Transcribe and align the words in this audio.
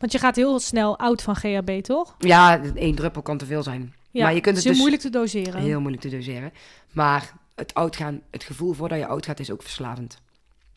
Want 0.00 0.12
je 0.12 0.18
gaat 0.18 0.36
heel 0.36 0.58
snel 0.58 0.98
oud 0.98 1.22
van 1.22 1.36
GHB, 1.36 1.80
toch? 1.80 2.14
Ja, 2.18 2.60
één 2.74 2.94
druppel 2.94 3.22
kan 3.22 3.38
te 3.38 3.46
veel 3.46 3.62
zijn. 3.62 3.94
Ja, 4.10 4.24
maar 4.24 4.34
je 4.34 4.40
kunt 4.40 4.56
het 4.56 4.64
is 4.64 4.70
dus 4.70 4.78
moeilijk 4.78 5.02
te 5.02 5.10
doseren. 5.10 5.60
heel 5.60 5.80
moeilijk 5.80 6.02
te 6.02 6.08
doseren. 6.08 6.52
Maar 6.92 7.32
het 7.54 7.74
oud 7.74 7.96
gaan, 7.96 8.20
het 8.30 8.44
gevoel 8.44 8.72
voordat 8.72 8.98
je 8.98 9.06
oud 9.06 9.26
gaat, 9.26 9.40
is 9.40 9.50
ook 9.50 9.62
verslavend. 9.62 10.18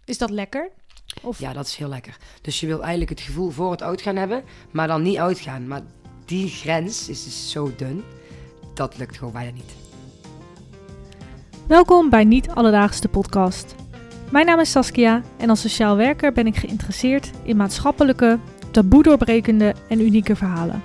Is 0.06 0.18
dat 0.18 0.30
lekker? 0.30 0.70
Of... 1.22 1.40
Ja, 1.40 1.54
dat 1.54 1.66
is 1.68 1.76
heel 1.76 1.88
lekker. 1.88 2.18
Dus 2.42 2.60
je 2.60 2.68
wil 2.68 2.80
eigenlijk 2.80 3.10
het 3.10 3.22
gevoel 3.22 3.50
voor 3.50 3.72
het 3.72 3.82
oud 3.82 4.02
gaan 4.02 4.16
hebben, 4.16 4.44
maar 4.72 4.88
dan 4.88 5.02
niet 5.02 5.18
oud 5.18 5.40
gaan. 5.40 5.68
Maar 5.68 5.82
die 6.26 6.50
grens 6.50 7.10
is 7.10 7.24
dus 7.24 7.52
zo 7.52 7.74
dun, 7.76 8.04
dat 8.74 8.98
lukt 8.98 9.18
gewoon 9.18 9.34
bijna 9.34 9.52
niet. 9.52 9.74
Welkom 11.68 12.10
bij 12.10 12.24
Niet 12.24 12.50
Alledaagse 12.50 13.08
podcast. 13.08 13.76
Mijn 14.32 14.46
naam 14.46 14.60
is 14.60 14.72
Saskia 14.72 15.22
en 15.38 15.50
als 15.50 15.62
sociaal 15.62 15.96
werker 15.96 16.34
ben 16.34 16.48
ik 16.48 16.56
geïnteresseerd 16.56 17.32
in 17.44 17.58
maatschappelijke, 17.58 18.40
taboe 18.74 19.04
doorbrekende 19.04 19.76
en 19.88 20.02
unieke 20.02 20.36
verhalen. 20.36 20.84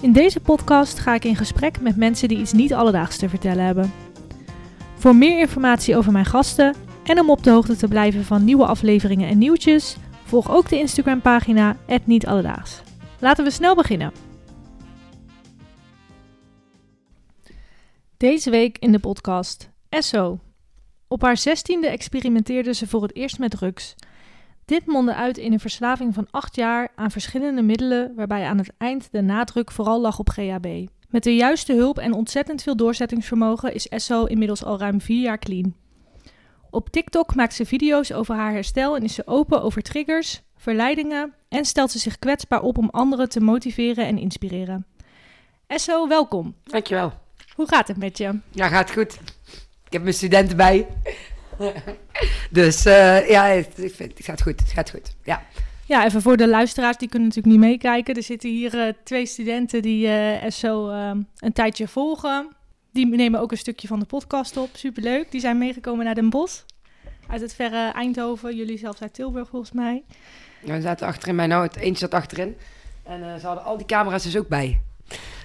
In 0.00 0.12
deze 0.12 0.40
podcast 0.40 0.98
ga 0.98 1.14
ik 1.14 1.24
in 1.24 1.36
gesprek 1.36 1.80
met 1.80 1.96
mensen 1.96 2.28
die 2.28 2.38
iets 2.38 2.52
niet 2.52 2.74
alledaags 2.74 3.16
te 3.16 3.28
vertellen 3.28 3.64
hebben. 3.64 3.92
Voor 4.94 5.16
meer 5.16 5.38
informatie 5.38 5.96
over 5.96 6.12
mijn 6.12 6.24
gasten 6.24 6.74
en 7.04 7.20
om 7.20 7.30
op 7.30 7.42
de 7.42 7.50
hoogte 7.50 7.76
te 7.76 7.88
blijven 7.88 8.24
van 8.24 8.44
nieuwe 8.44 8.66
afleveringen 8.66 9.28
en 9.28 9.38
nieuwtjes, 9.38 9.96
volg 10.24 10.50
ook 10.50 10.68
de 10.68 10.78
Instagram 10.78 11.20
pagina 11.20 11.76
Niet 12.04 12.26
Alledaags. 12.26 12.82
Laten 13.18 13.44
we 13.44 13.50
snel 13.50 13.74
beginnen. 13.74 14.12
Deze 18.16 18.50
week 18.50 18.78
in 18.78 18.92
de 18.92 18.98
podcast 18.98 19.70
Esso. 19.88 20.38
Op 21.08 21.22
haar 21.22 21.36
zestiende 21.36 21.86
experimenteerde 21.86 22.74
ze 22.74 22.86
voor 22.86 23.02
het 23.02 23.16
eerst 23.16 23.38
met 23.38 23.50
drugs. 23.50 23.94
Dit 24.64 24.86
mondde 24.86 25.14
uit 25.14 25.38
in 25.38 25.52
een 25.52 25.60
verslaving 25.60 26.14
van 26.14 26.26
acht 26.30 26.56
jaar 26.56 26.88
aan 26.94 27.10
verschillende 27.10 27.62
middelen, 27.62 28.14
waarbij 28.14 28.44
aan 28.44 28.58
het 28.58 28.72
eind 28.78 29.08
de 29.10 29.20
nadruk 29.20 29.70
vooral 29.70 30.00
lag 30.00 30.18
op 30.18 30.28
GHB. 30.28 30.86
Met 31.08 31.22
de 31.22 31.34
juiste 31.34 31.72
hulp 31.72 31.98
en 31.98 32.12
ontzettend 32.12 32.62
veel 32.62 32.76
doorzettingsvermogen 32.76 33.74
is 33.74 33.88
Esso 33.88 34.24
inmiddels 34.24 34.64
al 34.64 34.78
ruim 34.78 35.00
vier 35.00 35.22
jaar 35.22 35.38
clean. 35.38 35.74
Op 36.70 36.88
TikTok 36.88 37.34
maakt 37.34 37.54
ze 37.54 37.66
video's 37.66 38.12
over 38.12 38.34
haar 38.34 38.52
herstel 38.52 38.96
en 38.96 39.02
is 39.02 39.14
ze 39.14 39.26
open 39.26 39.62
over 39.62 39.82
triggers, 39.82 40.42
verleidingen 40.56 41.34
en 41.48 41.64
stelt 41.64 41.90
ze 41.90 41.98
zich 41.98 42.18
kwetsbaar 42.18 42.62
op 42.62 42.78
om 42.78 42.88
anderen 42.90 43.28
te 43.28 43.40
motiveren 43.40 44.06
en 44.06 44.18
inspireren. 44.18 44.86
Esso, 45.66 46.08
welkom. 46.08 46.54
Dankjewel. 46.64 47.12
Hoe 47.54 47.68
gaat 47.68 47.88
het 47.88 47.96
met 47.96 48.18
je? 48.18 48.38
Ja, 48.50 48.68
gaat 48.68 48.90
goed. 48.90 49.18
Ik 49.86 49.92
heb 49.92 50.02
mijn 50.02 50.14
studenten 50.14 50.56
bij. 50.56 50.86
dus 52.50 52.86
uh, 52.86 53.28
ja, 53.28 53.44
het, 53.44 53.76
het, 53.76 54.12
gaat 54.16 54.42
goed. 54.42 54.60
Het 54.60 54.70
gaat 54.70 54.90
goed. 54.90 55.16
Ja. 55.24 55.42
Ja, 55.86 56.04
even 56.04 56.22
voor 56.22 56.36
de 56.36 56.48
luisteraars, 56.48 56.96
die 56.96 57.08
kunnen 57.08 57.28
natuurlijk 57.28 57.56
niet 57.56 57.64
meekijken. 57.64 58.14
Er 58.14 58.22
zitten 58.22 58.50
hier 58.50 58.74
uh, 58.74 58.92
twee 59.04 59.26
studenten 59.26 59.82
die 59.82 60.06
uh, 60.06 60.50
zo 60.50 60.88
een 61.38 61.52
tijdje 61.52 61.88
volgen. 61.88 62.48
Die 62.92 63.06
nemen 63.06 63.40
ook 63.40 63.50
een 63.50 63.58
stukje 63.58 63.88
van 63.88 63.98
de 63.98 64.06
podcast 64.06 64.56
op. 64.56 64.68
Superleuk. 64.72 65.30
Die 65.30 65.40
zijn 65.40 65.58
meegekomen 65.58 66.04
naar 66.04 66.14
Den 66.14 66.30
Bosch. 66.30 66.62
Uit 67.28 67.40
het 67.40 67.54
verre 67.54 67.92
Eindhoven. 67.92 68.56
Jullie 68.56 68.78
zelfs 68.78 69.00
uit 69.00 69.14
Tilburg 69.14 69.48
volgens 69.48 69.72
mij. 69.72 70.02
Ja, 70.62 70.74
we 70.74 70.80
zaten 70.80 71.06
achterin 71.06 71.34
mij 71.34 71.46
nou. 71.46 71.62
Het 71.62 71.76
eentje 71.76 71.98
zat 71.98 72.14
achterin. 72.14 72.56
En 73.02 73.40
ze 73.40 73.46
hadden 73.46 73.64
al 73.64 73.76
die 73.76 73.86
camera's 73.86 74.22
dus 74.22 74.36
ook 74.36 74.48
bij. 74.48 74.80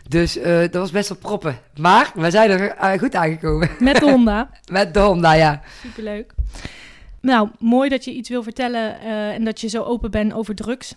Dus 0.10 0.38
uh, 0.38 0.60
dat 0.60 0.74
was 0.74 0.92
best 0.92 1.10
wel 1.10 1.18
proppen. 1.18 1.60
Maar 1.76 2.12
we 2.16 2.32
zijn 2.32 2.50
er 2.50 2.76
uh, 2.76 3.00
goed 3.00 3.16
aangekomen. 3.16 3.70
Met 3.80 3.96
de 3.96 4.10
Honda. 4.10 4.50
Met 4.72 4.94
de 4.94 5.00
Honda, 5.00 5.34
ja. 5.34 5.62
Superleuk. 5.82 6.34
Nou, 7.22 7.50
mooi 7.60 7.90
dat 7.90 8.06
je 8.06 8.12
iets 8.12 8.30
wil 8.30 8.44
vertellen 8.44 8.98
uh, 9.04 9.34
en 9.34 9.44
dat 9.44 9.62
je 9.62 9.68
zo 9.68 9.84
open 9.84 10.12
bent 10.12 10.34
over 10.34 10.56
drugs. 10.56 10.96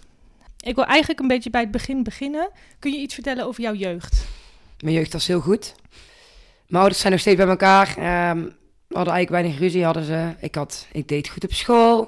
Ik 0.60 0.74
wil 0.74 0.84
eigenlijk 0.84 1.20
een 1.20 1.28
beetje 1.28 1.50
bij 1.50 1.60
het 1.60 1.70
begin 1.70 2.02
beginnen. 2.02 2.50
Kun 2.78 2.92
je 2.92 2.98
iets 2.98 3.14
vertellen 3.14 3.46
over 3.46 3.62
jouw 3.62 3.74
jeugd? 3.74 4.24
Mijn 4.80 4.94
jeugd 4.94 5.12
was 5.12 5.26
heel 5.26 5.40
goed. 5.40 5.74
Mijn 6.66 6.80
ouders 6.80 7.00
zijn 7.00 7.12
nog 7.12 7.20
steeds 7.20 7.36
bij 7.36 7.48
elkaar. 7.48 7.88
Um, 7.88 8.44
we 8.86 8.96
hadden 8.96 9.14
eigenlijk 9.14 9.42
weinig 9.42 9.58
ruzie. 9.58 9.84
Hadden 9.84 10.04
ze. 10.04 10.34
Ik, 10.40 10.54
had, 10.54 10.86
ik 10.92 11.08
deed 11.08 11.28
goed 11.28 11.44
op 11.44 11.52
school. 11.52 12.02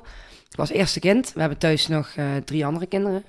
Ik 0.51 0.57
was 0.57 0.71
eerste 0.71 1.01
kind. 1.01 1.33
We 1.33 1.41
hebben 1.41 1.59
thuis 1.59 1.89
nog 1.89 2.15
drie 2.45 2.67
andere 2.67 2.87
kinderen. 2.87 3.25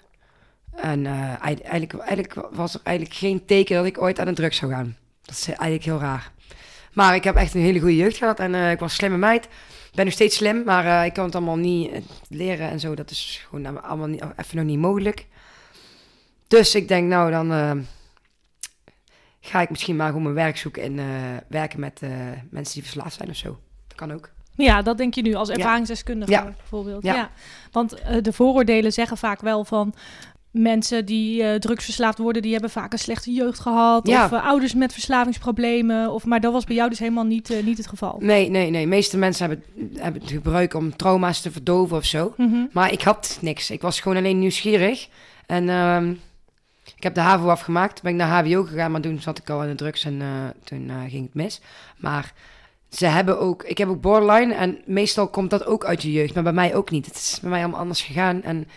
En 0.75 0.99
uh, 0.99 1.43
eigenlijk, 1.43 1.93
eigenlijk 1.93 2.47
was 2.51 2.73
er 2.73 2.79
eigenlijk 2.83 3.17
geen 3.17 3.45
teken 3.45 3.75
dat 3.75 3.85
ik 3.85 4.01
ooit 4.01 4.19
aan 4.19 4.25
de 4.25 4.33
drugs 4.33 4.57
zou 4.57 4.71
gaan. 4.71 4.97
Dat 5.21 5.35
is 5.35 5.47
eigenlijk 5.47 5.83
heel 5.83 5.99
raar. 5.99 6.31
Maar 6.93 7.15
ik 7.15 7.23
heb 7.23 7.35
echt 7.35 7.53
een 7.53 7.61
hele 7.61 7.79
goede 7.79 7.95
jeugd 7.95 8.17
gehad 8.17 8.39
en 8.39 8.53
uh, 8.53 8.71
ik 8.71 8.79
was 8.79 8.89
een 8.89 8.97
slimme 8.97 9.17
meid. 9.17 9.45
Ik 9.45 9.91
ben 9.95 10.05
nog 10.05 10.13
steeds 10.13 10.35
slim, 10.35 10.63
maar 10.63 10.85
uh, 10.85 11.05
ik 11.05 11.13
kan 11.13 11.25
het 11.25 11.35
allemaal 11.35 11.55
niet 11.55 11.91
leren 12.29 12.69
en 12.69 12.79
zo. 12.79 12.95
Dat 12.95 13.09
is 13.09 13.45
gewoon 13.49 13.83
allemaal 13.83 14.07
niet, 14.07 14.23
even 14.35 14.57
nog 14.57 14.65
niet 14.65 14.79
mogelijk. 14.79 15.27
Dus 16.47 16.75
ik 16.75 16.87
denk, 16.87 17.07
nou 17.07 17.31
dan 17.31 17.85
ga 19.39 19.61
ik 19.61 19.69
misschien 19.69 19.95
maar 19.95 20.07
gewoon 20.07 20.23
mijn 20.23 20.35
werk 20.35 20.57
zoeken 20.57 20.83
en 20.83 20.99
werken 21.47 21.79
met 21.79 22.01
mensen 22.49 22.73
die 22.73 22.83
verslaafd 22.83 23.15
zijn 23.15 23.29
of 23.29 23.35
zo. 23.35 23.59
Dat 23.87 23.97
kan 23.97 24.13
ook. 24.13 24.29
Ja, 24.51 24.81
dat 24.81 24.97
denk 24.97 25.13
je 25.13 25.21
nu 25.21 25.33
als 25.33 25.49
ervaringsdeskundige 25.49 26.31
ja. 26.31 26.43
bijvoorbeeld. 26.43 27.03
Ja. 27.03 27.15
ja. 27.15 27.31
Want 27.71 27.97
de 28.21 28.33
vooroordelen 28.33 28.93
zeggen 28.93 29.17
vaak 29.17 29.41
wel 29.41 29.65
van 29.65 29.93
mensen 30.55 31.05
die 31.05 31.41
uh, 31.41 31.53
drugsverslaafd 31.53 32.17
worden, 32.17 32.41
die 32.41 32.51
hebben 32.51 32.69
vaak 32.69 32.93
een 32.93 32.99
slechte 32.99 33.31
jeugd 33.31 33.59
gehad. 33.59 34.07
Ja. 34.07 34.25
Of 34.25 34.31
uh, 34.31 34.45
ouders 34.45 34.73
met 34.73 34.93
verslavingsproblemen. 34.93 36.11
Of, 36.11 36.25
maar 36.25 36.39
dat 36.39 36.53
was 36.53 36.63
bij 36.63 36.75
jou 36.75 36.89
dus 36.89 36.99
helemaal 36.99 37.23
niet, 37.23 37.49
uh, 37.49 37.63
niet 37.63 37.77
het 37.77 37.87
geval. 37.87 38.17
Nee, 38.19 38.49
nee, 38.49 38.69
nee. 38.69 38.81
De 38.81 38.89
meeste 38.89 39.17
mensen 39.17 39.47
hebben, 39.47 39.65
hebben 39.95 40.21
het 40.21 40.31
gebruik 40.31 40.73
om 40.73 40.95
trauma's 40.95 41.41
te 41.41 41.51
verdoven 41.51 41.97
of 41.97 42.05
zo. 42.05 42.33
Mm 42.37 42.51
-hmm. 42.51 42.69
Maar 42.71 42.91
ik 42.91 43.01
had 43.01 43.37
niks. 43.41 43.71
Ik 43.71 43.81
was 43.81 43.99
gewoon 43.99 44.17
alleen 44.17 44.39
nieuwsgierig. 44.39 45.07
En 45.45 45.63
uh, 45.67 46.01
ik 46.95 47.03
heb 47.03 47.13
de 47.13 47.21
HAVO 47.21 47.47
afgemaakt. 47.47 48.01
Ben 48.01 48.11
ik 48.11 48.17
naar 48.17 48.45
HBO 48.45 48.63
gegaan, 48.63 48.91
maar 48.91 49.01
toen 49.01 49.21
zat 49.21 49.37
ik 49.37 49.49
al 49.49 49.63
in 49.63 49.69
de 49.69 49.75
drugs 49.75 50.03
en 50.03 50.21
toen 50.63 50.91
ging 51.09 51.23
het 51.25 51.33
mis. 51.33 51.61
Maar 51.97 52.33
ze 52.89 53.05
hebben 53.05 53.39
ook, 53.39 53.63
ik 53.63 53.77
heb 53.77 53.89
ook 53.89 54.01
borderline 54.01 54.53
en 54.53 54.77
meestal 54.85 55.27
komt 55.27 55.49
dat 55.49 55.65
ook 55.65 55.85
uit 55.85 56.01
je 56.01 56.11
jeugd. 56.11 56.33
Maar 56.33 56.43
bij 56.43 56.53
mij 56.53 56.75
ook 56.75 56.91
niet. 56.91 57.05
Het 57.05 57.15
is 57.15 57.37
bij 57.41 57.49
mij 57.49 57.61
allemaal 57.61 57.79
anders 57.79 58.01
gegaan 58.01 58.43
en 58.43 58.67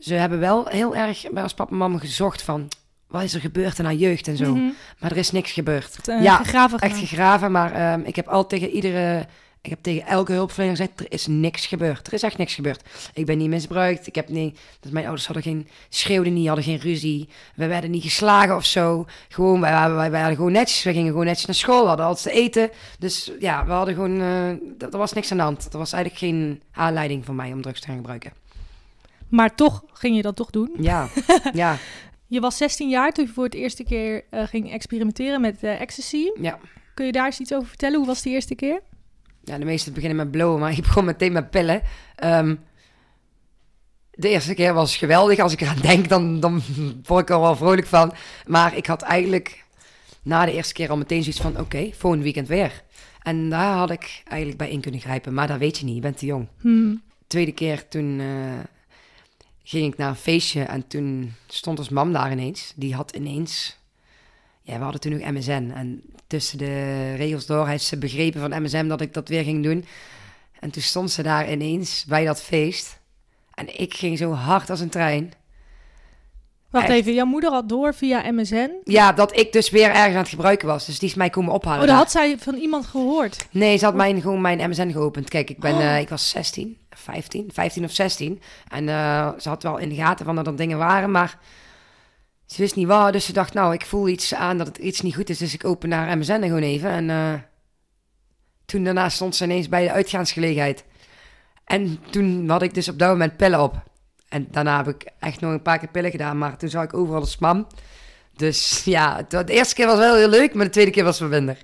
ze 0.00 0.14
hebben 0.14 0.38
wel 0.38 0.66
heel 0.66 0.96
erg 0.96 1.26
bij 1.30 1.42
ons 1.42 1.54
papa 1.54 1.70
en 1.70 1.76
mama 1.76 1.98
gezocht 1.98 2.42
van... 2.42 2.68
Wat 3.06 3.22
is 3.22 3.34
er 3.34 3.40
gebeurd 3.40 3.78
in 3.78 3.84
haar 3.84 3.94
jeugd 3.94 4.28
en 4.28 4.36
zo. 4.36 4.44
Mm 4.44 4.56
-hmm. 4.56 4.74
Maar 4.98 5.10
er 5.10 5.16
is 5.16 5.30
niks 5.30 5.52
gebeurd. 5.52 6.08
Uh, 6.08 6.22
ja, 6.22 6.36
gegraven 6.36 6.78
echt 6.78 6.98
gegraven. 6.98 7.52
Maar 7.52 7.92
um, 7.92 8.04
ik 8.04 8.16
heb 8.16 8.28
altijd 8.28 8.60
tegen 8.60 8.74
iedere... 8.74 9.26
Ik 9.62 9.70
heb 9.70 9.82
tegen 9.82 10.06
elke 10.06 10.32
hulpverlener 10.32 10.76
gezegd, 10.76 11.00
er 11.00 11.06
is 11.08 11.26
niks 11.26 11.66
gebeurd. 11.66 12.06
Er 12.06 12.12
is 12.12 12.22
echt 12.22 12.38
niks 12.38 12.54
gebeurd. 12.54 12.82
Ik 13.14 13.26
ben 13.26 13.38
niet 13.38 13.48
misbruikt. 13.48 14.06
Ik 14.06 14.14
heb 14.14 14.28
niet... 14.28 14.58
Dus 14.80 14.90
mijn 14.90 15.04
ouders 15.04 15.26
hadden 15.26 15.44
geen... 15.44 15.68
Schreeuwden 15.88 16.32
niet, 16.32 16.46
hadden 16.46 16.64
geen 16.64 16.78
ruzie. 16.78 17.28
We 17.54 17.66
werden 17.66 17.90
niet 17.90 18.02
geslagen 18.02 18.56
of 18.56 18.64
zo. 18.64 19.06
Gewoon, 19.28 19.60
wij, 19.60 19.72
wij, 19.72 19.94
wij 19.94 20.10
waren 20.10 20.36
gewoon 20.36 20.52
netjes. 20.52 20.82
We 20.82 20.92
gingen 20.92 21.10
gewoon 21.10 21.24
netjes 21.24 21.46
naar 21.46 21.54
school. 21.54 21.82
We 21.82 21.88
hadden 21.88 22.06
altijd 22.06 22.34
te 22.34 22.40
eten. 22.40 22.70
Dus 22.98 23.32
ja, 23.40 23.64
we 23.66 23.72
hadden 23.72 23.94
gewoon... 23.94 24.20
Uh, 24.20 24.48
er 24.78 24.98
was 24.98 25.12
niks 25.12 25.30
aan 25.30 25.36
de 25.36 25.42
hand. 25.42 25.68
Er 25.72 25.78
was 25.78 25.92
eigenlijk 25.92 26.24
geen 26.24 26.62
aanleiding 26.72 27.24
voor 27.24 27.34
mij 27.34 27.52
om 27.52 27.62
drugs 27.62 27.80
te 27.80 27.86
gaan 27.86 27.96
gebruiken. 27.96 28.32
Maar 29.30 29.54
toch 29.54 29.84
ging 29.92 30.16
je 30.16 30.22
dat 30.22 30.36
toch 30.36 30.50
doen. 30.50 30.70
Ja, 30.78 31.08
ja. 31.52 31.76
je 32.26 32.40
was 32.40 32.56
16 32.56 32.88
jaar 32.88 33.12
toen 33.12 33.24
je 33.24 33.32
voor 33.32 33.44
het 33.44 33.54
eerste 33.54 33.84
keer 33.84 34.24
uh, 34.30 34.42
ging 34.46 34.72
experimenteren 34.72 35.40
met 35.40 35.62
uh, 35.62 35.80
ecstasy. 35.80 36.30
Ja. 36.40 36.58
Kun 36.94 37.06
je 37.06 37.12
daar 37.12 37.26
eens 37.26 37.40
iets 37.40 37.54
over 37.54 37.68
vertellen? 37.68 37.98
Hoe 37.98 38.06
was 38.06 38.22
die 38.22 38.32
eerste 38.32 38.54
keer? 38.54 38.80
Ja, 39.44 39.58
de 39.58 39.64
meeste 39.64 39.92
beginnen 39.92 40.16
met 40.16 40.30
blowen, 40.30 40.60
maar 40.60 40.72
ik 40.78 40.82
begon 40.82 41.04
meteen 41.04 41.32
met 41.32 41.50
pillen. 41.50 41.82
Um, 42.24 42.60
de 44.10 44.28
eerste 44.28 44.54
keer 44.54 44.74
was 44.74 44.96
geweldig. 44.96 45.38
Als 45.38 45.52
ik 45.52 45.60
eraan 45.60 45.80
denk, 45.80 46.08
dan, 46.08 46.40
dan 46.40 46.62
word 47.04 47.22
ik 47.22 47.30
er 47.30 47.40
wel 47.40 47.56
vrolijk 47.56 47.86
van. 47.86 48.12
Maar 48.46 48.76
ik 48.76 48.86
had 48.86 49.02
eigenlijk 49.02 49.64
na 50.22 50.44
de 50.44 50.52
eerste 50.52 50.72
keer 50.72 50.90
al 50.90 50.96
meteen 50.96 51.22
zoiets 51.22 51.40
van... 51.40 51.50
oké, 51.50 51.60
okay, 51.60 51.94
volgend 51.96 52.22
weekend 52.22 52.48
weer. 52.48 52.82
En 53.22 53.50
daar 53.50 53.76
had 53.76 53.90
ik 53.90 54.22
eigenlijk 54.24 54.58
bij 54.58 54.70
in 54.70 54.80
kunnen 54.80 55.00
grijpen. 55.00 55.34
Maar 55.34 55.46
dat 55.46 55.58
weet 55.58 55.78
je 55.78 55.84
niet, 55.84 55.94
je 55.94 56.00
bent 56.00 56.18
te 56.18 56.26
jong. 56.26 56.48
Hmm. 56.60 57.02
Tweede 57.26 57.52
keer 57.52 57.88
toen... 57.88 58.18
Uh, 58.18 58.58
ging 59.62 59.92
ik 59.92 59.98
naar 59.98 60.08
een 60.08 60.16
feestje 60.16 60.62
en 60.62 60.86
toen 60.86 61.34
stond 61.46 61.78
ons 61.78 61.88
mam 61.88 62.12
daar 62.12 62.32
ineens. 62.32 62.72
Die 62.76 62.94
had 62.94 63.16
ineens... 63.16 63.78
Ja, 64.62 64.76
we 64.76 64.82
hadden 64.82 65.00
toen 65.00 65.18
nog 65.18 65.30
MSN. 65.30 65.70
En 65.74 66.02
tussen 66.26 66.58
de 66.58 67.14
regels 67.14 67.46
door 67.46 67.68
heeft 67.68 67.84
ze 67.84 67.98
begrepen 67.98 68.40
van 68.40 68.62
MSN 68.62 68.86
dat 68.86 69.00
ik 69.00 69.14
dat 69.14 69.28
weer 69.28 69.44
ging 69.44 69.62
doen. 69.62 69.84
En 70.60 70.70
toen 70.70 70.82
stond 70.82 71.10
ze 71.10 71.22
daar 71.22 71.52
ineens 71.52 72.04
bij 72.08 72.24
dat 72.24 72.42
feest. 72.42 73.00
En 73.54 73.80
ik 73.80 73.94
ging 73.94 74.18
zo 74.18 74.32
hard 74.32 74.70
als 74.70 74.80
een 74.80 74.88
trein. 74.88 75.32
Wacht 76.70 76.88
Echt. 76.88 76.94
even, 76.94 77.14
jouw 77.14 77.26
moeder 77.26 77.50
had 77.50 77.68
door 77.68 77.94
via 77.94 78.32
MSN? 78.32 78.70
Ja, 78.84 79.12
dat 79.12 79.36
ik 79.36 79.52
dus 79.52 79.70
weer 79.70 79.90
ergens 79.90 80.14
aan 80.14 80.20
het 80.20 80.28
gebruiken 80.28 80.68
was. 80.68 80.86
Dus 80.86 80.98
die 80.98 81.08
is 81.08 81.14
mij 81.14 81.30
komen 81.30 81.52
ophalen. 81.52 81.80
Oh, 81.80 81.86
dat 81.86 81.96
had 81.96 82.10
zij 82.10 82.38
van 82.38 82.54
iemand 82.54 82.86
gehoord? 82.86 83.46
Nee, 83.50 83.76
ze 83.76 83.84
had 83.84 83.94
mijn, 83.94 84.20
gewoon 84.20 84.40
mijn 84.40 84.70
MSN 84.70 84.90
geopend. 84.90 85.28
Kijk, 85.28 85.50
ik, 85.50 85.58
ben, 85.58 85.74
oh. 85.74 85.80
uh, 85.80 86.00
ik 86.00 86.08
was 86.08 86.28
16, 86.28 86.78
15, 86.90 87.50
15 87.52 87.84
of 87.84 87.90
16. 87.92 88.42
En 88.68 88.84
uh, 88.88 89.28
ze 89.38 89.48
had 89.48 89.62
wel 89.62 89.78
in 89.78 89.88
de 89.88 89.94
gaten 89.94 90.24
van 90.24 90.34
dat 90.36 90.46
er 90.46 90.56
dingen 90.56 90.78
waren, 90.78 91.10
maar 91.10 91.38
ze 92.46 92.60
wist 92.60 92.76
niet 92.76 92.86
waar. 92.86 93.12
Dus 93.12 93.24
ze 93.24 93.32
dacht, 93.32 93.54
nou, 93.54 93.72
ik 93.74 93.86
voel 93.86 94.08
iets 94.08 94.34
aan 94.34 94.58
dat 94.58 94.66
het 94.66 94.78
iets 94.78 95.00
niet 95.00 95.14
goed 95.14 95.28
is. 95.30 95.38
Dus 95.38 95.54
ik 95.54 95.64
open 95.64 95.88
naar 95.88 96.18
MSN 96.18 96.42
gewoon 96.42 96.62
even. 96.62 96.90
En 96.90 97.08
uh, 97.08 97.32
toen 98.64 98.84
daarna 98.84 99.08
stond 99.08 99.36
ze 99.36 99.44
ineens 99.44 99.68
bij 99.68 99.82
de 99.84 99.92
uitgaansgelegenheid. 99.92 100.84
En 101.64 101.98
toen 102.10 102.48
had 102.48 102.62
ik 102.62 102.74
dus 102.74 102.88
op 102.88 102.98
dat 102.98 103.08
moment 103.08 103.36
pillen 103.36 103.62
op. 103.62 103.82
En 104.28 104.48
daarna 104.50 104.76
heb 104.76 104.88
ik 104.88 105.06
echt 105.18 105.40
nog 105.40 105.52
een 105.52 105.62
paar 105.62 105.78
keer 105.78 105.88
pillen 105.88 106.10
gedaan, 106.10 106.38
maar 106.38 106.56
toen 106.56 106.68
zag 106.68 106.84
ik 106.84 106.94
overal 106.94 107.20
een 107.20 107.26
smam. 107.26 107.66
Dus 108.36 108.84
ja, 108.84 109.22
de 109.28 109.44
eerste 109.46 109.74
keer 109.74 109.86
was 109.86 109.98
wel 109.98 110.14
heel 110.16 110.28
leuk, 110.28 110.54
maar 110.54 110.64
de 110.64 110.70
tweede 110.70 110.90
keer 110.90 111.04
was 111.04 111.18
het 111.18 111.30
minder. 111.30 111.58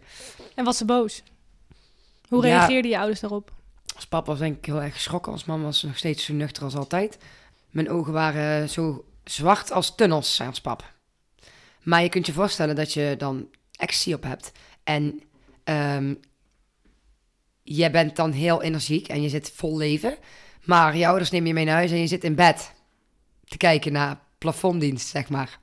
En 0.55 0.65
was 0.65 0.77
ze 0.77 0.85
boos? 0.85 1.23
Hoe 2.29 2.47
Ja. 2.47 2.57
reageerden 2.59 2.91
je 2.91 2.99
ouders 2.99 3.21
daarop? 3.21 3.53
Als 3.97 4.07
papa 4.07 4.31
was 4.31 4.39
denk 4.39 4.57
ik 4.57 4.65
heel 4.65 4.83
erg 4.83 4.95
geschrokken, 4.95 5.33
als 5.33 5.45
mama 5.45 5.65
was 5.65 5.83
nog 5.83 5.97
steeds 5.97 6.25
zo 6.25 6.33
nuchter 6.33 6.65
als 6.65 6.77
altijd. 6.77 7.19
Mijn 7.71 7.91
ogen 7.91 8.13
waren 8.13 8.71
zo 8.71 9.05
zwart 9.25 9.73
als 9.73 9.95
tunnels, 9.95 10.35
zei 10.35 10.49
ons 10.49 10.61
pap. 10.61 10.93
Maar 11.83 12.03
je 12.03 12.09
kunt 12.09 12.27
je 12.27 12.33
voorstellen 12.33 12.77
dat 12.77 12.93
je 12.93 13.15
dan 13.19 13.49
ecstasy 13.73 14.13
op 14.13 14.23
hebt. 14.23 14.53
En 14.85 15.23
ehm 15.65 16.15
je 17.63 17.91
bent 17.91 18.17
dan 18.17 18.33
heel 18.33 18.63
energiek 18.63 19.09
en 19.09 19.23
je 19.23 19.29
zit 19.29 19.53
vol 19.55 19.77
leven. 19.77 20.17
Maar 20.65 20.97
je 20.97 21.07
ouders 21.07 21.31
nemen 21.31 21.49
je 21.49 21.55
mee 21.55 21.65
naar 21.65 21.75
huis 21.75 21.91
en 21.91 21.99
je 21.99 22.07
zit 22.07 22.25
in 22.25 22.35
bed 22.35 22.73
te 23.45 23.57
kijken 23.57 23.93
naar 23.93 24.19
plafonddienst, 24.39 25.09
zeg 25.09 25.29
maar. 25.29 25.59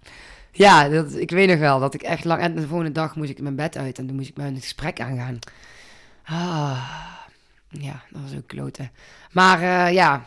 Ja, 0.51 0.89
dat, 0.89 1.15
ik 1.15 1.31
weet 1.31 1.49
nog 1.49 1.59
wel 1.59 1.79
dat 1.79 1.93
ik 1.93 2.01
echt 2.01 2.23
lang... 2.23 2.41
En 2.41 2.55
de 2.55 2.67
volgende 2.67 2.91
dag 2.91 3.15
moest 3.15 3.29
ik 3.29 3.41
mijn 3.41 3.55
bed 3.55 3.77
uit 3.77 3.97
en 3.97 4.07
toen 4.07 4.15
moest 4.15 4.29
ik 4.29 4.37
een 4.37 4.61
gesprek 4.61 5.01
aangaan. 5.01 5.39
Ah, 6.23 7.12
ja, 7.79 8.03
dat 8.11 8.21
was 8.21 8.35
ook 8.35 8.47
kloten. 8.47 8.91
Maar 9.31 9.61
eh, 9.61 9.93
ja, 9.93 10.25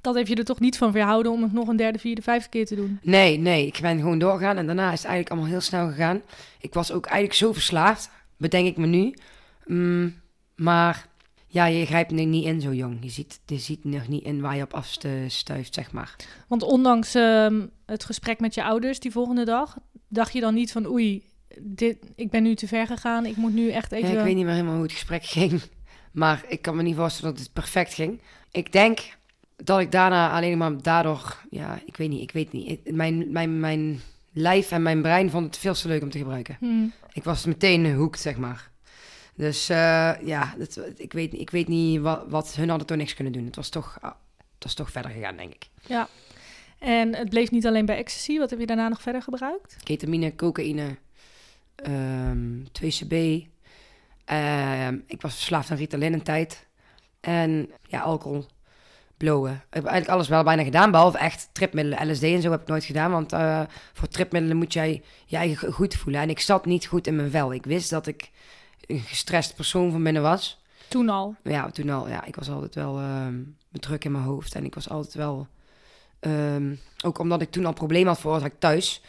Dat 0.00 0.14
heeft 0.14 0.28
je 0.28 0.34
er 0.34 0.44
toch 0.44 0.60
niet 0.60 0.78
van 0.78 0.92
weerhouden 0.92 1.32
om 1.32 1.42
het 1.42 1.52
nog 1.52 1.68
een 1.68 1.76
derde, 1.76 1.98
vierde, 1.98 2.22
vijfde 2.22 2.48
keer 2.48 2.66
te 2.66 2.74
doen? 2.74 2.98
nee, 3.02 3.38
nee, 3.38 3.66
ik 3.66 3.78
ben 3.80 3.98
gewoon 3.98 4.18
doorgegaan 4.18 4.56
en 4.56 4.66
daarna 4.66 4.92
is 4.92 4.98
het 4.98 5.06
eigenlijk 5.06 5.30
allemaal 5.30 5.50
heel 5.50 5.60
snel 5.60 5.88
gegaan. 5.88 6.22
Ik 6.60 6.74
was 6.74 6.92
ook 6.92 7.04
eigenlijk 7.06 7.34
zo 7.34 7.52
verslaafd, 7.52 8.10
bedenk 8.36 8.66
ik 8.66 8.76
me 8.76 8.86
nu. 8.86 9.14
Mm, 9.66 10.14
maar 10.56 11.06
ja, 11.46 11.66
je 11.66 11.86
grijpt 11.86 12.10
er 12.10 12.26
niet 12.26 12.44
in 12.44 12.60
zo 12.60 12.72
jong. 12.72 12.98
Je 13.00 13.10
ziet, 13.10 13.40
je 13.46 13.58
ziet 13.58 13.84
nog 13.84 14.08
niet 14.08 14.24
in 14.24 14.40
waar 14.40 14.56
je 14.56 14.62
op 14.62 14.74
afstuift, 14.74 15.74
zeg 15.74 15.92
maar. 15.92 16.16
Want 16.48 16.62
ondanks 16.62 17.14
ehm, 17.14 17.66
het 17.86 18.04
gesprek 18.04 18.40
met 18.40 18.54
je 18.54 18.64
ouders 18.64 19.00
die 19.00 19.10
volgende 19.10 19.44
dag, 19.44 19.76
dacht 20.08 20.32
je 20.32 20.40
dan 20.40 20.54
niet 20.54 20.72
van 20.72 20.86
oei, 20.86 21.22
dit, 21.60 21.96
ik 22.16 22.30
ben 22.30 22.42
nu 22.42 22.54
te 22.54 22.68
ver 22.68 22.86
gegaan, 22.86 23.26
ik 23.26 23.36
moet 23.36 23.54
nu 23.54 23.70
echt 23.70 23.92
even... 23.92 24.08
Ja, 24.12 24.18
ik 24.18 24.24
weet 24.24 24.34
niet 24.34 24.44
meer 24.44 24.54
helemaal 24.54 24.74
hoe 24.74 24.82
het 24.82 24.92
gesprek 24.92 25.24
ging. 25.24 25.60
Maar 26.14 26.44
ik 26.48 26.62
kan 26.62 26.76
me 26.76 26.82
niet 26.82 26.96
voorstellen 26.96 27.34
dat 27.34 27.42
het 27.42 27.52
perfect 27.52 27.94
ging. 27.94 28.20
Ik 28.50 28.72
denk 28.72 29.16
dat 29.56 29.80
ik 29.80 29.92
daarna 29.92 30.30
alleen 30.30 30.58
maar 30.58 30.82
daardoor... 30.82 31.42
Ja, 31.50 31.80
ik 31.86 31.96
weet 31.96 32.08
niet, 32.08 32.22
ik 32.22 32.32
weet 32.32 32.52
niet. 32.52 32.92
Mijn, 32.92 33.32
mijn, 33.32 33.60
mijn 33.60 34.00
lijf 34.32 34.70
en 34.70 34.82
mijn 34.82 35.02
brein 35.02 35.30
vonden 35.30 35.50
het 35.50 35.58
veel 35.58 35.74
te 35.74 35.88
leuk 35.88 36.02
om 36.02 36.10
te 36.10 36.18
gebruiken. 36.18 36.56
Hmm. 36.60 36.92
Ik 37.12 37.24
was 37.24 37.44
meteen 37.44 37.94
hoekt, 37.94 38.20
zeg 38.20 38.36
maar. 38.36 38.70
Dus 39.34 39.68
eh, 39.68 40.12
ja, 40.24 40.54
dat, 40.58 40.80
ik, 40.96 41.12
weet, 41.12 41.32
ik 41.32 41.50
weet 41.50 41.68
niet 41.68 42.00
wat, 42.00 42.24
wat... 42.28 42.54
Hun 42.54 42.68
hadden 42.68 42.86
toch 42.86 42.96
niks 42.96 43.14
kunnen 43.14 43.32
doen. 43.32 43.44
Het 43.44 43.56
was 43.56 43.68
toch, 43.68 43.98
ah, 44.00 44.12
het 44.54 44.64
was 44.64 44.74
toch 44.74 44.90
verder 44.90 45.10
gegaan, 45.10 45.36
denk 45.36 45.54
ik. 45.54 45.68
Ja. 45.86 46.08
En 46.78 47.14
het 47.14 47.28
bleef 47.28 47.50
niet 47.50 47.66
alleen 47.66 47.86
bij 47.86 47.96
ecstasy. 47.96 48.38
Wat 48.38 48.50
heb 48.50 48.58
je 48.58 48.66
daarna 48.66 48.88
nog 48.88 49.02
verder 49.02 49.22
gebruikt? 49.22 49.76
Ketamine, 49.82 50.34
cocaïne, 50.34 50.96
ehm 51.74 52.64
2CB. 52.82 53.46
Ehm, 54.24 54.98
ik 55.06 55.22
was 55.22 55.34
verslaafd 55.34 55.70
aan 55.70 55.76
Ritalin 55.76 56.12
een 56.12 56.22
tijd. 56.22 56.66
En 57.20 57.70
ja, 57.86 58.00
alcohol, 58.00 58.46
blowen. 59.16 59.52
Ik 59.52 59.74
heb 59.74 59.84
eigenlijk 59.84 60.14
alles 60.14 60.28
wel 60.28 60.44
bijna 60.44 60.62
gedaan, 60.62 60.90
behalve 60.90 61.18
echt 61.18 61.48
tripmiddelen. 61.52 62.10
LSD 62.10 62.22
en 62.22 62.42
zo 62.42 62.50
heb 62.50 62.60
ik 62.60 62.68
nooit 62.68 62.84
gedaan, 62.84 63.10
want 63.10 63.32
eh, 63.32 63.62
voor 63.92 64.08
tripmiddelen 64.08 64.56
moet 64.56 64.72
jij 64.72 65.02
je 65.26 65.36
eigen 65.36 65.72
goed 65.72 65.94
voelen. 65.94 66.20
En 66.20 66.30
ik 66.30 66.40
zat 66.40 66.64
niet 66.64 66.86
goed 66.86 67.06
in 67.06 67.16
mijn 67.16 67.30
vel. 67.30 67.52
Ik 67.52 67.64
wist 67.64 67.90
dat 67.90 68.06
ik 68.06 68.30
een 68.86 69.00
gestrest 69.00 69.54
persoon 69.54 69.90
van 69.90 70.02
binnen 70.02 70.22
was. 70.22 70.62
Toen 70.88 71.08
al. 71.08 71.34
Ja, 71.42 71.70
toen 71.70 71.90
al, 71.90 72.08
ja, 72.08 72.24
ik 72.24 72.36
was 72.36 72.50
altijd 72.50 72.74
wel 72.74 72.98
ehm 72.98 73.34
druk 73.80 74.04
in 74.04 74.12
mijn 74.12 74.24
hoofd. 74.24 74.54
En 74.54 74.64
ik 74.64 74.74
was 74.74 74.88
altijd 74.88 75.14
wel, 75.14 75.46
ehm, 76.20 76.74
ook 77.04 77.18
omdat 77.18 77.40
ik 77.40 77.50
toen 77.50 77.66
al 77.66 77.72
problemen 77.72 78.08
had 78.08 78.20
veroorzaakt 78.20 78.60
thuis, 78.60 79.02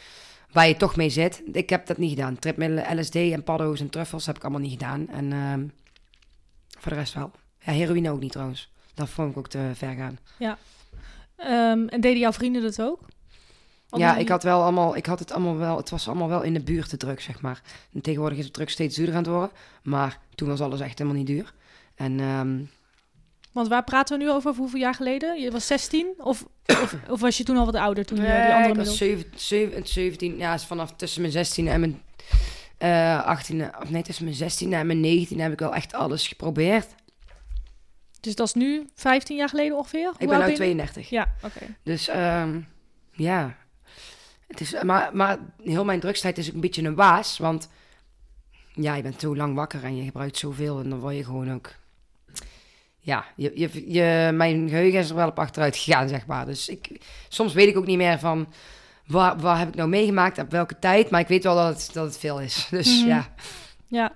waar 0.55 0.67
je 0.67 0.77
toch 0.77 0.95
mee 0.95 1.09
zit. 1.09 1.41
Ik 1.51 1.69
heb 1.69 1.85
dat 1.85 1.97
niet 1.97 2.09
gedaan. 2.09 2.39
Tripmiddelen, 2.39 2.99
LSD 2.99 3.15
en 3.15 3.43
paddo's 3.43 3.79
en 3.79 3.89
truffels 3.89 4.25
heb 4.25 4.35
ik 4.35 4.43
allemaal 4.43 4.61
niet 4.61 4.71
gedaan. 4.71 5.07
En 5.09 5.33
ehm, 5.33 5.67
voor 6.79 6.91
de 6.91 6.97
rest 6.97 7.13
wel. 7.13 7.31
Ja, 7.59 7.71
heroïne 7.71 8.11
ook 8.11 8.19
niet 8.19 8.31
trouwens. 8.31 8.71
Dat 8.93 9.09
vond 9.09 9.31
ik 9.31 9.37
ook 9.37 9.47
te 9.47 9.71
ver 9.73 9.95
gaan. 9.95 10.19
Ehm, 11.35 11.87
en 11.87 12.01
deden 12.01 12.19
jouw 12.19 12.31
vrienden 12.31 12.61
dat 12.61 12.81
ook? 12.81 12.99
Ja, 13.89 14.17
ik 14.17 14.29
had 14.29 14.43
wel 14.43 14.61
allemaal, 14.61 14.95
ik 14.95 15.05
had 15.05 15.19
het 15.19 15.31
allemaal 15.31 15.57
wel, 15.57 15.77
het 15.77 15.89
was 15.89 16.07
allemaal 16.07 16.27
wel 16.27 16.41
in 16.41 16.53
de 16.53 16.63
buurt 16.63 16.89
de 16.89 16.97
druk, 16.97 17.21
zeg 17.21 17.41
maar. 17.41 17.61
En 17.93 18.01
tegenwoordig 18.01 18.37
is 18.37 18.45
de 18.45 18.51
druk 18.51 18.69
steeds 18.69 18.95
duurder 18.95 19.15
aan 19.15 19.23
het 19.23 19.31
worden. 19.31 19.51
Maar 19.83 20.19
toen 20.35 20.47
was 20.47 20.61
alles 20.61 20.79
echt 20.79 20.97
helemaal 20.97 21.19
niet 21.19 21.27
duur. 21.27 21.53
En 21.95 22.19
ehm, 22.19 22.57
Want 23.55 23.67
waar 23.67 23.83
praten 23.83 24.17
we 24.17 24.23
nu 24.23 24.31
over? 24.31 24.55
Hoeveel 24.55 24.79
jaar 24.79 24.93
geleden? 24.93 25.41
Je 25.41 25.51
was 25.51 25.67
16? 25.67 26.13
Of, 26.17 26.45
of, 26.65 26.95
of 27.09 27.19
was 27.19 27.37
je 27.37 27.43
toen 27.43 27.57
al 27.57 27.65
wat 27.65 27.75
ouder? 27.75 28.05
Toen 28.05 28.17
je 28.17 28.23
die 28.23 28.31
andere 28.31 28.69
ik 28.69 28.75
was 28.75 28.75
middel... 28.75 28.93
7, 28.93 29.31
7, 29.35 29.87
17, 29.87 30.37
ja, 30.37 30.53
is 30.53 30.63
vanaf 30.63 30.95
tussen 30.95 31.21
mijn 31.21 31.33
16 31.33 31.67
en 31.67 31.79
mijn 31.79 32.01
eh 32.77 33.25
18, 33.25 33.75
of 33.81 33.89
nee, 33.89 34.03
tussen 34.03 34.23
mijn 34.23 34.35
16 34.35 34.73
en 34.73 34.87
mijn 34.87 34.99
19 34.99 35.39
heb 35.39 35.51
ik 35.51 35.59
wel 35.59 35.73
echt 35.73 35.93
alles 35.93 36.27
geprobeerd. 36.27 36.87
Dus 38.19 38.35
dat 38.35 38.47
is 38.47 38.53
nu 38.53 38.87
15 38.95 39.35
jaar 39.35 39.49
geleden 39.49 39.77
ongeveer? 39.77 40.13
ik 40.17 40.27
ben 40.27 40.47
nu 40.47 40.53
32. 40.53 41.09
Ja, 41.09 41.33
oké. 41.43 41.75
Dus 41.83 42.07
ehm, 42.07 42.59
ja, 43.11 43.55
het 44.47 44.61
is, 44.61 44.83
maar, 44.83 45.15
maar 45.15 45.37
heel 45.63 45.85
mijn 45.85 45.99
drugstijd 45.99 46.37
is 46.37 46.47
ook 46.47 46.53
een 46.53 46.61
beetje 46.61 46.83
een 46.83 46.95
waas, 46.95 47.37
want 47.37 47.69
ja, 48.73 48.95
je 48.95 49.01
bent 49.01 49.21
zo 49.21 49.35
lang 49.35 49.55
wakker 49.55 49.83
en 49.83 49.97
je 49.97 50.03
gebruikt 50.03 50.37
zoveel 50.37 50.79
en 50.79 50.89
dan 50.89 50.99
word 50.99 51.15
je 51.15 51.23
gewoon 51.23 51.53
ook... 51.53 51.71
Ja, 53.05 53.25
je, 53.35 53.51
je, 53.55 53.91
je, 53.93 54.31
mijn 54.33 54.69
geheugen 54.69 54.99
is 54.99 55.09
er 55.09 55.15
wel 55.15 55.27
op 55.27 55.39
achteruit 55.39 55.77
gegaan, 55.77 56.07
zeg 56.07 56.25
maar. 56.25 56.45
Dus 56.45 56.69
ik, 56.69 57.01
soms 57.29 57.53
weet 57.53 57.67
ik 57.67 57.77
ook 57.77 57.85
niet 57.85 57.97
meer 57.97 58.19
van... 58.19 58.47
Waar, 59.05 59.37
waar 59.37 59.57
heb 59.59 59.67
ik 59.67 59.75
nou 59.75 59.89
meegemaakt, 59.89 60.37
op 60.37 60.51
welke 60.51 60.79
tijd? 60.79 61.09
Maar 61.09 61.19
ik 61.19 61.27
weet 61.27 61.43
wel 61.43 61.55
dat 61.55 61.67
het, 61.67 61.93
dat 61.93 62.05
het 62.05 62.17
veel 62.17 62.39
is. 62.41 62.67
Dus 62.71 62.99
Mhm. 62.99 63.07
ja. 63.07 63.33
Ja. 63.87 64.11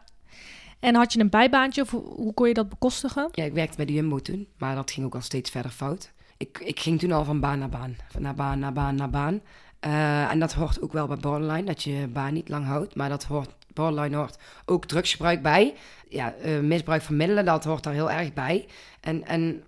En 0.80 0.96
had 0.96 1.14
je 1.14 1.20
een 1.20 1.30
bijbaantje 1.30 1.82
of 1.82 1.90
hoe, 1.92 2.34
kon 2.34 2.48
je 2.48 2.54
dat 2.54 2.70
bekostigen? 2.70 3.30
ja, 3.32 3.44
ik 3.44 3.54
werkte 3.54 3.78
bij 3.78 3.86
de 3.86 3.94
Jumbo 3.94 4.20
toen. 4.20 4.48
Maar 4.58 4.76
dat 4.76 4.92
ging 4.92 5.06
ook 5.06 5.16
al 5.16 5.22
steeds 5.22 5.50
verder 5.50 5.72
fout. 5.72 6.12
Ik, 6.38 6.60
ik 6.64 6.80
ging 6.80 7.00
toen 7.00 7.12
al 7.12 7.24
van 7.24 7.40
baan 7.40 7.60
naar 7.60 7.70
baan. 7.70 7.96
Van 8.12 8.22
naar 8.22 8.36
baan, 8.36 8.60
naar 8.60 8.74
baan, 8.74 8.96
naar 8.96 9.10
baan. 9.10 9.42
Eh, 9.80 10.32
en 10.32 10.40
dat 10.40 10.54
hoort 10.54 10.82
ook 10.82 10.94
wel 10.94 11.08
bij 11.08 11.18
borderline, 11.18 11.64
dat 11.64 11.84
je 11.84 12.08
baan 12.08 12.34
niet 12.34 12.50
lang 12.50 12.66
houdt. 12.66 12.96
Maar 12.96 13.10
dat 13.10 13.24
hoort, 13.24 13.50
borderline 13.80 14.16
hoort 14.16 14.38
ook 14.66 14.86
drugsgebruik 14.86 15.42
bij. 15.42 15.74
Ja, 16.10 16.34
eh, 16.34 16.60
misbruik 16.60 17.02
van 17.02 17.16
middelen, 17.18 17.46
dat 17.46 17.64
hoort 17.64 17.84
daar 17.84 17.94
heel 17.94 18.12
erg 18.12 18.34
bij. 18.34 18.66
En, 19.02 19.26
en 19.26 19.64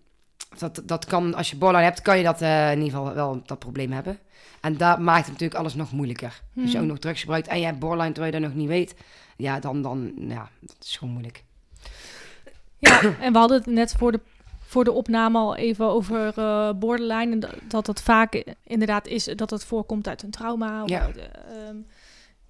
dat, 0.58 0.82
dat 0.86 1.06
kan, 1.06 1.34
als 1.34 1.50
je 1.50 1.56
borderline 1.58 1.90
hebt, 1.92 2.02
kan 2.02 2.18
je 2.18 2.24
dat 2.24 2.42
eh, 2.42 2.72
in 2.72 2.78
ieder 2.82 2.98
geval 3.00 3.14
wel 3.14 3.42
dat 3.46 3.60
probleem 3.60 3.92
hebben. 3.92 4.20
En 4.62 4.78
dat 4.78 5.00
maakt 5.00 5.22
het 5.24 5.32
natuurlijk 5.32 5.60
alles 5.60 5.76
nog 5.76 5.92
moeilijker. 5.92 6.42
Als 6.62 6.72
je 6.72 6.78
Mhm. 6.78 6.82
ook 6.82 6.88
nog 6.90 7.00
drugs 7.00 7.20
gebruikt 7.22 7.48
en 7.48 7.60
je 7.60 7.66
hebt 7.66 7.80
borderline 7.80 8.12
terwijl 8.14 8.34
je 8.34 8.40
dat 8.40 8.50
nog 8.50 8.58
niet 8.60 8.68
weet. 8.68 8.96
Ja, 9.38 9.60
dan, 9.60 9.82
dan 9.82 10.14
ja, 10.18 10.50
dat 10.60 10.76
is 10.82 10.98
gewoon 10.98 11.14
moeilijk. 11.14 11.44
Ja, 12.78 13.02
en 13.20 13.32
we 13.34 13.38
hadden 13.40 13.58
het 13.58 13.66
net 13.66 13.94
voor 13.98 14.12
de, 14.12 14.20
voor 14.60 14.84
de 14.84 14.92
opname 14.92 15.38
al 15.38 15.56
even 15.56 15.86
over 15.90 16.34
eh, 16.38 16.70
borderline. 16.76 17.32
En 17.32 17.40
dat- 17.68 17.86
dat 17.86 18.02
vaak 18.02 18.44
inderdaad 18.64 19.08
is 19.08 19.24
dat 19.36 19.50
het 19.50 19.66
voorkomt 19.66 20.08
uit 20.08 20.24
een 20.24 20.32
trauma. 20.32 20.84
Of 20.84 20.90
Ja. 20.90 21.08
eh, 21.10 21.68
ehm, 21.68 21.76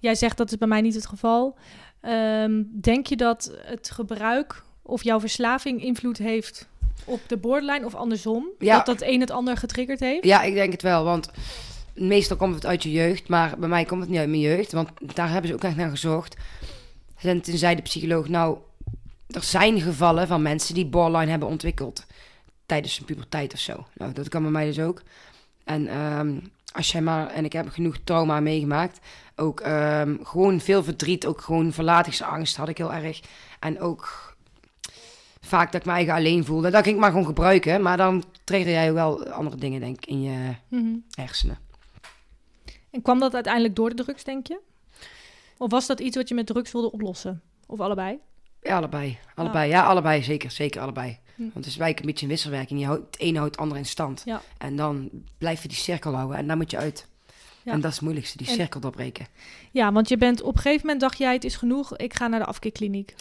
jij 0.02 0.14
zegt 0.14 0.36
dat 0.36 0.50
is 0.50 0.58
bij 0.58 0.68
mij 0.68 0.80
niet 0.80 0.94
het 0.94 1.06
geval. 1.06 1.56
Ehm, 2.00 2.62
denk 2.80 3.06
je 3.06 3.16
dat 3.16 3.52
het 3.62 3.90
gebruik 3.90 4.62
of 4.82 5.04
jouw 5.04 5.20
verslaving 5.20 5.82
invloed 5.82 6.18
heeft 6.18 6.68
op 7.04 7.20
de 7.26 7.36
borderline 7.36 7.86
of 7.86 7.94
andersom? 7.94 8.48
Ja. 8.58 8.76
Dat 8.76 8.86
dat 8.86 9.08
een 9.08 9.20
het 9.20 9.30
ander 9.30 9.56
getriggerd 9.56 10.00
heeft? 10.00 10.24
Ja, 10.24 10.42
ik 10.42 10.54
denk 10.54 10.72
het 10.72 10.82
wel, 10.82 11.04
want 11.04 11.30
meestal 11.94 12.36
komt 12.36 12.54
het 12.54 12.66
uit 12.66 12.82
je 12.82 12.92
jeugd, 12.92 13.28
maar 13.28 13.58
bij 13.58 13.68
mij 13.68 13.84
komt 13.84 14.00
het 14.00 14.10
niet 14.10 14.18
uit 14.18 14.28
mijn 14.28 14.40
jeugd, 14.40 14.72
want 14.72 14.88
daar 15.14 15.30
hebben 15.30 15.48
ze 15.48 15.54
ook 15.54 15.64
echt 15.64 15.76
naar 15.76 15.90
gezocht. 15.90 16.36
En 17.20 17.40
toen 17.40 17.56
zei 17.56 17.74
de 17.74 17.82
psycholoog, 17.82 18.28
nou, 18.28 18.58
er 19.26 19.42
zijn 19.42 19.80
gevallen 19.80 20.26
van 20.26 20.42
mensen 20.42 20.74
die 20.74 20.86
borderline 20.86 21.30
hebben 21.30 21.48
ontwikkeld 21.48 22.06
tijdens 22.66 22.96
hun 22.96 23.06
puberteit 23.06 23.52
of 23.52 23.58
zo. 23.58 23.86
Nou, 23.94 24.12
dat 24.12 24.28
kan 24.28 24.42
bij 24.42 24.50
mij 24.50 24.66
dus 24.66 24.80
ook. 24.80 25.02
En 25.64 25.86
ehm, 25.88 26.38
als 26.72 26.92
jij 26.92 27.02
maar, 27.02 27.26
en 27.26 27.44
ik 27.44 27.52
heb 27.52 27.68
genoeg 27.68 27.96
trauma 28.04 28.40
meegemaakt, 28.40 28.98
ook 29.36 29.60
ehm, 29.60 30.16
gewoon 30.22 30.60
veel 30.60 30.84
verdriet, 30.84 31.26
ook 31.26 31.40
gewoon 31.40 31.72
verlatingsangst 31.72 32.56
had 32.56 32.68
ik 32.68 32.78
heel 32.78 32.92
erg. 32.92 33.20
En 33.60 33.80
ook 33.80 34.34
vaak 35.40 35.72
dat 35.72 35.80
ik 35.80 35.86
me 35.86 35.92
eigen 35.92 36.14
alleen 36.14 36.44
voelde. 36.44 36.70
Dat 36.70 36.82
ging 36.82 36.94
ik 36.94 37.00
maar 37.00 37.10
gewoon 37.10 37.26
gebruiken, 37.26 37.82
maar 37.82 37.96
dan 37.96 38.24
trigger 38.44 38.70
jij 38.72 38.92
wel 38.92 39.28
andere 39.30 39.56
dingen, 39.56 39.80
denk 39.80 39.96
ik, 39.96 40.06
in 40.06 40.22
je 40.22 40.54
Mhm. 40.68 40.96
hersenen. 41.10 41.58
En 42.90 43.02
kwam 43.02 43.18
dat 43.18 43.34
uiteindelijk 43.34 43.76
door 43.76 43.88
de 43.94 44.02
drugs, 44.02 44.24
denk 44.24 44.46
je? 44.46 44.60
Of 45.58 45.70
was 45.70 45.86
dat 45.86 46.00
iets 46.00 46.16
wat 46.16 46.28
je 46.28 46.34
met 46.34 46.46
drugs 46.46 46.72
wilde 46.72 46.92
oplossen? 46.92 47.42
Of 47.66 47.80
allebei? 47.80 48.18
Ja, 48.62 48.76
allebei. 48.76 49.18
Allebei. 49.34 49.68
Ja, 49.68 49.82
allebei. 49.84 50.22
Zeker. 50.22 50.50
Zeker 50.50 50.80
allebei. 50.80 51.18
Hm. 51.34 51.42
Want 51.42 51.54
het 51.54 51.66
is 51.66 51.78
eigenlijk 51.78 52.00
een 52.00 52.06
beetje 52.06 52.24
een 52.24 52.30
wisselwerking. 52.30 52.80
Je 52.80 52.86
houdt, 52.86 53.02
het 53.06 53.18
ene 53.18 53.38
houdt 53.38 53.52
het 53.52 53.60
andere 53.60 53.80
in 53.80 53.86
stand. 53.86 54.22
Ja. 54.24 54.42
En 54.58 54.76
dan 54.76 55.10
blijf 55.38 55.62
je 55.62 55.68
die 55.68 55.76
cirkel 55.76 56.14
houden. 56.14 56.36
En 56.36 56.46
daar 56.46 56.56
moet 56.56 56.70
je 56.70 56.76
uit. 56.76 57.06
Ja. 57.62 57.72
En 57.72 57.80
dat 57.80 57.88
is 57.90 57.96
het 57.96 58.04
moeilijkste. 58.04 58.36
Die 58.38 58.46
En- 58.48 58.54
cirkel 58.54 58.80
doorbreken. 58.80 59.26
Ja, 59.70 59.92
want 59.92 60.08
je 60.08 60.16
bent 60.16 60.42
op 60.42 60.54
een 60.56 60.60
gegeven 60.60 60.80
moment 60.80 61.00
dacht 61.00 61.18
jij 61.18 61.32
het 61.32 61.44
is 61.44 61.56
genoeg, 61.56 61.96
ik 61.96 62.14
ga 62.14 62.26
naar 62.26 62.40
de 62.40 62.46
afkeerkliniek. 62.46 63.14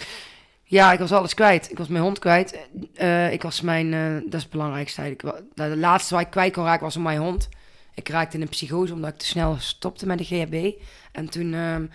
Ja, 0.64 0.92
ik 0.94 1.00
was 1.00 1.12
alles 1.12 1.34
kwijt. 1.34 1.72
Ik 1.72 1.78
was 1.78 1.88
mijn 1.88 2.04
hond 2.04 2.20
kwijt. 2.20 2.60
Eh, 2.94 3.32
ik 3.32 3.42
was 3.42 3.62
mijn, 3.62 3.94
eh, 3.94 4.14
dat 4.14 4.34
is 4.34 4.42
het 4.42 4.52
belangrijkste. 4.52 5.16
De, 5.18 5.44
de 5.54 5.78
laatste 5.78 6.14
waar 6.14 6.24
ik 6.24 6.30
kwijt 6.30 6.54
kon 6.54 6.64
raken 6.64 6.84
was 6.84 6.98
mijn 6.98 7.20
hond. 7.20 7.50
Ik 7.94 8.10
raakte 8.10 8.36
in 8.36 8.42
een 8.42 8.50
psychose 8.50 8.94
omdat 8.94 9.10
ik 9.10 9.18
te 9.18 9.26
snel 9.26 9.56
stopte 9.60 10.06
met 10.06 10.18
de 10.18 10.24
GHB. 10.24 10.72
En 11.12 11.30
toen, 11.30 11.54
ehm, 11.54 11.86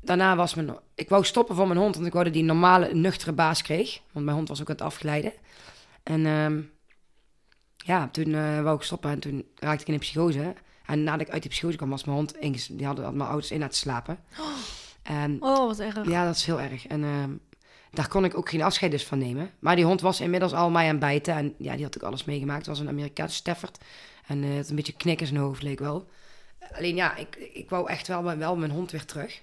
daarna 0.00 0.36
was 0.36 0.54
mijn, 0.54 0.76
ik 0.94 1.08
wou 1.08 1.24
stoppen 1.24 1.56
voor 1.56 1.66
mijn 1.66 1.78
hond, 1.78 1.94
want 1.94 2.06
ik 2.06 2.12
dat 2.12 2.32
die 2.32 2.42
normale, 2.42 2.94
nuchtere 2.94 3.32
baas 3.32 3.62
kreeg. 3.62 4.00
Want 4.12 4.24
mijn 4.24 4.36
hond 4.36 4.48
was 4.48 4.60
ook 4.60 4.68
aan 4.68 4.74
het 4.74 4.84
afglijden. 4.84 5.32
En 6.02 6.26
ehm, 6.26 6.60
ja, 7.76 8.08
toen 8.08 8.34
eh, 8.34 8.62
wou 8.62 8.76
ik 8.76 8.82
stoppen 8.82 9.10
en 9.10 9.18
toen 9.18 9.46
raakte 9.54 9.80
ik 9.80 9.88
in 9.88 9.94
een 9.94 10.00
psychose. 10.00 10.54
En 10.86 11.02
nadat 11.02 11.26
ik 11.26 11.32
uit 11.32 11.42
die 11.42 11.50
psychose 11.50 11.76
kwam, 11.76 11.90
was 11.90 12.04
mijn 12.04 12.16
hond, 12.16 12.34
die 12.70 12.86
hadden 12.86 13.04
had 13.04 13.14
mijn 13.14 13.28
ouders 13.28 13.50
in 13.50 13.58
laten 13.58 13.76
slapen. 13.76 14.18
En 15.02 15.36
Oh, 15.40 15.66
wat 15.66 15.78
erg. 15.78 16.08
ja, 16.08 16.24
dat 16.24 16.36
is 16.36 16.44
heel 16.44 16.60
erg. 16.60 16.86
En 16.86 17.04
ehm, 17.04 17.30
daar 17.90 18.08
kon 18.08 18.24
ik 18.24 18.36
ook 18.36 18.48
geen 18.48 18.62
afscheid 18.62 18.90
dus 18.90 19.06
van 19.06 19.18
nemen. 19.18 19.50
Maar 19.58 19.76
die 19.76 19.84
hond 19.84 20.00
was 20.00 20.20
inmiddels 20.20 20.52
al 20.52 20.70
mij 20.70 20.84
aan 20.84 20.90
het 20.90 20.98
bijten. 20.98 21.34
En 21.34 21.54
ja, 21.58 21.74
die 21.74 21.84
had 21.84 21.96
ook 21.96 22.02
alles 22.02 22.24
meegemaakt. 22.24 22.58
Het 22.58 22.68
was 22.68 22.78
een 22.78 22.88
Amerikaanse 22.88 23.36
Stafford. 23.36 23.78
En 24.26 24.42
eh, 24.42 24.48
het 24.48 24.56
had 24.58 24.68
een 24.68 24.76
beetje 24.76 24.92
knik 24.92 25.20
in 25.20 25.26
zijn 25.26 25.40
hoofd, 25.40 25.62
leek 25.62 25.78
wel. 25.78 26.08
Alleen 26.72 26.94
ja, 26.96 27.16
ik, 27.16 27.36
ik 27.36 27.70
wou 27.70 27.88
echt 27.88 28.06
wel, 28.08 28.36
wel 28.36 28.56
mijn 28.56 28.70
hond 28.70 28.90
weer 28.90 29.04
terug. 29.04 29.42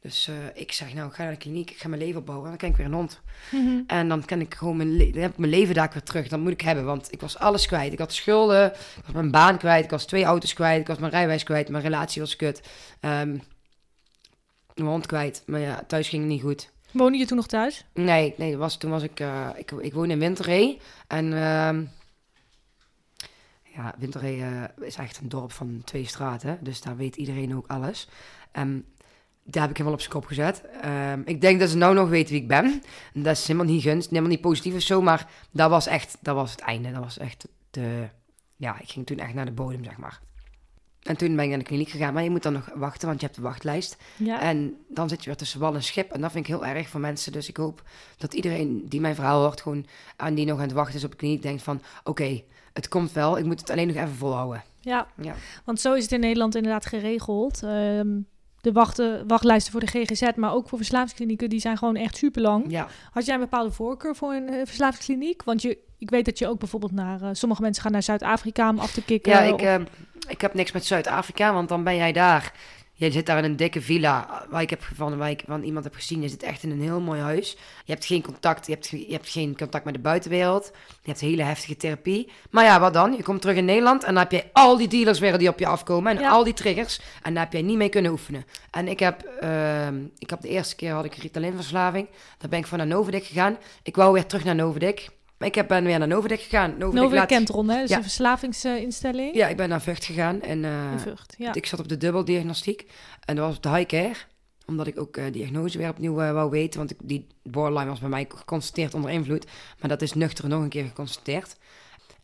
Dus 0.00 0.28
eh, 0.28 0.34
ik 0.54 0.72
zeg, 0.72 0.94
nou, 0.94 1.08
ik 1.08 1.14
ga 1.14 1.22
naar 1.22 1.32
de 1.32 1.38
kliniek. 1.38 1.70
Ik 1.70 1.76
ga 1.78 1.88
mijn 1.88 2.00
leven 2.02 2.20
opbouwen. 2.20 2.44
En 2.50 2.50
dan 2.58 2.60
kan 2.60 2.70
ik 2.70 2.76
weer 2.76 2.86
een 2.86 2.98
hond. 2.98 3.20
Mhm. 3.50 3.80
En 3.86 4.08
dan 4.08 4.24
kan 4.24 4.40
ik 4.40 4.54
gewoon 4.54 4.76
mijn, 4.76 4.96
le- 4.96 5.10
dan 5.10 5.22
heb 5.22 5.30
ik 5.30 5.38
mijn 5.38 5.50
leven 5.50 5.74
daar 5.74 5.90
weer 5.92 6.02
terug. 6.02 6.28
Dat 6.28 6.40
moet 6.40 6.52
ik 6.52 6.60
hebben, 6.60 6.84
want 6.84 7.12
ik 7.12 7.20
was 7.20 7.38
alles 7.38 7.66
kwijt. 7.66 7.92
Ik 7.92 7.98
had 7.98 8.12
schulden, 8.12 8.66
ik 8.72 9.02
was 9.04 9.12
mijn 9.12 9.30
baan 9.30 9.58
kwijt, 9.58 9.84
ik 9.84 9.90
was 9.90 10.06
twee 10.06 10.24
auto's 10.24 10.52
kwijt, 10.52 10.80
ik 10.80 10.86
was 10.86 10.98
mijn 10.98 11.12
rijwijs 11.12 11.42
kwijt, 11.42 11.68
mijn 11.68 11.82
relatie 11.82 12.20
was 12.22 12.36
kut. 12.36 12.60
Ehm, 13.00 13.38
mijn 14.74 14.88
hond 14.90 15.06
kwijt, 15.06 15.42
maar 15.46 15.60
ja, 15.60 15.84
thuis 15.86 16.08
ging 16.08 16.22
het 16.22 16.30
niet 16.32 16.42
goed. 16.42 16.70
Woonde 16.92 17.18
je 17.18 17.26
toen 17.26 17.36
nog 17.36 17.46
thuis? 17.46 17.84
Nee, 17.94 18.34
nee, 18.36 18.56
was, 18.56 18.76
toen 18.76 18.90
was 18.90 19.02
ik, 19.02 19.20
eh, 19.20 19.48
ik, 19.56 19.70
ik 19.70 19.92
woon 19.94 20.10
in 20.10 20.18
Winterhee. 20.18 20.80
En 21.06 21.32
ehm, 21.32 21.84
ja, 23.74 23.94
Winterhee 23.98 24.42
eh, 24.42 24.86
is 24.86 24.96
echt 24.96 25.18
een 25.18 25.28
dorp 25.28 25.52
van 25.52 25.82
twee 25.84 26.06
straten, 26.06 26.58
dus 26.60 26.80
daar 26.80 26.96
weet 26.96 27.16
iedereen 27.16 27.56
ook 27.56 27.66
alles. 27.66 28.08
Ehm, 28.52 28.78
daar 29.50 29.62
heb 29.62 29.70
ik 29.70 29.76
helemaal 29.76 29.98
op 29.98 30.00
zijn 30.00 30.12
kop 30.12 30.26
gezet. 30.26 30.62
Ehm, 30.82 31.20
ik 31.24 31.40
denk 31.40 31.60
dat 31.60 31.68
ze 31.70 31.76
nou 31.76 31.94
nog 31.94 32.08
weten 32.08 32.32
wie 32.32 32.42
ik 32.42 32.48
ben. 32.48 32.82
Dat 33.14 33.36
is 33.36 33.46
helemaal 33.46 33.72
niet 33.72 33.82
gunst, 33.82 34.08
helemaal 34.10 34.30
niet 34.30 34.40
positief 34.40 34.74
of 34.74 34.80
zo, 34.80 35.02
maar 35.02 35.26
dat 35.50 35.70
was 35.70 35.86
echt, 35.86 36.16
dat 36.20 36.34
was 36.34 36.50
het 36.50 36.60
einde. 36.60 36.92
Dat 36.92 37.02
was 37.02 37.18
echt 37.18 37.48
de, 37.70 38.08
ja, 38.56 38.80
ik 38.80 38.88
ging 38.90 39.06
toen 39.06 39.18
echt 39.18 39.34
naar 39.34 39.44
de 39.44 39.52
bodem, 39.52 39.84
zeg 39.84 39.96
maar. 39.96 40.20
En 41.02 41.16
toen 41.16 41.34
ben 41.36 41.44
ik 41.44 41.50
naar 41.50 41.58
de 41.58 41.64
kliniek 41.64 41.88
gegaan, 41.88 42.14
maar 42.14 42.22
je 42.22 42.30
moet 42.30 42.42
dan 42.42 42.52
nog 42.52 42.70
wachten, 42.74 43.08
want 43.08 43.20
je 43.20 43.26
hebt 43.26 43.38
de 43.38 43.44
wachtlijst. 43.44 43.96
Ja. 44.16 44.40
En 44.40 44.76
dan 44.88 45.08
zit 45.08 45.20
je 45.20 45.26
weer 45.26 45.36
tussen 45.38 45.60
wal 45.60 45.74
en 45.74 45.82
schip. 45.82 46.12
En 46.12 46.20
dat 46.20 46.32
vind 46.32 46.48
ik 46.48 46.54
heel 46.54 46.66
erg 46.66 46.88
voor 46.88 47.00
mensen. 47.00 47.32
Dus 47.32 47.48
ik 47.48 47.56
hoop 47.56 47.82
dat 48.16 48.34
iedereen 48.34 48.84
die 48.88 49.00
mijn 49.00 49.14
verhaal 49.14 49.42
hoort, 49.42 49.60
gewoon 49.60 49.86
aan 50.16 50.34
die 50.34 50.46
nog 50.46 50.56
aan 50.56 50.62
het 50.64 50.72
wachten 50.72 50.94
is 50.94 51.04
op 51.04 51.10
de 51.10 51.16
kliniek, 51.16 51.42
denkt 51.42 51.62
van: 51.62 51.82
oké, 52.04 52.42
het 52.72 52.88
komt 52.88 53.12
wel. 53.12 53.38
Ik 53.38 53.44
moet 53.44 53.60
het 53.60 53.70
alleen 53.70 53.86
nog 53.86 53.96
even 53.96 54.14
volhouden. 54.14 54.62
ja, 54.80 55.06
Ja. 55.20 55.34
want 55.64 55.80
zo 55.80 55.94
is 55.94 56.02
het 56.02 56.12
in 56.12 56.20
Nederland 56.20 56.54
inderdaad 56.54 56.86
geregeld. 56.86 57.62
Ehm, 57.62 58.08
de 58.60 58.72
wachten, 58.72 59.26
wachtlijsten 59.26 59.72
voor 59.72 59.80
de 59.80 59.86
GGZ, 59.86 60.22
maar 60.36 60.52
ook 60.52 60.68
voor 60.68 60.78
verslavingsklinieken, 60.78 61.48
die 61.48 61.60
zijn 61.60 61.78
gewoon 61.78 61.96
echt 61.96 62.16
super 62.16 62.42
lang. 62.42 62.64
Ja, 62.68 62.88
Had 63.10 63.24
jij 63.24 63.34
een 63.34 63.40
bepaalde 63.40 63.70
voorkeur 63.70 64.16
voor 64.16 64.32
een 64.34 64.48
eh, 64.48 64.60
verslavingskliniek? 64.64 65.42
Want 65.44 65.62
je, 65.62 65.78
ik 65.98 66.10
weet 66.10 66.24
dat 66.24 66.38
je 66.38 66.48
ook 66.48 66.58
bijvoorbeeld 66.58 66.92
naar... 66.92 67.22
eh, 67.22 67.28
sommige 67.32 67.62
mensen 67.62 67.82
gaan 67.82 67.92
naar 67.92 68.02
Zuid-Afrika 68.02 68.68
om 68.70 68.78
af 68.78 68.92
te 68.92 69.04
kicken. 69.04 69.32
ja 69.32 69.40
ik, 69.40 69.54
of- 69.54 69.60
eh, 69.60 69.74
ik 70.28 70.40
heb 70.40 70.54
niks 70.54 70.72
met 70.72 70.84
Zuid-Afrika, 70.86 71.52
want 71.52 71.68
dan 71.68 71.84
ben 71.84 71.96
jij 71.96 72.12
daar. 72.12 72.52
Je 73.00 73.10
zit 73.10 73.26
daar 73.26 73.38
in 73.38 73.44
een 73.44 73.56
dikke 73.56 73.80
villa, 73.82 74.46
waar 74.50 74.62
ik, 74.62 74.70
heb, 74.70 74.82
van, 74.94 75.16
waar 75.16 75.30
ik 75.30 75.42
van 75.46 75.62
iemand 75.62 75.84
heb 75.84 75.94
gezien. 75.94 76.22
Je 76.22 76.28
zit 76.28 76.42
echt 76.42 76.62
in 76.62 76.70
een 76.70 76.80
heel 76.80 77.00
mooi 77.00 77.20
huis. 77.20 77.56
Je 77.84 77.92
hebt 77.92 78.04
geen 78.04 78.22
contact, 78.22 78.66
je 78.66 78.72
hebt, 78.72 78.88
je 78.88 79.06
hebt 79.12 79.28
geen 79.28 79.56
contact 79.56 79.84
met 79.84 79.94
de 79.94 80.00
buitenwereld. 80.00 80.70
Je 80.86 81.08
hebt 81.08 81.20
hele 81.20 81.42
heftige 81.42 81.76
therapie. 81.76 82.30
Maar 82.50 82.64
ja, 82.64 82.80
wat 82.80 82.92
dan? 82.94 83.12
Je 83.16 83.22
komt 83.22 83.40
terug 83.40 83.56
in 83.56 83.64
Nederland 83.64 84.04
en 84.04 84.14
dan 84.14 84.22
heb 84.22 84.32
je 84.32 84.44
al 84.52 84.76
die 84.76 84.88
dealers 84.88 85.18
weer 85.18 85.38
die 85.38 85.48
op 85.48 85.58
je 85.58 85.66
afkomen. 85.66 86.16
En 86.16 86.22
Ja. 86.22 86.30
al 86.30 86.44
die 86.44 86.54
triggers. 86.54 87.00
En 87.22 87.34
daar 87.34 87.42
heb 87.42 87.52
jij 87.52 87.62
niet 87.62 87.76
mee 87.76 87.88
kunnen 87.88 88.10
oefenen. 88.10 88.44
En 88.70 88.88
ik 88.88 88.98
heb, 88.98 89.22
ehm, 89.22 89.96
ik 90.18 90.30
heb 90.30 90.40
de 90.40 90.48
eerste 90.48 90.76
keer 90.76 90.92
had 90.92 91.04
ik 91.04 91.14
Ritalin-verslaving. 91.14 92.08
Daar 92.38 92.50
ben 92.50 92.58
ik 92.58 92.66
van 92.66 92.78
naar 92.78 92.86
Novidik 92.86 93.24
gegaan. 93.24 93.56
Ik 93.82 93.96
wou 93.96 94.12
weer 94.12 94.26
terug 94.26 94.44
naar 94.44 94.54
Novidik. 94.54 95.08
Maar 95.38 95.48
ik 95.48 95.54
heb, 95.54 95.68
ben 95.68 95.84
weer 95.84 95.98
naar 95.98 96.08
Novidik 96.08 96.40
gegaan. 96.40 96.74
Laat- 97.10 97.26
Kentron, 97.26 97.68
hè? 97.68 97.80
Dus 97.80 97.90
Ja. 97.90 97.96
een 97.96 98.02
verslavingsinstelling. 98.02 99.34
Ja, 99.34 99.48
ik 99.48 99.56
ben 99.56 99.68
naar 99.68 99.80
Vught 99.80 100.04
gegaan. 100.04 100.42
En, 100.42 100.64
eh, 100.64 100.92
In 100.92 100.98
Vught, 100.98 101.34
ja. 101.38 101.54
ik 101.54 101.66
zat 101.66 101.78
op 101.80 101.88
de 101.88 101.96
dubbeldiagnostiek. 101.96 102.90
En 103.24 103.36
dat 103.36 103.46
was 103.46 103.56
op 103.56 103.62
de 103.62 103.68
high 103.68 103.86
care. 103.86 104.14
Omdat 104.66 104.86
ik 104.86 105.00
ook 105.00 105.16
eh 105.16 105.24
diagnose 105.32 105.78
weer 105.78 105.88
opnieuw 105.88 106.20
eh, 106.20 106.32
wou 106.32 106.50
weten. 106.50 106.78
Want 106.78 106.90
ik, 106.90 106.96
die 107.02 107.26
borderline 107.42 107.90
was 107.90 108.00
bij 108.00 108.08
mij 108.08 108.26
geconstateerd 108.34 108.94
onder 108.94 109.10
invloed. 109.10 109.46
Maar 109.80 109.88
dat 109.88 110.02
is 110.02 110.12
nuchter 110.14 110.48
nog 110.48 110.62
een 110.62 110.68
keer 110.68 110.84
geconstateerd. 110.84 111.56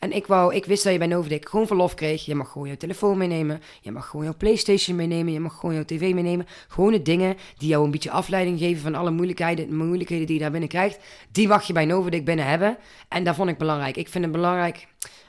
En 0.05 0.13
ik, 0.13 0.27
wou, 0.27 0.55
ik 0.55 0.65
wist 0.65 0.83
dat 0.83 0.93
je 0.93 0.99
bij 0.99 1.07
Novidik 1.07 1.49
gewoon 1.49 1.67
verlof 1.67 1.95
kreeg. 1.95 2.25
Je 2.25 2.35
mag 2.35 2.51
gewoon 2.51 2.69
je 2.69 2.77
telefoon 2.77 3.19
meenemen. 3.19 3.63
Je 3.81 3.91
mag 3.93 4.07
gewoon 4.07 4.25
jouw 4.25 4.35
Playstation 4.37 4.97
meenemen. 4.97 5.33
Je 5.33 5.41
mag 5.41 5.55
gewoon 5.59 5.75
jouw 5.75 5.85
tv 5.85 6.15
meenemen. 6.15 6.47
Gewone 6.69 7.03
dingen 7.03 7.37
die 7.59 7.69
jou 7.69 7.85
een 7.85 7.91
beetje 7.91 8.11
afleiding 8.11 8.59
geven 8.59 8.83
van 8.83 8.95
alle 8.95 9.11
moeilijkheden, 9.11 9.77
moeilijkheden 9.77 10.27
die 10.27 10.35
je 10.35 10.41
daar 10.41 10.51
binnen 10.51 10.69
krijgt. 10.69 10.99
Die 11.33 11.49
mag 11.49 11.67
je 11.67 11.73
bij 11.73 11.85
Novidik 11.85 12.25
binnen 12.25 12.47
hebben. 12.47 12.77
En 13.09 13.25
dat 13.25 13.35
vond 13.35 13.49
ik 13.49 13.59
belangrijk. 13.59 13.97
Ik 13.97 14.09
vind 14.09 14.25
het 14.25 14.33
belangrijk. 14.33 14.87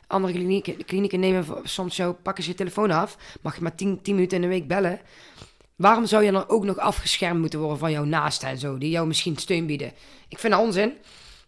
Andere 0.07 0.33
klinieken, 0.33 0.85
klinieken 0.85 1.19
nemen 1.19 1.45
soms 1.63 1.95
jou, 1.95 2.13
pakken 2.13 2.43
ze 2.43 2.49
je 2.49 2.55
telefoon 2.55 2.91
af. 2.91 3.17
Mag 3.41 3.55
je 3.55 3.61
maar 3.61 3.75
10 3.75 3.99
minuten 4.05 4.35
in 4.35 4.41
de 4.41 4.47
week 4.47 4.67
bellen. 4.67 4.99
Waarom 5.75 6.05
zou 6.05 6.23
je 6.23 6.31
dan 6.31 6.49
ook 6.49 6.63
nog 6.63 6.77
afgeschermd 6.77 7.39
moeten 7.39 7.59
worden 7.59 7.77
van 7.77 7.91
jouw 7.91 8.03
naasten 8.03 8.49
en 8.49 8.57
zo, 8.57 8.77
die 8.77 8.89
jou 8.89 9.07
misschien 9.07 9.37
steun 9.37 9.65
bieden? 9.65 9.91
Ik 10.27 10.39
vind 10.39 10.53
dat 10.53 10.61
onzin. 10.61 10.93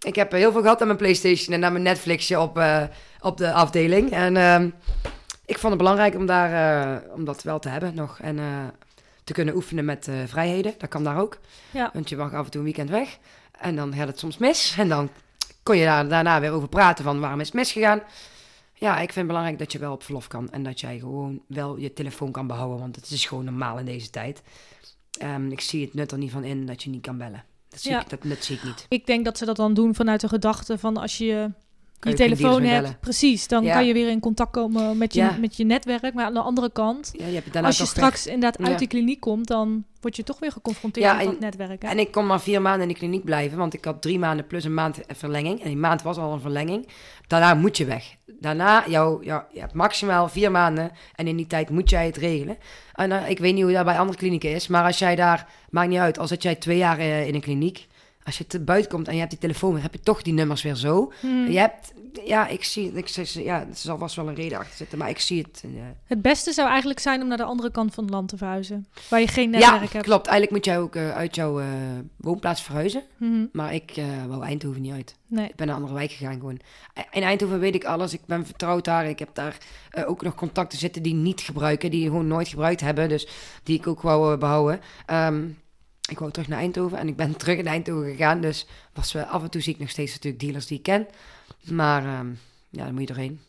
Ik 0.01 0.15
heb 0.15 0.31
heel 0.31 0.51
veel 0.51 0.61
gehad 0.61 0.81
aan 0.81 0.87
mijn 0.87 0.99
PlayStation 0.99 1.55
en 1.55 1.65
aan 1.65 1.71
mijn 1.71 1.83
Netflixje 1.83 2.39
op, 2.39 2.57
eh, 2.57 2.83
op 3.19 3.37
de 3.37 3.53
afdeling. 3.53 4.11
En 4.11 4.37
ehm, 4.37 4.69
ik 5.47 5.57
vond 5.57 5.73
het 5.73 5.77
belangrijk 5.77 6.15
om, 6.15 6.25
daar, 6.25 6.51
eh, 7.03 7.13
om 7.13 7.25
dat 7.25 7.43
wel 7.43 7.59
te 7.59 7.69
hebben 7.69 7.95
nog. 7.95 8.19
En 8.19 8.39
eh, 8.39 8.45
te 9.23 9.33
kunnen 9.33 9.55
oefenen 9.55 9.85
met 9.85 10.07
eh, 10.07 10.15
vrijheden. 10.25 10.73
Dat 10.77 10.89
kan 10.89 11.03
daar 11.03 11.19
ook. 11.19 11.39
Ja. 11.71 11.89
Want 11.93 12.09
je 12.09 12.15
mag 12.15 12.33
af 12.33 12.45
en 12.45 12.51
toe 12.51 12.59
een 12.59 12.65
weekend 12.65 12.89
weg. 12.89 13.17
En 13.51 13.75
dan 13.75 13.93
gaat 13.93 14.07
het 14.07 14.19
soms 14.19 14.37
mis. 14.37 14.75
En 14.77 14.89
dan 14.89 15.09
kon 15.63 15.77
je 15.77 15.85
daar 15.85 16.07
daarna 16.07 16.39
weer 16.39 16.51
over 16.51 16.67
praten 16.67 17.03
van 17.03 17.19
waarom 17.19 17.39
is 17.39 17.45
het 17.45 17.55
misgegaan. 17.55 18.01
Ja, 18.73 18.93
ik 18.93 19.13
vind 19.13 19.15
het 19.15 19.27
belangrijk 19.27 19.59
dat 19.59 19.71
je 19.71 19.79
wel 19.79 19.93
op 19.93 20.03
verlof 20.03 20.27
kan. 20.27 20.51
En 20.51 20.63
dat 20.63 20.79
jij 20.79 20.99
gewoon 20.99 21.41
wel 21.47 21.77
je 21.77 21.93
telefoon 21.93 22.31
kan 22.31 22.47
behouden. 22.47 22.79
Want 22.79 22.95
het 22.95 23.09
is 23.09 23.25
gewoon 23.25 23.45
normaal 23.45 23.79
in 23.79 23.85
deze 23.85 24.09
tijd. 24.09 24.41
Ehm, 25.19 25.51
ik 25.51 25.61
zie 25.61 25.85
het 25.85 25.93
nut 25.93 26.11
er 26.11 26.17
niet 26.17 26.31
van 26.31 26.43
in 26.43 26.65
dat 26.65 26.83
je 26.83 26.89
niet 26.89 27.01
kan 27.01 27.17
bellen. 27.17 27.43
Dat 27.77 27.85
zie, 27.85 27.91
Ja. 27.95 28.01
ik, 28.01 28.09
dat 28.09 28.23
nut 28.23 28.45
zie 28.45 28.55
ik 28.55 28.63
niet. 28.63 28.85
Ik 28.89 29.05
denk 29.05 29.25
dat 29.25 29.37
ze 29.37 29.45
dat 29.45 29.55
dan 29.55 29.73
doen 29.73 29.95
vanuit 29.95 30.21
de 30.21 30.27
gedachte 30.27 30.77
van 30.77 30.97
als 30.97 31.17
je 31.17 31.51
je 31.99 32.13
telefoon 32.13 32.63
hebt, 32.63 32.99
precies, 32.99 33.47
dan 33.47 33.63
Ja. 33.63 33.73
kan 33.73 33.85
je 33.85 33.93
weer 33.93 34.09
in 34.09 34.19
contact 34.19 34.51
komen 34.51 34.97
met 34.97 35.13
je, 35.13 35.19
Ja. 35.19 35.35
met 35.39 35.57
je 35.57 35.63
netwerk. 35.63 36.13
Maar 36.13 36.25
aan 36.25 36.33
de 36.33 36.39
andere 36.39 36.71
kant, 36.71 37.11
Ja, 37.17 37.25
je 37.25 37.31
hebt 37.31 37.43
het 37.43 37.53
daarna 37.53 37.67
als 37.67 37.77
je 37.77 37.83
weg. 37.83 37.91
straks 37.91 38.25
inderdaad 38.27 38.67
uit 38.67 38.79
die 38.79 38.87
kliniek 38.87 39.19
komt, 39.19 39.47
dan 39.47 39.83
word 40.01 40.15
je 40.15 40.23
toch 40.23 40.39
weer 40.39 40.51
geconfronteerd 40.51 41.15
met 41.17 41.25
dat 41.25 41.39
netwerk. 41.39 41.81
Hè? 41.81 41.87
En 41.87 41.99
ik 41.99 42.11
kon 42.11 42.25
maar 42.25 42.41
vier 42.41 42.61
maanden 42.61 42.81
in 42.81 42.87
de 42.87 42.99
kliniek 42.99 43.23
blijven, 43.23 43.57
want 43.57 43.73
ik 43.73 43.85
had 43.85 44.01
drie 44.01 44.19
maanden 44.19 44.47
plus 44.47 44.63
een 44.63 44.73
maand 44.73 44.99
verlenging. 45.07 45.59
En 45.61 45.67
die 45.67 45.77
maand 45.77 46.01
was 46.01 46.17
al 46.17 46.33
een 46.33 46.41
verlenging. 46.41 46.87
Daarna 47.27 47.53
moet 47.53 47.77
je 47.77 47.85
weg. 47.85 48.15
Daarna, 48.39 48.83
jou, 48.87 49.25
jou, 49.25 49.43
je 49.53 49.59
hebt 49.59 49.73
maximaal 49.73 50.29
vier 50.29 50.51
maanden 50.51 50.91
en 51.15 51.27
in 51.27 51.35
die 51.35 51.47
tijd 51.47 51.69
moet 51.69 51.89
jij 51.89 52.05
het 52.05 52.17
regelen. 52.17 52.57
En 52.93 53.11
eh, 53.11 53.29
ik 53.29 53.39
weet 53.39 53.53
niet 53.53 53.63
hoe 53.63 53.73
dat 53.73 53.85
bij 53.85 53.99
andere 53.99 54.17
klinieken 54.17 54.51
is, 54.51 54.67
maar 54.67 54.83
als 54.83 54.99
jij 54.99 55.15
daar, 55.15 55.47
maakt 55.69 55.89
niet 55.89 55.99
uit, 55.99 56.19
al 56.19 56.27
zit 56.27 56.43
jij 56.43 56.55
twee 56.55 56.77
jaar 56.77 56.99
eh, 56.99 57.27
in 57.27 57.35
een 57.35 57.41
kliniek. 57.41 57.87
Als 58.27 58.37
je 58.37 58.47
te 58.47 58.59
buiten 58.59 58.91
komt 58.91 59.07
en 59.07 59.13
je 59.13 59.19
hebt 59.19 59.31
die 59.31 59.39
telefoon 59.39 59.73
weer, 59.73 59.81
heb 59.81 59.93
je 59.93 59.99
toch 59.99 60.21
die 60.21 60.33
nummers 60.33 60.61
weer 60.61 60.75
zo. 60.75 61.11
Hmm. 61.19 61.47
Je 61.51 61.59
hebt, 61.59 61.93
ja, 62.25 62.47
ik 62.47 62.63
zie, 62.63 62.91
ik, 62.93 63.07
zeg- 63.07 63.33
ja, 63.33 63.59
er 63.59 63.67
zal 63.75 63.97
vast 63.97 64.15
wel 64.15 64.27
een 64.27 64.35
reden 64.35 64.57
achter 64.57 64.75
zitten, 64.75 64.97
maar 64.97 65.09
ik 65.09 65.19
zie 65.19 65.41
het. 65.41 65.61
eh, 65.65 65.69
Het 66.05 66.21
beste 66.21 66.51
zou 66.53 66.67
eigenlijk 66.69 66.99
zijn 66.99 67.21
om 67.21 67.27
naar 67.27 67.37
de 67.37 67.43
andere 67.43 67.71
kant 67.71 67.93
van 67.93 68.03
het 68.03 68.13
land 68.13 68.29
te 68.29 68.37
verhuizen. 68.37 68.87
Waar 69.09 69.19
je 69.19 69.27
geen 69.27 69.49
netwerk 69.49 69.81
ja, 69.83 69.87
hebt. 69.91 70.05
klopt. 70.05 70.27
Eigenlijk 70.27 70.51
moet 70.51 70.65
jij 70.65 70.79
ook 70.79 70.95
eh, 70.95 71.11
uit 71.15 71.35
jouw 71.35 71.59
eh, 71.59 71.65
woonplaats 72.17 72.61
verhuizen. 72.61 73.03
Mhm. 73.17 73.45
Maar 73.51 73.73
ik 73.73 73.93
wou 74.27 74.43
Eindhoven 74.43 74.81
niet 74.81 74.93
uit. 74.93 75.15
Nee. 75.27 75.47
Ik 75.49 75.55
ben 75.55 75.67
naar 75.67 75.75
een 75.75 75.81
andere 75.81 75.99
wijk 75.99 76.11
gegaan 76.11 76.39
gewoon. 76.39 76.59
In 77.11 77.21
Eindhoven 77.21 77.59
weet 77.59 77.75
ik 77.75 77.83
alles. 77.85 78.13
Ik 78.13 78.25
ben 78.25 78.45
vertrouwd 78.45 78.85
daar. 78.85 79.05
Ik 79.09 79.19
heb 79.19 79.29
daar 79.33 79.57
ook 80.05 80.21
nog 80.21 80.35
contacten 80.35 80.79
zitten 80.79 81.01
die 81.03 81.13
niet 81.13 81.41
gebruiken. 81.41 81.91
Die 81.91 82.03
gewoon 82.05 82.27
nooit 82.27 82.47
gebruikt 82.47 82.81
hebben. 82.81 83.09
Dus 83.09 83.27
die 83.63 83.77
ik 83.77 83.87
ook 83.87 84.01
wou 84.01 84.33
eh, 84.33 84.39
behouden. 84.39 84.79
Ehm, 85.05 85.43
ik 86.07 86.19
wou 86.19 86.31
terug 86.31 86.47
naar 86.47 86.59
Eindhoven. 86.59 86.97
En 86.97 87.07
ik 87.07 87.15
ben 87.15 87.37
terug 87.37 87.57
in 87.57 87.67
Eindhoven 87.67 88.09
gegaan. 88.11 88.41
Dus 88.41 88.65
was, 88.93 89.11
we 89.11 89.25
af 89.25 89.43
en 89.43 89.49
toe 89.49 89.61
zie 89.61 89.73
ik 89.73 89.79
nog 89.79 89.89
steeds 89.89 90.13
natuurlijk 90.13 90.43
dealers 90.43 90.67
die 90.67 90.77
ik 90.77 90.83
ken. 90.83 91.07
Maar 91.63 92.03
ehm, 92.05 92.27
ja, 92.69 92.83
dan 92.83 92.91
moet 92.91 93.01
je 93.01 93.07
doorheen. 93.07 93.39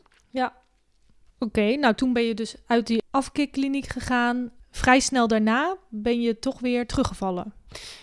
Oké, 1.41 1.75
nou 1.77 1.95
toen 1.95 2.13
ben 2.13 2.23
je 2.23 2.35
dus 2.35 2.55
uit 2.67 2.87
die 2.87 3.03
afkikkliniek 3.11 3.87
gegaan. 3.87 4.51
Vrij 4.71 5.01
snel 5.01 5.29
daarna 5.29 5.77
ben 5.89 6.21
je 6.21 6.39
toch 6.39 6.61
weer 6.61 6.87
teruggevallen. 6.87 7.53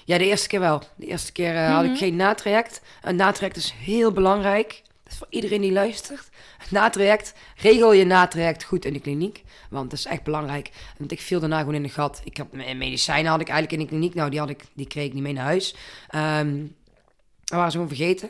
Ja, 0.05 0.17
de 0.17 0.25
eerste 0.25 0.47
keer 0.47 0.59
wel. 0.59 0.81
De 0.95 1.05
eerste 1.05 1.31
keer 1.31 1.55
eh, 1.55 1.74
had 1.74 1.83
Mhm. 1.83 1.91
ik 1.91 1.97
geen 1.97 2.15
natraject. 2.15 2.81
Een 3.01 3.15
natraject 3.15 3.57
is 3.57 3.71
heel 3.71 4.12
belangrijk. 4.12 4.81
Voor 5.17 5.27
iedereen 5.29 5.62
die 5.62 5.72
luistert. 5.72 6.29
Natraject, 6.69 7.34
regel 7.55 7.93
je 7.93 8.05
natraject 8.05 8.63
goed 8.63 8.86
in 8.86 8.93
de 8.93 9.00
kliniek. 9.00 9.43
Want 9.69 9.89
dat 9.89 10.00
is 10.00 10.05
echt 10.05 10.24
belangrijk. 10.24 10.69
Want 10.98 11.12
ik 11.12 11.22
viel 11.22 11.39
daarna 11.39 11.60
gewoon 11.60 11.74
in 11.75 11.84
de 11.84 11.89
gat. 11.89 12.22
Ik 12.24 12.38
had 12.38 12.51
mijn 12.51 12.77
medicijnen 12.77 13.31
had 13.31 13.41
ik 13.41 13.50
eigenlijk 13.50 13.81
in 13.81 13.88
de 13.88 13.91
kliniek. 13.93 14.13
Nou, 14.15 14.29
die, 14.29 14.39
had 14.39 14.50
ik, 14.50 14.63
die 14.74 14.88
kreeg 14.88 15.05
ik 15.05 15.13
niet 15.13 15.24
mee 15.24 15.34
naar 15.34 15.43
huis. 15.45 15.75
We 16.12 17.55
waren 17.55 17.72
ze 17.72 17.77
gewoon 17.77 17.88
vergeten. 17.88 18.29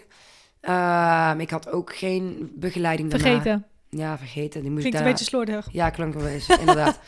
Ehm, 0.62 1.40
ik 1.40 1.50
had 1.50 1.70
ook 1.70 1.96
geen 1.96 2.52
begeleiding 2.56 3.10
daarna. 3.12 3.26
Vergeten. 3.26 3.66
Ja, 3.90 4.18
vergeten. 4.18 4.62
Die 4.62 4.70
moest 4.72 4.82
Klinkt 4.82 4.86
ik 4.86 4.86
een 4.86 4.92
daarna- 4.92 5.10
beetje 5.10 5.26
slordig. 5.26 5.68
Ja, 5.72 5.90
klank 5.90 6.14
wel 6.14 6.28
eens, 6.28 6.48
inderdaad. 6.50 7.00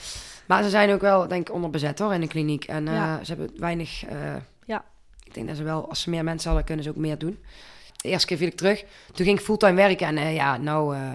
Maar 0.47 0.63
ze 0.63 0.69
zijn 0.69 0.91
ook 0.91 1.01
wel, 1.01 1.27
denk 1.27 1.47
ik, 1.47 1.53
onderbezet 1.55 1.99
hoor, 1.99 2.13
in 2.13 2.21
de 2.21 2.27
kliniek. 2.27 2.63
En 2.65 2.87
eh, 2.87 2.93
Ja. 2.93 3.23
ze 3.23 3.33
hebben 3.35 3.59
weinig... 3.59 4.05
eh, 4.05 4.35
Ja. 4.65 4.85
Ik 5.23 5.33
denk 5.33 5.47
dat 5.47 5.57
ze 5.57 5.63
wel, 5.63 5.89
als 5.89 6.01
ze 6.01 6.09
meer 6.09 6.23
mensen 6.23 6.47
hadden, 6.47 6.65
kunnen 6.65 6.83
ze 6.83 6.89
ook 6.89 6.95
meer 6.95 7.17
doen. 7.17 7.37
De 7.97 8.09
eerste 8.09 8.27
keer 8.27 8.37
viel 8.37 8.47
ik 8.47 8.55
terug. 8.55 8.83
Toen 9.13 9.25
ging 9.25 9.39
ik 9.39 9.45
fulltime 9.45 9.73
werken. 9.73 10.07
En 10.07 10.17
eh, 10.17 10.35
ja, 10.35 10.57
nou, 10.57 10.95
eh, 10.95 11.13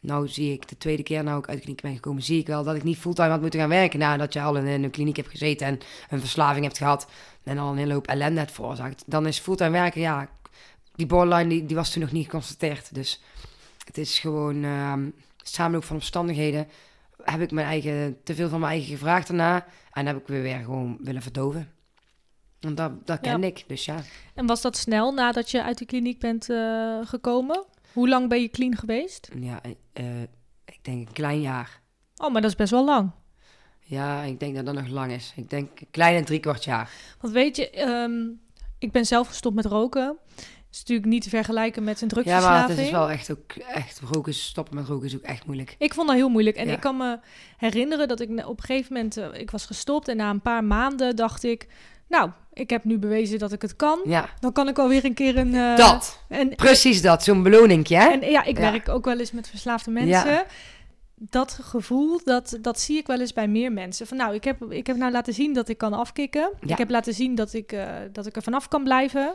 nou 0.00 0.28
zie 0.28 0.52
ik 0.52 0.68
de 0.68 0.78
tweede 0.78 1.02
keer, 1.02 1.24
nou 1.24 1.38
ik 1.38 1.48
uit 1.48 1.56
de 1.56 1.62
kliniek 1.62 1.82
ben 1.82 1.94
gekomen, 1.94 2.22
zie 2.22 2.40
ik 2.40 2.46
wel 2.46 2.64
dat 2.64 2.76
ik 2.76 2.82
niet 2.82 2.98
fulltime 2.98 3.28
had 3.28 3.40
moeten 3.40 3.60
gaan 3.60 3.68
werken. 3.68 3.98
Nadat 3.98 4.32
je 4.32 4.42
al 4.42 4.56
in, 4.56 4.66
een 4.66 4.90
kliniek 4.90 5.16
hebt 5.16 5.30
gezeten 5.30 5.66
en 5.66 5.78
een 6.10 6.20
verslaving 6.20 6.64
hebt 6.64 6.78
gehad. 6.78 7.06
En 7.42 7.58
al 7.58 7.70
een 7.70 7.78
hele 7.78 7.92
hoop 7.92 8.06
ellende 8.06 8.40
hebt 8.40 8.52
veroorzaakt. 8.52 9.02
Dan 9.06 9.26
is 9.26 9.38
fulltime 9.38 9.70
werken, 9.70 10.00
ja, 10.00 10.28
die 10.94 11.06
borderline 11.06 11.66
die, 11.66 11.76
was 11.76 11.90
toen 11.90 12.02
nog 12.02 12.12
niet 12.12 12.24
geconstateerd. 12.24 12.94
Dus 12.94 13.22
het 13.84 13.98
is 13.98 14.18
gewoon 14.18 14.64
ehm 14.64 15.00
samenloop 15.48 15.84
van 15.84 15.96
omstandigheden. 15.96 16.68
Heb 17.22 17.40
ik 17.40 17.50
mijn 17.50 17.66
eigen, 17.66 18.16
te 18.24 18.34
veel 18.34 18.48
van 18.48 18.60
mijn 18.60 18.72
eigen 18.72 18.90
gevraagd 18.90 19.26
daarna. 19.26 19.66
En 19.92 20.06
heb 20.06 20.16
ik 20.16 20.26
weer, 20.26 20.42
weer 20.42 20.58
gewoon 20.58 20.98
willen 21.00 21.22
verdoven. 21.22 21.72
Want 22.60 22.76
dat, 22.76 23.06
dat 23.06 23.24
Ja. 23.24 23.30
kende 23.30 23.46
ik, 23.46 23.64
dus 23.66 23.84
ja. 23.84 23.96
En 24.34 24.46
was 24.46 24.60
dat 24.62 24.76
snel 24.76 25.12
nadat 25.12 25.50
je 25.50 25.62
uit 25.62 25.78
de 25.78 25.84
kliniek 25.86 26.18
bent 26.20 26.50
eh, 26.50 26.98
gekomen? 27.04 27.64
Hoe 27.92 28.08
lang 28.08 28.28
ben 28.28 28.40
je 28.40 28.48
clean 28.48 28.76
geweest? 28.76 29.28
Ja, 29.40 29.60
eh, 29.92 30.22
ik 30.64 30.78
denk 30.82 31.08
een 31.08 31.12
klein 31.14 31.40
jaar. 31.40 31.80
Oh, 32.16 32.32
maar 32.32 32.40
dat 32.42 32.50
is 32.50 32.56
best 32.56 32.70
wel 32.70 32.84
lang. 32.84 33.10
Ja, 33.80 34.22
ik 34.22 34.40
denk 34.40 34.56
dat 34.56 34.66
dat 34.66 34.74
nog 34.74 34.88
lang 34.88 35.12
is. 35.12 35.32
Ik 35.36 35.50
denk 35.50 35.80
een 35.80 35.86
kleine 35.90 36.24
drie 36.24 36.40
kwart 36.40 36.64
jaar. 36.64 36.90
Want 37.20 37.32
weet 37.34 37.56
je, 37.56 37.70
ehm, 37.70 38.20
ik 38.78 38.92
ben 38.92 39.06
zelf 39.06 39.26
gestopt 39.28 39.54
met 39.54 39.64
roken. 39.64 40.16
Dat 40.36 40.46
is 40.72 40.78
natuurlijk 40.78 41.08
niet 41.08 41.22
te 41.22 41.28
vergelijken 41.28 41.84
met 41.84 42.00
een 42.00 42.08
Ja, 42.08 42.14
maar 42.14 42.24
drugsverslaving. 42.24 42.78
het 42.78 42.86
is 42.86 42.92
wel 42.92 43.10
echt 43.10 43.30
ook 43.30 43.52
echt 43.52 44.00
roken, 44.00 44.34
stoppen 44.34 44.74
met 44.74 44.86
roken 44.86 45.06
is 45.06 45.14
ook 45.16 45.22
echt 45.22 45.46
moeilijk. 45.46 45.74
Ik 45.78 45.94
vond 45.94 46.06
dat 46.08 46.16
heel 46.16 46.28
moeilijk. 46.28 46.56
En 46.56 46.66
Ja. 46.66 46.72
ik 46.72 46.80
kan 46.80 46.96
me 46.96 47.18
herinneren 47.56 48.08
dat 48.08 48.20
ik 48.20 48.46
op 48.46 48.58
een 48.58 48.64
gegeven 48.64 48.92
moment... 48.92 49.16
eh, 49.16 49.28
ik 49.40 49.50
was 49.50 49.66
gestopt 49.66 50.08
en 50.08 50.16
na 50.16 50.30
een 50.30 50.40
paar 50.42 50.64
maanden 50.64 51.16
dacht 51.16 51.44
ik... 51.44 51.66
Nou, 52.08 52.30
ik 52.58 52.70
heb 52.70 52.84
nu 52.84 52.98
bewezen 52.98 53.38
dat 53.38 53.52
ik 53.52 53.62
het 53.62 53.76
kan. 53.76 54.00
Ja, 54.04 54.28
Dan 54.40 54.52
kan 54.52 54.68
ik 54.68 54.78
alweer 54.78 55.04
een 55.04 55.14
keer 55.14 55.36
een... 55.36 55.54
eh, 55.54 55.76
dat. 55.76 56.18
En, 56.28 56.48
Precies 56.54 57.02
dat, 57.02 57.24
zo'n 57.24 57.42
beloningje, 57.42 57.96
hè? 57.96 58.08
en 58.08 58.30
ja, 58.30 58.44
ik 58.44 58.58
Ja. 58.58 58.70
werk 58.70 58.88
ook 58.88 59.04
wel 59.04 59.18
eens 59.18 59.32
met 59.32 59.48
verslaafde 59.48 59.90
mensen. 59.90 60.44
Dat 61.20 61.58
gevoel, 61.62 62.20
dat, 62.24 62.58
dat 62.62 62.80
zie 62.80 62.96
ik 62.98 63.06
wel 63.06 63.20
eens 63.20 63.32
bij 63.32 63.48
meer 63.48 63.72
mensen. 63.72 64.06
Van 64.06 64.16
nou, 64.16 64.34
ik 64.34 64.44
heb, 64.44 64.62
ik 64.72 64.86
heb 64.86 64.96
nou 64.96 65.12
laten 65.12 65.34
zien 65.34 65.52
dat 65.54 65.68
ik 65.68 65.78
kan 65.78 65.92
afkicken. 65.92 66.50
Ik 66.66 66.78
heb 66.78 66.90
laten 66.90 67.14
zien 67.14 67.34
dat 67.34 67.52
ik, 67.52 67.72
eh, 67.72 67.86
dat 68.12 68.26
ik 68.26 68.36
er 68.36 68.42
vanaf 68.42 68.68
kan 68.68 68.84
blijven. 68.84 69.20
ja, 69.20 69.34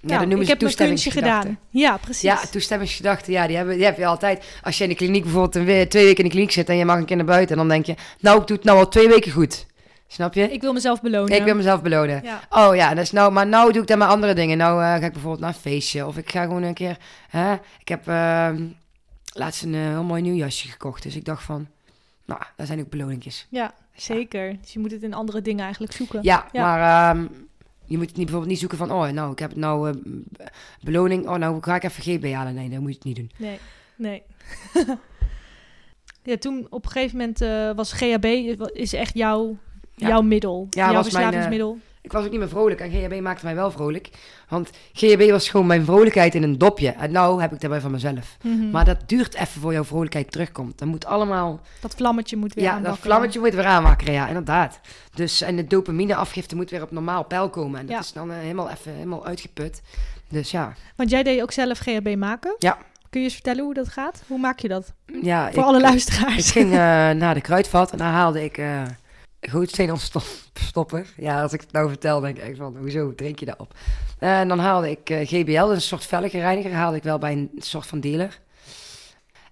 Nou, 0.00 0.18
dat 0.18 0.28
noemen 0.28 0.46
ik 0.46 0.52
ze 0.52 0.56
toestemmingsgedachten. 0.56 1.40
gedaan. 1.42 1.58
Ja, 1.70 1.96
precies. 1.96 2.22
Ja, 2.22 2.40
toestemmingsgedachten, 2.50 3.32
ja, 3.32 3.46
die, 3.46 3.56
hebben, 3.56 3.74
die 3.76 3.84
heb 3.84 3.96
je 3.98 4.06
altijd. 4.06 4.44
Als 4.62 4.78
je 4.78 4.82
in 4.84 4.90
de 4.90 4.96
kliniek 4.96 5.22
bijvoorbeeld 5.22 5.54
een 5.54 5.64
we- 5.64 5.86
twee 5.88 6.04
weken 6.04 6.18
in 6.18 6.24
de 6.24 6.30
kliniek 6.34 6.50
zit 6.52 6.68
en 6.68 6.76
je 6.76 6.84
mag 6.84 6.96
een 6.98 7.04
keer 7.04 7.16
naar 7.16 7.24
buiten, 7.26 7.56
dan 7.56 7.68
denk 7.68 7.86
je, 7.86 7.94
nou, 8.20 8.40
ik 8.40 8.46
doe 8.46 8.56
het 8.56 8.66
nou 8.66 8.78
al 8.78 8.88
twee 8.88 9.08
weken 9.08 9.32
goed. 9.32 9.66
Snap 10.12 10.34
je? 10.34 10.52
Ik 10.52 10.60
wil 10.60 10.72
mezelf 10.72 11.00
belonen. 11.00 11.36
Ik 11.36 11.44
wil 11.44 11.54
mezelf 11.54 11.82
belonen. 11.82 12.22
Ja. 12.22 12.40
Oh 12.50 12.74
ja, 12.74 12.94
dat 12.94 13.04
is 13.04 13.10
nou, 13.10 13.32
maar 13.32 13.46
nou 13.46 13.72
doe 13.72 13.82
ik 13.82 13.88
dan 13.88 13.98
maar 13.98 14.08
andere 14.08 14.34
dingen. 14.34 14.58
Nou 14.58 14.82
eh, 14.82 14.88
ga 14.88 15.06
ik 15.06 15.12
bijvoorbeeld 15.12 15.40
naar 15.40 15.48
een 15.48 15.60
feestje 15.60 16.06
of 16.06 16.16
ik 16.16 16.30
ga 16.30 16.42
gewoon 16.42 16.62
een 16.62 16.74
keer. 16.74 16.96
Hè, 17.28 17.52
ik 17.80 17.88
heb 17.88 18.08
ehm, 18.08 18.64
laatst 19.32 19.62
een 19.62 19.74
eh, 19.74 19.80
heel 19.80 20.02
mooi 20.02 20.22
nieuw 20.22 20.34
jasje 20.34 20.68
gekocht, 20.68 21.02
dus 21.02 21.16
ik 21.16 21.24
dacht 21.24 21.44
van, 21.44 21.66
nou, 22.24 22.40
daar 22.56 22.66
zijn 22.66 22.80
ook 22.80 22.90
beloningjes. 22.90 23.46
Ja, 23.50 23.74
zeker. 23.94 24.56
Dus 24.60 24.72
je 24.72 24.78
moet 24.78 24.90
het 24.90 25.02
in 25.02 25.14
andere 25.14 25.42
dingen 25.42 25.62
eigenlijk 25.64 25.92
zoeken. 25.92 26.18
Ja, 26.22 26.46
Ja. 26.52 26.62
maar 26.62 27.10
ehm, 27.10 27.26
je 27.84 27.96
moet 27.96 28.06
het 28.06 28.16
niet, 28.16 28.26
bijvoorbeeld 28.26 28.50
niet 28.50 28.58
zoeken 28.60 28.78
van, 28.78 28.90
oh, 28.92 29.08
nou, 29.08 29.32
ik 29.32 29.38
heb 29.38 29.56
nou 29.56 29.90
eh, 29.90 30.46
beloning. 30.80 31.28
Oh, 31.28 31.36
nou 31.36 31.58
ga 31.60 31.74
ik 31.74 31.82
even 31.82 32.02
GB 32.02 32.32
halen. 32.32 32.54
Nee, 32.54 32.68
dat 32.68 32.80
moet 32.80 32.90
je 32.90 32.94
het 32.96 33.04
niet 33.04 33.16
doen. 33.16 33.30
Nee, 33.36 33.58
nee. 33.96 34.22
ja, 36.30 36.36
toen 36.36 36.66
op 36.70 36.84
een 36.84 36.90
gegeven 36.90 37.18
moment 37.18 37.76
was 37.76 37.92
GHB 37.92 38.24
is 38.72 38.92
echt 38.92 39.14
jouw, 39.14 39.58
Ja. 39.94 40.08
jouw 40.08 40.20
middel. 40.20 40.66
Ja, 40.70 40.84
jouw 40.84 41.02
was 41.02 41.12
mijn, 41.12 41.34
eh. 41.34 41.66
Ik 42.02 42.12
was 42.12 42.24
ook 42.24 42.30
niet 42.30 42.38
meer 42.38 42.48
vrolijk 42.48 42.80
en 42.80 42.90
GHB 42.90 43.20
maakte 43.20 43.44
mij 43.44 43.54
wel 43.54 43.70
vrolijk. 43.70 44.10
Want 44.48 44.70
GHB 44.92 45.30
was 45.30 45.48
gewoon 45.48 45.66
mijn 45.66 45.84
vrolijkheid 45.84 46.34
in 46.34 46.42
een 46.42 46.58
dopje. 46.58 46.88
En 46.88 47.12
nou 47.12 47.40
heb 47.40 47.52
ik 47.52 47.60
daarbij 47.60 47.80
van 47.80 47.90
mezelf. 47.90 48.36
Mhm. 48.42 48.70
Maar 48.70 48.84
dat 48.84 48.98
duurt 49.06 49.34
even 49.34 49.60
voor 49.60 49.72
jouw 49.72 49.84
vrolijkheid 49.84 50.32
terugkomt. 50.32 50.78
Dat 50.78 50.88
moet 50.88 51.04
allemaal... 51.06 51.60
dat 51.80 51.94
vlammetje 51.94 52.36
moet 52.36 52.54
weer 52.54 52.64
Ja, 52.64 52.80
dat 52.80 52.98
vlammetje 52.98 53.40
moet 53.40 53.54
weer 53.54 53.64
aanwakkeren, 53.64 54.14
ja, 54.14 54.26
inderdaad. 54.28 54.80
Dus, 55.14 55.40
en 55.40 55.56
de 55.56 55.66
dopamineafgifte 55.66 56.56
moet 56.56 56.70
weer 56.70 56.82
op 56.82 56.90
normaal 56.90 57.24
peil 57.24 57.50
komen. 57.50 57.80
En 57.80 57.86
dat 57.86 57.94
Ja. 57.94 58.00
is 58.00 58.12
dan 58.12 58.30
eh, 58.30 58.36
helemaal 58.38 58.70
even 58.70 58.92
helemaal 58.92 59.26
uitgeput. 59.26 59.82
Dus 60.28 60.50
ja. 60.50 60.72
Want 60.96 61.10
jij 61.10 61.22
deed 61.22 61.42
ook 61.42 61.52
zelf 61.52 61.78
GHB 61.78 62.16
maken. 62.16 62.54
Ja. 62.58 62.78
Kun 63.10 63.20
je 63.20 63.26
eens 63.26 63.34
vertellen 63.34 63.64
hoe 63.64 63.74
dat 63.74 63.88
gaat? 63.88 64.22
Hoe 64.26 64.38
maak 64.38 64.58
je 64.58 64.68
dat? 64.68 64.92
ja 65.22 65.44
Voor 65.52 65.62
ik, 65.62 65.68
alle 65.68 65.76
Ik 65.78 65.82
luisteraars. 65.82 66.50
ging 66.50 66.70
eh, 66.70 66.78
naar 67.22 67.34
de 67.34 67.40
kruidvat 67.40 67.90
en 67.92 67.98
daar 67.98 68.12
haalde 68.12 68.44
ik 68.44 68.58
eh 69.42 69.52
gootsteenstopper. 69.52 71.06
Ja, 71.16 71.42
als 71.42 71.52
ik 71.52 71.60
het 71.60 71.72
nou 71.72 71.88
vertel, 71.88 72.20
denk 72.20 72.36
ik 72.36 72.42
echt 72.42 72.56
van, 72.56 72.76
hoezo 72.76 73.14
drink 73.14 73.38
je 73.38 73.46
dat 73.46 73.58
op? 73.58 73.74
En 74.18 74.48
dan 74.48 74.58
haalde 74.58 74.90
ik 74.90 75.10
eh, 75.10 75.26
GBL, 75.26 75.66
dat 75.66 75.70
is 75.70 75.74
een 75.76 75.80
soort 75.80 76.06
velgenreiniger, 76.06 76.72
haalde 76.72 76.96
ik 76.96 77.02
wel 77.02 77.18
bij 77.18 77.32
een 77.32 77.50
soort 77.58 77.86
van 77.86 78.00
dealer. 78.00 78.40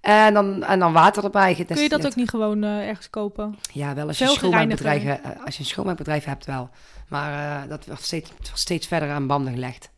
En 0.00 0.35
dan, 0.35 0.64
en 0.64 0.79
dan 0.79 0.92
water 0.92 1.24
erbij. 1.24 1.55
Kun 1.55 1.83
je 1.83 1.88
dat 1.88 2.07
ook 2.07 2.14
niet 2.14 2.31
gewoon 2.31 2.64
eh, 2.64 2.88
ergens 2.88 3.11
kopen? 3.11 3.59
Ja, 3.72 3.94
wel 3.94 4.07
als 4.07 4.18
je, 4.18 4.24
een 4.24 4.31
schoonmaakbedrijf, 4.31 5.05
eh, 5.05 5.44
als 5.44 5.55
je 5.55 5.61
een 5.61 5.68
schoonmaakbedrijf 5.68 6.24
hebt 6.24 6.46
wel. 6.46 6.70
Maar 7.11 7.62
eh, 7.62 7.68
dat 7.68 7.87
wordt 7.87 8.05
steeds, 8.05 8.31
steeds 8.53 8.87
verder 8.87 9.11
aan 9.11 9.26
banden 9.26 9.53
gelegd. 9.53 9.90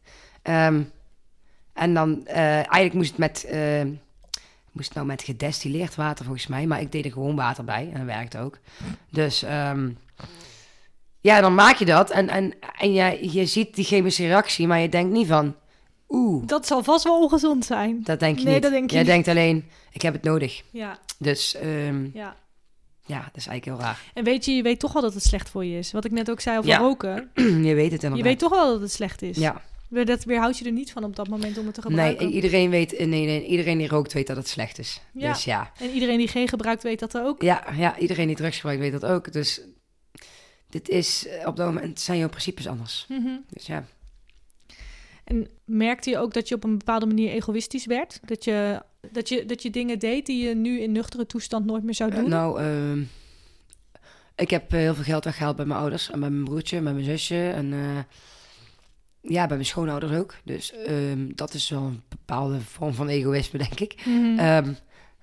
Ehm, 0.43 0.83
en 1.73 1.95
dan, 1.95 2.27
eh, 2.27 2.55
eigenlijk 2.55 2.95
moest 2.95 3.09
het 3.09 3.19
met, 3.19 3.45
eh, 3.45 3.81
moest 4.73 4.87
het 4.89 4.97
nou 4.97 5.07
met 5.09 5.23
gedestilleerd 5.23 5.95
water 5.95 6.25
volgens 6.25 6.47
mij. 6.47 6.67
Maar 6.67 6.81
ik 6.81 6.93
deed 6.93 7.05
er 7.05 7.13
gewoon 7.13 7.37
water 7.37 7.65
bij 7.65 7.89
en 7.93 7.97
dat 7.99 8.07
werkte 8.07 8.39
ook. 8.39 8.59
Dus 9.11 9.43
ehm, 9.43 9.91
ja, 11.21 11.41
dan 11.41 11.55
maak 11.55 11.77
je 11.77 11.85
dat 11.85 12.11
en, 12.11 12.29
en, 12.29 12.55
en 12.79 12.93
je, 12.93 13.33
je 13.33 13.47
ziet 13.47 13.75
die 13.75 13.85
chemische 13.85 14.27
reactie, 14.27 14.67
maar 14.67 14.81
je 14.81 14.89
denkt 14.89 15.13
niet 15.13 15.27
van, 15.27 15.55
oeh, 16.09 16.47
Dat 16.47 16.67
zal 16.67 16.83
vast 16.83 17.05
wel 17.05 17.21
ongezond 17.23 17.65
zijn. 17.65 18.01
dat 18.05 18.21
denk 18.21 18.39
je 18.39 18.45
Nee, 18.45 18.53
niet. 18.55 18.63
dat 18.63 18.73
denk 18.73 18.91
je 18.91 18.97
Jij 18.97 19.05
niet. 19.05 19.13
denkt 19.13 19.29
alleen, 19.29 19.65
ik 19.93 20.03
heb 20.03 20.13
het 20.13 20.23
nodig. 20.23 20.63
Ja, 20.71 20.99
Dus 21.19 21.55
ehm, 21.55 22.05
ja. 22.15 22.37
ja, 23.07 23.19
dat 23.19 23.37
is 23.37 23.47
eigenlijk 23.47 23.65
heel 23.65 23.79
raar. 23.87 23.99
En 24.15 24.25
weet 24.25 24.45
je, 24.45 24.53
je 24.53 24.63
weet 24.63 24.81
toch 24.81 24.93
wel 24.93 25.03
dat 25.03 25.15
het 25.15 25.23
slecht 25.25 25.49
voor 25.51 25.65
je 25.65 25.79
is. 25.79 25.93
Wat 25.93 26.05
ik 26.05 26.11
net 26.11 26.31
ook 26.31 26.41
zei 26.41 26.59
over 26.59 26.71
Ja. 26.71 26.79
roken. 26.79 27.31
je 27.69 27.75
weet 27.75 27.93
het 27.93 28.03
inderdaad. 28.03 28.17
Je 28.17 28.23
weet 28.23 28.39
toch 28.39 28.51
wel 28.51 28.73
dat 28.73 28.81
het 28.81 28.93
slecht 28.93 29.23
is. 29.23 29.37
Ja. 29.37 29.63
Dat 29.93 30.25
weerhoud 30.25 30.59
je 30.59 30.65
er 30.65 30.73
niet 30.73 30.93
van 30.93 31.05
op 31.05 31.17
dat 31.17 31.29
moment 31.29 31.59
om 31.59 31.67
het 31.67 31.75
te 31.75 31.81
Nee, 31.81 31.91
gebruiken. 31.91 32.29
iedereen 32.31 32.71
weet, 32.71 32.99
nee, 32.99 33.07
nee, 33.07 33.47
iedereen 33.47 33.79
die 33.79 33.89
rookt 33.89 34.13
weet 34.13 34.27
dat 34.27 34.37
het 34.37 34.49
slecht 34.49 34.79
is. 34.79 35.01
Ja. 35.13 35.33
Dus 35.33 35.45
ja. 35.45 35.73
En 35.81 35.91
iedereen 35.91 36.19
die 36.19 36.29
geen 36.29 36.49
gebruikt 36.49 36.83
weet 36.83 36.99
dat 36.99 37.19
ook. 37.19 37.43
ja, 37.43 37.65
ja, 37.77 37.99
iedereen 37.99 38.27
die 38.27 38.37
drugs 38.37 38.57
gebruikt 38.57 38.81
weet 38.83 38.93
dat 39.01 39.05
ook. 39.05 39.33
Dus 39.33 39.61
dit 40.69 40.89
is, 40.89 41.27
eh, 41.27 41.47
op 41.47 41.57
dat 41.57 41.67
moment 41.67 42.01
zijn 42.01 42.19
jouw 42.19 42.29
principes 42.29 42.67
anders. 42.69 43.07
Mhm. 43.09 43.29
Dus 43.49 43.67
ja. 43.67 43.85
En 45.25 45.49
merkte 45.65 46.11
je 46.11 46.19
ook 46.19 46.33
dat 46.35 46.49
je 46.49 46.55
op 46.55 46.65
een 46.65 46.79
bepaalde 46.79 47.07
manier 47.07 47.31
egoïstisch 47.31 47.87
werd? 47.87 48.21
Dat 48.25 48.45
je, 48.45 48.83
dat 49.13 49.29
je, 49.29 49.47
dat 49.47 49.63
je 49.63 49.71
dingen 49.71 49.99
deed 49.99 50.27
die 50.27 50.45
je 50.49 50.55
nu 50.55 50.81
in 50.81 50.93
nuchtere 50.93 51.27
toestand 51.27 51.67
nooit 51.67 51.83
meer 51.83 51.95
zou 51.95 52.11
Eh, 52.11 52.17
doen? 52.17 52.29
nou, 52.29 52.61
ehm, 52.61 53.03
ik 54.37 54.51
heb 54.51 54.73
eh, 54.73 54.79
heel 54.79 54.95
veel 54.95 55.05
geld 55.05 55.25
weggehaald 55.25 55.57
bij 55.57 55.65
mijn 55.67 55.81
ouders 55.81 56.11
en 56.11 56.21
bij 56.21 56.31
mijn 56.31 56.45
broertje, 56.45 56.77
en 56.77 56.85
bij 56.85 56.93
mijn 56.93 57.05
zusje 57.05 57.49
en 57.51 57.73
eh, 57.73 57.99
ja, 59.23 59.47
bij 59.47 59.57
mijn 59.57 59.67
schoonouders 59.67 60.13
ook. 60.13 60.35
Dus 60.45 60.73
ehm, 60.73 61.27
dat 61.35 61.55
is 61.55 61.69
wel 61.69 61.83
een 61.83 62.03
bepaalde 62.09 62.61
vorm 62.61 62.95
van 62.95 63.09
egoïsme, 63.09 63.59
denk 63.69 63.81
ik. 63.81 64.03
Mhm. 64.05 64.39
Ehm, 64.39 64.73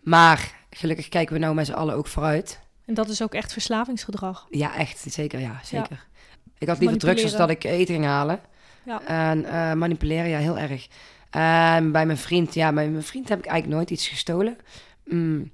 maar 0.02 0.54
gelukkig 0.70 1.10
kijken 1.10 1.34
we 1.34 1.40
nou 1.40 1.56
met 1.56 1.66
z'n 1.66 1.72
allen 1.72 1.96
ook 1.96 2.08
vooruit. 2.08 2.60
en 2.86 2.94
dat 2.94 3.10
is 3.10 3.22
ook 3.22 3.34
echt 3.34 3.54
verslavingsgedrag. 3.54 4.48
Ja, 4.50 4.76
echt. 4.76 5.06
Zeker, 5.08 5.40
ja, 5.40 5.60
zeker. 5.64 6.08
Ik 6.58 6.68
had 6.68 6.80
liever 6.80 6.98
drugs 6.98 7.22
dan 7.22 7.32
Manipuleren. 7.32 7.64
dat 7.64 7.72
ik 7.72 7.80
eten 7.80 7.94
ging 7.94 8.06
halen. 8.06 8.40
Ja. 8.86 9.02
En 9.06 9.46
eh, 9.46 9.74
manipuleren, 9.74 10.30
ja, 10.30 10.38
heel 10.38 10.58
erg. 10.58 10.88
En 11.30 11.92
bij 11.92 12.06
mijn 12.06 12.18
vriend, 12.18 12.54
ja, 12.54 12.74
bij 12.74 12.90
mijn 12.90 13.04
vriend 13.04 13.30
heb 13.30 13.40
ik 13.40 13.46
eigenlijk 13.46 13.78
nooit 13.78 13.90
iets 13.90 14.08
gestolen. 14.08 14.58
Mm, 15.06 15.52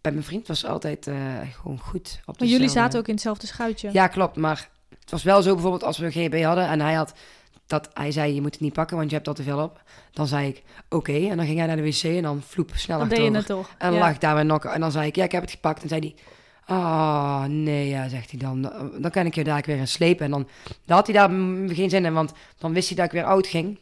bij 0.00 0.12
mijn 0.12 0.24
vriend 0.24 0.46
was 0.48 0.64
altijd 0.64 1.06
eh, 1.06 1.16
gewoon 1.60 1.78
goed. 1.78 2.20
Op 2.26 2.38
Maar 2.38 2.48
jullie 2.48 2.68
zaten 2.68 2.98
ook 2.98 3.06
in 3.06 3.14
hetzelfde 3.14 3.46
schuitje. 3.46 3.88
Ja, 3.92 4.06
klopt. 4.06 4.36
Maar 4.36 4.68
het 5.00 5.10
was 5.10 5.22
wel 5.22 5.42
zo 5.42 5.52
bijvoorbeeld 5.52 5.84
als 5.84 5.98
we 5.98 6.10
GB 6.10 6.42
hadden 6.42 6.68
en 6.68 6.80
hij 6.80 6.94
had 6.94 7.12
dat 7.72 7.88
hij 7.94 8.12
zei 8.12 8.34
je 8.34 8.40
moet 8.40 8.52
het 8.52 8.60
niet 8.60 8.72
pakken, 8.72 8.96
want 8.96 9.10
je 9.10 9.16
hebt 9.16 9.28
al 9.28 9.34
te 9.34 9.42
veel 9.42 9.62
op. 9.62 9.82
Dan 10.12 10.26
zei 10.26 10.48
ik 10.48 10.62
oké 10.88 11.12
en 11.12 11.36
dan 11.36 11.46
ging 11.46 11.58
hij 11.58 11.66
naar 11.66 11.76
de 11.76 11.82
wc 11.82 12.02
en 12.02 12.22
dan 12.22 12.42
vloep 12.46 12.70
snel 12.74 12.98
dan 12.98 13.08
je 13.08 13.14
achterover. 13.14 13.36
het 13.36 13.46
toch. 13.46 13.70
En 13.78 13.92
ja. 13.92 13.98
lag 13.98 14.18
daar 14.18 14.34
weer 14.34 14.44
nokken. 14.44 14.72
En 14.72 14.80
dan 14.80 14.92
zei 14.92 15.06
ik, 15.06 15.16
ja, 15.16 15.24
ik 15.24 15.32
heb 15.32 15.42
het 15.42 15.50
gepakt. 15.50 15.82
En 15.82 15.88
zei 15.88 16.00
hij, 16.00 16.14
oh, 16.76 17.44
nee, 17.44 17.88
ja, 17.88 18.08
zegt 18.08 18.30
hij 18.30 18.40
dan. 18.40 18.62
Dan 18.98 19.10
kan 19.10 19.26
ik 19.26 19.34
je 19.34 19.44
daar 19.44 19.62
weer 19.66 19.76
gaan 19.76 19.86
slepen. 19.86 20.24
En 20.24 20.30
dan, 20.30 20.48
dan 20.84 20.96
had 20.96 21.06
hij 21.06 21.16
daar 21.16 21.28
geen 21.74 21.90
zin 21.90 22.04
in, 22.04 22.12
want 22.12 22.32
dan 22.58 22.72
wist 22.72 22.88
hij 22.88 22.96
dat 22.96 23.06
ik 23.06 23.12
weer 23.12 23.24
oud 23.24 23.46
ging. 23.46 23.78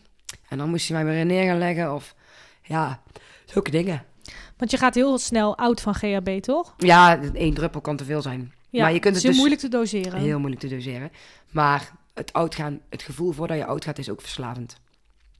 En 0.48 0.58
dan 0.58 0.68
moest 0.68 0.88
hij 0.88 1.04
mij 1.04 1.14
weer 1.14 1.26
neer 1.26 1.44
gaan 1.44 1.58
leggen 1.58 1.94
of, 1.94 2.14
ja, 2.62 3.00
zulke 3.44 3.70
dingen. 3.70 4.04
Want 4.56 4.70
je 4.70 4.76
gaat 4.76 4.94
heel 4.94 5.18
snel 5.18 5.56
oud 5.56 5.80
van 5.80 5.94
GHB, 5.94 6.40
toch? 6.40 6.74
Ja, 6.78 7.20
één 7.34 7.54
druppel 7.54 7.80
kan 7.80 7.96
te 7.96 8.04
veel 8.04 8.22
zijn. 8.22 8.52
Ja, 8.70 8.82
Maar 8.82 8.92
je 8.92 8.98
kunt 8.98 9.14
het 9.14 9.24
is 9.24 9.30
dus- 9.30 9.38
moeilijk 9.38 9.60
te 9.60 9.68
doseren. 9.68 10.20
Heel 10.20 10.38
moeilijk 10.38 10.60
te 10.60 10.68
doseren. 10.68 11.10
Maar 11.50 11.90
het 12.20 12.32
oud 12.32 12.54
gaan, 12.54 12.80
het 12.88 13.02
gevoel 13.02 13.32
voordat 13.32 13.56
je 13.56 13.64
oud 13.66 13.84
gaat, 13.84 13.98
is 13.98 14.08
ook 14.10 14.20
verslavend. 14.20 14.76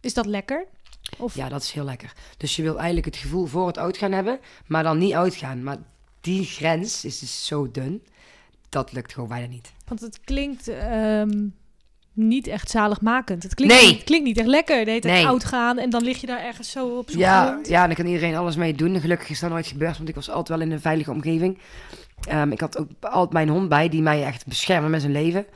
Is 0.00 0.14
dat 0.14 0.26
lekker? 0.26 0.64
Of... 1.18 1.34
Ja, 1.34 1.48
dat 1.48 1.62
is 1.62 1.72
heel 1.72 1.84
lekker. 1.84 2.12
Dus 2.36 2.56
je 2.56 2.62
wil 2.62 2.76
eigenlijk 2.76 3.06
het 3.06 3.16
gevoel 3.16 3.46
voor 3.46 3.66
het 3.66 3.78
uitgaan 3.78 4.12
hebben, 4.12 4.38
maar 4.66 4.82
dan 4.82 4.98
niet 4.98 5.12
uitgaan. 5.14 5.62
Maar 5.62 5.76
die 6.20 6.44
grens 6.44 7.04
is 7.04 7.18
dus 7.18 7.46
zo 7.46 7.70
dun, 7.70 8.02
dat 8.68 8.92
lukt 8.92 9.12
gewoon 9.12 9.28
bijna 9.28 9.46
niet. 9.46 9.72
Want 9.88 10.00
het 10.00 10.20
klinkt 10.20 10.68
ehm, 10.68 11.46
niet 12.12 12.46
echt 12.46 12.70
zaligmakend. 12.70 13.42
Het 13.42 13.54
klinkt, 13.54 13.74
Nee. 13.74 13.92
het 13.94 14.04
klinkt 14.04 14.26
niet 14.26 14.38
echt 14.38 14.46
lekker. 14.46 14.84
De 14.84 14.90
hele 14.90 15.02
tijd 15.02 15.14
Nee. 15.14 15.26
oud 15.26 15.44
gaan 15.44 15.78
en 15.78 15.90
dan 15.90 16.02
lig 16.02 16.20
je 16.20 16.26
daar 16.26 16.44
ergens 16.44 16.70
zo 16.70 16.88
op 16.98 17.10
zo'n 17.10 17.20
Ja, 17.20 17.46
grond. 17.46 17.68
ja, 17.68 17.80
en 17.80 17.86
dan 17.86 17.96
kan 17.96 18.06
iedereen 18.06 18.34
alles 18.36 18.56
mee 18.56 18.74
doen. 18.74 19.00
Gelukkig 19.00 19.28
is 19.30 19.40
dat 19.40 19.50
nooit 19.50 19.66
gebeurd, 19.66 19.96
want 19.96 20.08
ik 20.08 20.14
was 20.14 20.30
altijd 20.30 20.58
wel 20.58 20.66
in 20.66 20.72
een 20.72 20.80
veilige 20.80 21.10
omgeving. 21.10 21.58
Ehm, 22.28 22.50
ik 22.52 22.60
had 22.60 22.78
ook 22.78 22.88
altijd 23.00 23.32
mijn 23.32 23.48
hond 23.48 23.68
bij, 23.68 23.88
die 23.88 24.02
mij 24.02 24.24
echt 24.24 24.46
beschermde 24.46 24.88
met 24.88 25.00
zijn 25.00 25.12
leven. 25.12 25.46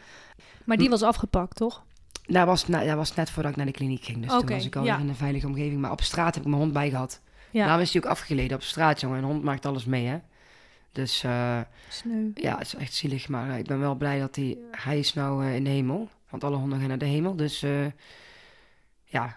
Maar 0.64 0.76
die 0.76 0.88
was 0.88 1.02
afgepakt, 1.02 1.56
toch? 1.56 1.84
Dat 2.26 2.46
was, 2.46 2.66
na- 2.68 2.84
dat 2.84 2.96
was 2.96 3.14
net 3.14 3.30
voordat 3.30 3.50
ik 3.52 3.56
naar 3.56 3.66
de 3.66 3.72
kliniek 3.72 4.04
ging, 4.04 4.20
dus 4.22 4.30
toen 4.30 4.46
was 4.48 4.64
ik 4.66 4.76
al 4.76 4.84
ja. 4.84 4.98
in 4.98 5.08
een 5.08 5.14
veilige 5.16 5.46
omgeving. 5.46 5.80
Maar 5.80 5.90
op 5.90 6.00
straat 6.02 6.34
heb 6.34 6.44
ik 6.44 6.48
mijn 6.50 6.60
hond 6.62 6.72
bij 6.72 6.90
gehad. 6.90 7.20
Ja, 7.50 7.64
Daarom 7.64 7.82
is 7.82 7.92
hij 7.92 8.02
ook 8.02 8.10
afgeleden 8.10 8.56
op 8.56 8.62
straat, 8.62 9.00
jongen. 9.00 9.18
Een 9.18 9.24
hond 9.24 9.42
maakt 9.42 9.66
alles 9.66 9.84
mee, 9.84 10.06
hè. 10.06 10.18
Dus 10.92 11.18
sneu. 11.88 12.30
ja, 12.34 12.58
het 12.58 12.66
is 12.66 12.74
echt 12.74 12.94
zielig. 12.94 13.28
Maar 13.28 13.50
eh, 13.50 13.58
ik 13.58 13.66
ben 13.66 13.78
wel 13.80 13.94
blij 13.94 14.18
dat 14.20 14.36
hij... 14.36 14.58
Hij 14.70 14.98
is 14.98 15.14
nou 15.14 15.44
eh, 15.46 15.54
in 15.54 15.64
de 15.64 15.70
hemel. 15.70 16.08
Want 16.30 16.44
alle 16.44 16.56
honden 16.56 16.78
gaan 16.78 16.88
naar 16.88 16.98
de 16.98 17.04
hemel. 17.04 17.36
Dus 17.36 17.64
ja, 19.04 19.36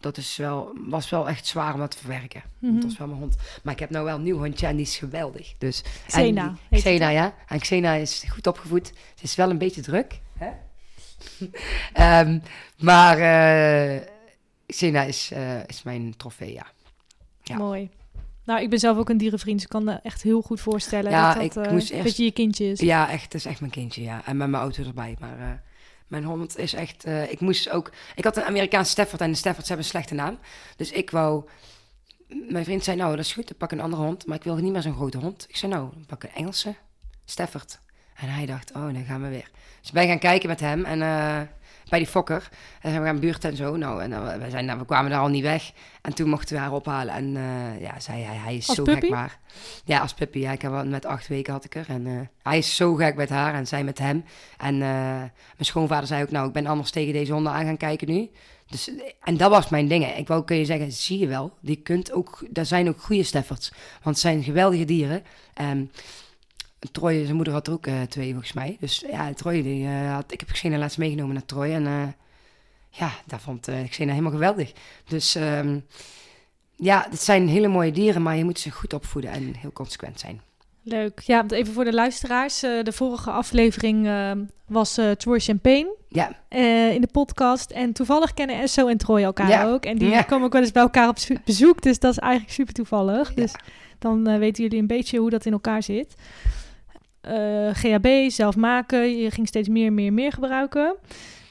dat 0.00 0.16
is 0.16 0.36
wel, 0.36 0.72
was 0.88 1.10
wel 1.10 1.28
echt 1.28 1.46
zwaar 1.46 1.72
om 1.74 1.80
dat 1.80 1.90
te 1.90 1.96
verwerken. 1.98 2.42
Mhm. 2.58 2.74
dat 2.80 2.90
is 2.90 2.98
wel 2.98 3.06
mijn 3.06 3.20
hond. 3.20 3.36
Maar 3.62 3.72
ik 3.74 3.80
heb 3.80 3.90
nou 3.90 4.04
wel 4.04 4.16
een 4.16 4.22
nieuw 4.22 4.38
hondje 4.38 4.66
en 4.66 4.76
die 4.76 4.84
is 4.86 4.96
geweldig. 4.96 5.54
Dus, 5.58 5.82
Xena 6.06 6.46
en 6.48 6.58
die- 6.70 6.78
Xena, 6.80 7.08
ja. 7.08 7.34
En 7.48 7.58
Xena 7.58 7.92
is 7.92 8.24
goed 8.28 8.46
opgevoed. 8.46 8.86
Ze 9.14 9.24
is 9.24 9.34
wel 9.34 9.50
een 9.50 9.58
beetje 9.58 9.80
druk. 9.80 10.20
Hè? 10.40 10.50
Ehm, 11.92 12.38
maar 12.78 13.18
eh 13.18 14.00
Xena 14.66 15.02
is, 15.02 15.30
eh, 15.30 15.66
is 15.66 15.82
mijn 15.82 16.16
trofee, 16.16 16.52
ja. 16.52 16.66
Ja. 17.42 17.56
Mooi. 17.56 17.90
Nou, 18.44 18.62
ik 18.62 18.70
ben 18.70 18.78
zelf 18.78 18.98
ook 18.98 19.08
een 19.08 19.16
dierenvriend, 19.18 19.54
dus 19.56 19.64
ik 19.64 19.70
kan 19.70 19.84
me 19.84 19.92
echt 20.02 20.22
heel 20.22 20.42
goed 20.42 20.60
voorstellen 20.60 21.10
Ja, 21.10 21.26
dat 21.26 21.42
dat 21.42 21.56
ik 21.56 21.64
eh, 21.66 21.72
moest 21.72 21.90
eerst- 21.90 22.04
dat 22.04 22.16
je 22.16 22.24
je 22.24 22.30
kindje 22.30 22.64
is. 22.70 22.80
Ja, 22.80 23.10
echt. 23.10 23.22
Het 23.24 23.34
is 23.34 23.44
echt 23.44 23.60
mijn 23.60 23.72
kindje, 23.72 24.02
ja. 24.02 24.22
En 24.26 24.36
met 24.36 24.48
mijn 24.48 24.62
auto 24.62 24.82
erbij. 24.84 25.16
Maar 25.20 25.62
mijn 26.06 26.24
hond 26.24 26.58
is 26.58 26.72
echt... 26.72 27.06
ik 27.06 27.40
moest 27.40 27.70
ook... 27.70 27.92
Ik 28.14 28.24
had 28.24 28.36
een 28.36 28.44
Amerikaanse 28.44 28.90
Stafford 28.90 29.20
en 29.20 29.30
de 29.30 29.36
Staffords 29.36 29.68
hebben 29.68 29.86
een 29.86 29.92
slechte 29.92 30.14
naam. 30.14 30.38
Dus 30.76 30.90
ik 30.90 31.10
wou... 31.10 31.44
Mijn 32.48 32.64
vriend 32.64 32.84
zei, 32.84 32.96
nou, 32.96 33.16
dat 33.16 33.24
is 33.24 33.32
goed, 33.32 33.50
ik 33.50 33.56
pak 33.56 33.72
een 33.72 33.80
andere 33.80 34.02
hond. 34.02 34.26
Maar 34.26 34.36
ik 34.36 34.42
wilde 34.44 34.62
niet 34.62 34.72
meer 34.72 34.82
zo'n 34.82 34.94
grote 34.94 35.18
hond. 35.18 35.46
Ik 35.48 35.56
zei, 35.56 35.72
nou, 35.72 35.90
dan 35.92 36.06
pak 36.06 36.22
een 36.22 36.32
Engelse 36.34 36.74
Stafford. 37.24 37.80
En 38.14 38.28
hij 38.28 38.46
dacht, 38.46 38.70
oh, 38.72 38.82
dan 38.82 39.04
gaan 39.04 39.22
we 39.22 39.28
weer. 39.28 39.50
Dus 39.80 39.90
wij 39.90 40.06
gaan 40.06 40.18
kijken 40.18 40.48
met 40.48 40.60
hem 40.60 40.84
en 40.84 41.02
eh, 41.02 41.40
bij 41.88 41.98
die 41.98 42.08
fokker. 42.08 42.48
En 42.80 43.00
we 43.00 43.06
gaan 43.06 43.20
buurt 43.20 43.44
en 43.44 43.56
zo. 43.56 43.76
Nou, 43.76 44.02
en 44.02 44.40
we, 44.40 44.50
zijn, 44.50 44.64
nou, 44.64 44.78
we 44.78 44.84
kwamen 44.84 45.10
daar 45.10 45.20
al 45.20 45.28
niet 45.28 45.42
weg. 45.42 45.72
En 46.02 46.14
toen 46.14 46.28
mochten 46.28 46.54
we 46.56 46.62
haar 46.62 46.72
ophalen. 46.72 47.14
En 47.14 47.36
eh, 47.36 47.80
ja, 47.80 48.00
zei 48.00 48.22
hij, 48.22 48.36
hij 48.36 48.56
is 48.56 48.68
Als 48.68 48.76
zo 48.76 48.82
puppy? 48.82 49.00
gek 49.00 49.10
maar. 49.10 49.38
Ja, 49.84 50.00
als 50.00 50.14
puppy. 50.14 50.38
Ja, 50.38 50.52
ik 50.52 50.62
heb 50.62 50.70
wel, 50.70 50.84
met 50.84 51.06
acht 51.06 51.28
weken 51.28 51.52
had 51.52 51.64
ik 51.64 51.74
er. 51.74 51.84
En 51.88 52.06
eh, 52.06 52.12
hij 52.42 52.58
is 52.58 52.76
zo 52.76 52.94
gek 52.94 53.14
met 53.14 53.28
haar 53.28 53.54
en 53.54 53.66
zij 53.66 53.84
met 53.84 53.98
hem. 53.98 54.24
En 54.58 54.78
mijn 54.78 55.32
schoonvader 55.58 56.06
zei 56.06 56.22
ook, 56.22 56.30
nou, 56.30 56.46
ik 56.46 56.52
ben 56.52 56.66
anders 56.66 56.90
tegen 56.90 57.12
deze 57.12 57.32
honden 57.32 57.52
aan 57.52 57.64
gaan 57.64 57.76
kijken 57.76 58.08
nu. 58.08 58.30
Dus, 58.66 58.90
en 59.22 59.36
dat 59.36 59.50
was 59.50 59.68
mijn 59.68 59.88
ding. 59.88 60.06
Ik 60.16 60.28
wou 60.28 60.44
kun 60.44 60.56
je 60.56 60.64
zeggen, 60.64 60.92
zie 60.92 61.18
je 61.18 61.26
wel, 61.26 61.52
die 61.60 61.76
kunt 61.76 62.12
ook, 62.12 62.44
daar 62.50 62.66
zijn 62.66 62.88
ook 62.88 63.00
goede 63.00 63.22
Staffords. 63.22 63.72
Want 64.02 64.16
het 64.16 64.18
zijn 64.18 64.42
geweldige 64.42 64.84
dieren. 64.84 65.22
Ehm 65.54 65.84
Troy, 66.92 67.22
zijn 67.24 67.36
moeder 67.36 67.52
had 67.52 67.66
er 67.66 67.72
ook 67.72 67.86
eh, 67.86 68.00
twee 68.08 68.30
volgens 68.30 68.52
mij. 68.52 68.76
Dus 68.80 69.04
ja, 69.10 69.32
Troy, 69.34 69.62
die, 69.62 69.86
eh, 69.86 70.12
had, 70.14 70.32
ik 70.32 70.40
heb 70.40 70.48
Xena 70.52 70.78
laatst 70.78 70.98
meegenomen 70.98 71.34
naar 71.34 71.44
Troy. 71.44 71.70
En 71.72 71.86
eh, 71.86 72.02
ja, 72.90 73.10
daar 73.26 73.40
vond 73.40 73.68
eh 73.68 73.88
Xena 73.88 74.10
helemaal 74.10 74.32
geweldig. 74.32 74.72
Dus 75.08 75.34
ehm, 75.34 75.78
ja, 76.76 77.06
het 77.10 77.22
zijn 77.22 77.48
hele 77.48 77.68
mooie 77.68 77.92
dieren, 77.92 78.22
maar 78.22 78.36
je 78.36 78.44
moet 78.44 78.58
ze 78.58 78.70
goed 78.70 78.92
opvoeden 78.92 79.30
en 79.30 79.54
heel 79.58 79.72
consequent 79.72 80.20
zijn. 80.20 80.40
Leuk. 80.82 81.20
Ja, 81.20 81.36
want 81.36 81.52
even 81.52 81.72
voor 81.72 81.84
de 81.84 81.92
luisteraars. 81.92 82.60
de 82.60 82.92
vorige 82.92 83.30
aflevering 83.30 84.06
eh, 84.06 84.32
was 84.66 84.98
Troy 85.16 85.38
Champagne 85.40 85.96
Ja, 86.08 86.28
in 86.90 87.00
de 87.00 87.08
podcast. 87.12 87.70
En 87.70 87.92
toevallig 87.92 88.34
kennen 88.34 88.60
Esso 88.60 88.86
en 88.86 88.96
Troy 88.98 89.22
elkaar 89.22 89.48
Ja. 89.48 89.66
ook. 89.70 89.84
En 89.84 89.98
die 89.98 90.08
Ja. 90.08 90.22
komen 90.22 90.46
ook 90.46 90.52
wel 90.52 90.62
eens 90.62 90.72
bij 90.72 90.82
elkaar 90.82 91.08
op 91.08 91.18
zo- 91.18 91.34
bezoek. 91.44 91.82
Dus 91.82 91.98
dat 91.98 92.12
is 92.12 92.18
eigenlijk 92.18 92.52
super 92.52 92.74
toevallig. 92.74 93.28
Ja. 93.28 93.34
Dus 93.34 93.54
dan 93.98 94.38
weten 94.38 94.62
jullie 94.62 94.78
een 94.78 94.86
beetje 94.86 95.18
hoe 95.18 95.30
dat 95.30 95.46
in 95.46 95.52
elkaar 95.52 95.82
zit. 95.82 96.14
Eh, 97.20 97.68
GHB, 97.72 98.30
zelf 98.30 98.56
maken. 98.56 99.18
Je 99.18 99.30
ging 99.30 99.48
steeds 99.48 99.68
meer, 99.68 99.92
meer, 99.92 100.12
meer 100.12 100.32
gebruiken. 100.32 100.94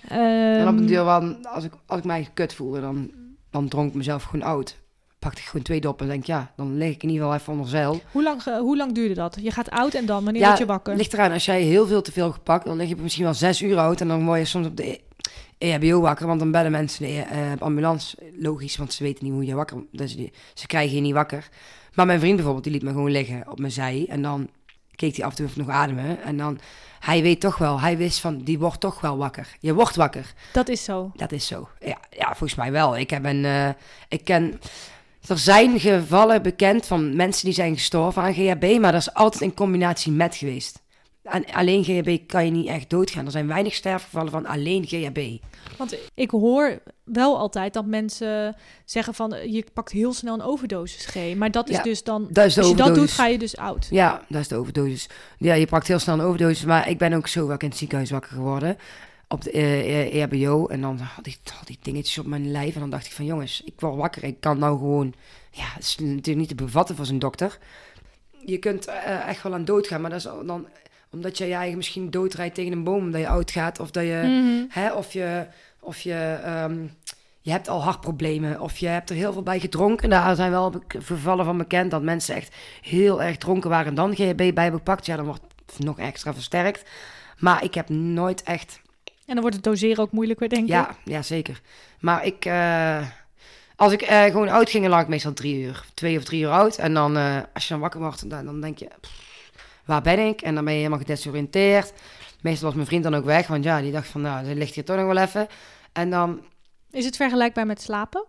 en 0.08 0.62
op 0.62 0.68
Ehm, 0.68 0.78
een 0.78 0.86
duur, 0.86 1.06
wel, 1.06 1.36
als 1.44 1.64
ik, 1.64 1.72
als 1.86 2.00
ik 2.00 2.06
mij 2.06 2.28
kut 2.34 2.54
voelde, 2.54 2.82
dan, 2.82 3.12
dan 3.50 3.68
dronk 3.68 3.90
ik 3.90 3.96
mezelf 3.96 4.24
gewoon 4.24 4.48
oud. 4.48 4.78
Pakte 5.20 5.40
ik 5.42 5.48
gewoon 5.48 5.62
twee 5.66 5.82
doppen 5.82 6.06
en 6.06 6.12
denk, 6.12 6.26
ja, 6.26 6.52
dan 6.56 6.78
lig 6.78 6.90
ik 6.94 7.04
in 7.04 7.10
ieder 7.10 7.24
geval 7.24 7.40
even 7.40 7.54
onder 7.54 7.68
zeil. 7.70 8.02
hoe, 8.12 8.24
lang, 8.24 8.44
ge- 8.44 8.60
hoe 8.60 8.78
lang 8.78 8.92
duurde 8.94 9.14
dat? 9.14 9.38
Je 9.42 9.52
gaat 9.52 9.70
oud 9.70 9.94
en 9.94 10.06
dan? 10.06 10.24
Wanneer 10.24 10.42
Ja, 10.42 10.48
word 10.48 10.60
je 10.60 10.66
wakker? 10.66 10.96
Ligt 10.96 11.14
eraan, 11.14 11.32
als 11.32 11.46
jij 11.46 11.62
heel 11.62 11.88
veel 11.88 12.02
te 12.02 12.12
veel 12.12 12.32
gepakt, 12.32 12.66
dan 12.66 12.78
lig 12.78 12.90
je 12.90 12.96
misschien 12.96 13.24
wel 13.24 13.34
zes 13.34 13.62
uur 13.62 13.78
oud. 13.78 14.02
En 14.02 14.08
dan 14.08 14.26
word 14.26 14.40
je 14.40 14.46
soms 14.46 14.68
op 14.68 14.78
de 14.78 14.88
E- 14.92 15.00
EHBO 15.58 16.00
wakker, 16.02 16.28
want 16.28 16.40
dan 16.40 16.52
bellen 16.52 16.72
mensen 16.72 17.06
de 17.06 17.22
eh, 17.22 17.52
ambulance. 17.60 18.18
Logisch, 18.40 18.78
want 18.78 18.94
ze 18.94 19.04
weten 19.04 19.24
niet 19.26 19.34
hoe 19.34 19.46
je 19.46 19.56
wakker... 19.56 19.84
Dus 19.92 20.16
die, 20.16 20.32
ze 20.54 20.68
krijgen 20.68 20.96
je 20.96 21.02
niet 21.02 21.14
wakker. 21.14 21.50
Maar 21.94 22.06
mijn 22.06 22.20
vriend 22.20 22.36
bijvoorbeeld, 22.36 22.64
die 22.64 22.74
liet 22.74 22.84
me 22.84 22.90
gewoon 22.92 23.12
liggen 23.12 23.44
op 23.52 23.60
mijn 23.60 23.72
zij. 23.72 24.06
En 24.10 24.22
dan 24.22 24.50
keek 25.00 25.16
hij 25.16 25.26
af 25.26 25.32
en 25.32 25.38
toe 25.38 25.46
of 25.46 25.56
nog 25.56 25.70
ademen. 25.70 26.22
En 26.24 26.38
dan, 26.38 26.60
hij 27.00 27.22
weet 27.22 27.40
toch 27.42 27.58
wel, 27.58 27.80
hij 27.80 27.98
wist 27.98 28.20
van, 28.20 28.38
die 28.44 28.60
wordt 28.60 28.80
toch 28.80 29.02
wel 29.02 29.18
wakker. 29.18 29.48
Je 29.60 29.74
wordt 29.74 29.96
wakker. 29.96 30.34
Dat 30.54 30.70
is 30.70 30.84
zo. 30.84 31.12
Dat 31.16 31.32
is 31.32 31.48
zo. 31.48 31.70
Ja, 31.80 31.98
ja 32.10 32.26
volgens 32.28 32.56
mij 32.56 32.72
wel. 32.72 32.98
Ik 32.98 33.10
heb 33.10 33.26
een. 33.26 33.46
eh, 33.46 33.70
ik 34.08 34.24
ken. 34.24 34.60
Er 35.28 35.38
zijn 35.38 35.80
gevallen 35.80 36.42
bekend 36.42 36.86
van 36.86 37.16
mensen 37.16 37.46
die 37.46 37.54
zijn 37.54 37.74
gestorven 37.76 38.22
aan 38.22 38.34
GHB, 38.34 38.78
maar 38.80 38.92
dat 38.92 39.02
is 39.02 39.14
altijd 39.14 39.42
in 39.44 39.54
combinatie 39.54 40.12
met 40.12 40.36
geweest. 40.36 40.80
En 41.24 41.46
alleen 41.46 41.84
GHB 41.84 42.28
kan 42.28 42.46
je 42.46 42.52
niet 42.52 42.68
echt 42.68 42.90
doodgaan. 42.90 43.26
Er 43.26 43.32
zijn 43.32 43.48
weinig 43.48 43.74
sterfgevallen 43.74 44.32
van 44.32 44.46
alleen 44.46 44.88
GHB. 44.88 45.20
Want 45.78 45.96
ik 46.14 46.32
hoor 46.32 46.82
wel 47.04 47.38
altijd 47.38 47.74
dat 47.74 47.86
mensen 47.86 48.56
zeggen 48.86 49.14
van... 49.14 49.34
eh, 49.34 49.54
je 49.54 49.66
pakt 49.74 49.92
heel 49.92 50.14
snel 50.14 50.34
een 50.34 50.42
overdosis 50.42 51.06
G. 51.06 51.36
Maar 51.36 51.52
dat 51.52 51.70
is 51.70 51.76
Ja, 51.76 51.84
dus 51.84 52.04
dan... 52.04 52.30
Is 52.30 52.58
Als 52.58 52.70
je 52.70 52.76
dat 52.76 52.96
doet, 52.96 53.12
ga 53.12 53.28
je 53.28 53.38
dus 53.38 53.58
oud. 53.58 53.88
Ja, 53.90 54.26
dat 54.28 54.42
is 54.42 54.48
de 54.48 54.56
overdosis. 54.56 55.10
Ja, 55.38 55.54
je 55.54 55.68
pakt 55.68 55.88
heel 55.88 56.00
snel 56.00 56.16
een 56.16 56.26
overdosis. 56.26 56.66
Maar 56.66 56.90
ik 56.90 56.98
ben 56.98 57.14
ook 57.14 57.28
zo 57.28 57.48
vaak 57.48 57.64
in 57.64 57.70
het 57.70 57.78
ziekenhuis 57.78 58.10
wakker 58.12 58.32
geworden. 58.32 58.78
Op 59.28 59.42
de 59.42 59.52
eh, 59.52 60.16
eh, 60.16 60.22
EHBO. 60.22 60.68
En 60.68 60.82
dan 60.82 60.98
had 60.98 61.26
ik 61.26 61.40
had 61.54 61.68
die 61.68 61.78
dingetjes 61.82 62.18
op 62.18 62.26
mijn 62.26 62.52
lijf. 62.52 62.74
En 62.74 62.80
dan 62.80 62.90
dacht 62.90 63.06
ik 63.06 63.12
van 63.12 63.26
jongens, 63.26 63.62
ik 63.66 63.74
word 63.80 63.96
wakker. 63.96 64.24
Ik 64.24 64.40
kan 64.40 64.60
nou 64.60 64.78
gewoon... 64.78 65.14
Ja, 65.52 65.66
het 65.74 65.84
is 65.84 65.98
natuurlijk 65.98 66.38
niet 66.38 66.48
te 66.48 66.56
bevatten 66.56 66.96
voor 66.96 67.06
zo'n 67.06 67.20
dokter. 67.20 67.58
Je 68.46 68.58
kunt 68.58 68.86
eh, 68.86 69.28
echt 69.28 69.44
wel 69.44 69.54
aan 69.54 69.66
dood 69.66 69.88
gaan. 69.88 70.02
Maar 70.02 70.10
dat 70.10 70.20
is 70.20 70.28
dan 70.46 70.68
omdat 71.12 71.38
je 71.38 71.46
je 71.46 71.54
eigen 71.54 71.78
misschien 71.78 72.10
doodrijdt 72.10 72.56
tegen 72.56 72.72
een 72.72 72.84
boom. 72.84 73.04
Omdat 73.04 73.22
je 73.22 73.28
oud 73.28 73.52
gaat. 73.52 73.80
Of 73.80 73.92
dat 73.92 74.04
je... 74.04 74.22
Mhm. 74.24 74.80
Hè, 74.80 74.94
of 74.94 75.14
je, 75.14 75.48
of 75.80 76.00
je, 76.00 76.40
ehm, 76.44 76.78
je 77.42 77.52
hebt 77.52 77.68
al 77.68 77.84
hartproblemen 77.84 78.60
of 78.60 78.78
je 78.78 78.88
hebt 78.88 79.10
er 79.10 79.16
heel 79.16 79.34
veel 79.34 79.44
bij 79.44 79.60
gedronken. 79.60 80.10
Daar 80.10 80.36
zijn 80.36 80.52
wel 80.52 80.84
gevallen 80.88 81.46
van 81.46 81.58
bekend 81.58 81.92
dat 81.92 82.02
mensen 82.02 82.36
echt 82.36 82.56
heel 82.82 83.24
erg 83.24 83.38
dronken 83.38 83.70
waren 83.70 83.88
en 83.88 83.96
dan 83.96 84.16
GHB 84.16 84.36
bij 84.38 84.64
hebben 84.64 84.80
gepakt. 84.80 85.06
Ja, 85.06 85.16
dan 85.16 85.26
wordt 85.26 85.42
het 85.66 85.80
nog 85.86 86.00
extra 86.00 86.34
versterkt. 86.34 86.90
Maar 87.38 87.64
ik 87.64 87.74
heb 87.74 87.90
nooit 87.90 88.44
echt... 88.44 88.82
En 89.04 89.36
dan 89.36 89.42
wordt 89.42 89.56
het 89.56 89.66
doseren 89.66 90.04
ook 90.04 90.12
moeilijker, 90.12 90.50
denk 90.50 90.64
ik. 90.64 90.70
Ja, 90.70 90.96
ja 91.04 91.22
zeker. 91.22 91.62
Maar 92.00 92.26
ik... 92.26 92.46
eh, 92.46 93.08
als 93.76 93.94
ik 93.94 94.02
eh, 94.02 94.24
gewoon 94.24 94.50
oud 94.50 94.70
ging, 94.70 94.84
dan 94.84 94.92
lag 94.92 95.02
ik 95.02 95.08
meestal 95.08 95.34
drie 95.34 95.62
uur. 95.62 95.86
Twee 95.94 96.18
of 96.18 96.24
drie 96.24 96.42
uur 96.42 96.50
oud. 96.50 96.78
En 96.78 96.94
dan, 96.94 97.18
eh, 97.18 97.38
als 97.54 97.64
je 97.64 97.70
dan 97.70 97.80
wakker 97.80 98.00
wordt, 98.00 98.30
dan, 98.30 98.46
dan 98.46 98.62
denk 98.62 98.78
je... 98.78 98.88
pff, 99.02 99.29
waar 99.90 100.02
ben 100.02 100.20
ik? 100.28 100.42
En 100.42 100.56
dan 100.56 100.64
ben 100.64 100.74
je 100.74 100.80
helemaal 100.80 101.00
gedesoriënteerd. 101.00 101.94
Meestal 102.42 102.66
was 102.68 102.76
mijn 102.76 102.88
vriend 102.88 103.04
dan 103.04 103.16
ook 103.16 103.26
weg. 103.26 103.48
Want 103.48 103.64
ja, 103.64 103.82
die 103.82 103.92
dacht 103.92 104.08
van, 104.08 104.22
nou, 104.22 104.46
ze 104.46 104.56
ligt 104.56 104.76
hier 104.76 104.86
toch 104.86 104.96
nog 104.96 105.06
wel 105.06 105.18
even. 105.18 105.48
En 105.94 106.10
dan... 106.10 106.42
Is 106.92 107.06
het 107.06 107.16
vergelijkbaar 107.16 107.66
met 107.66 107.82
slapen? 107.82 108.26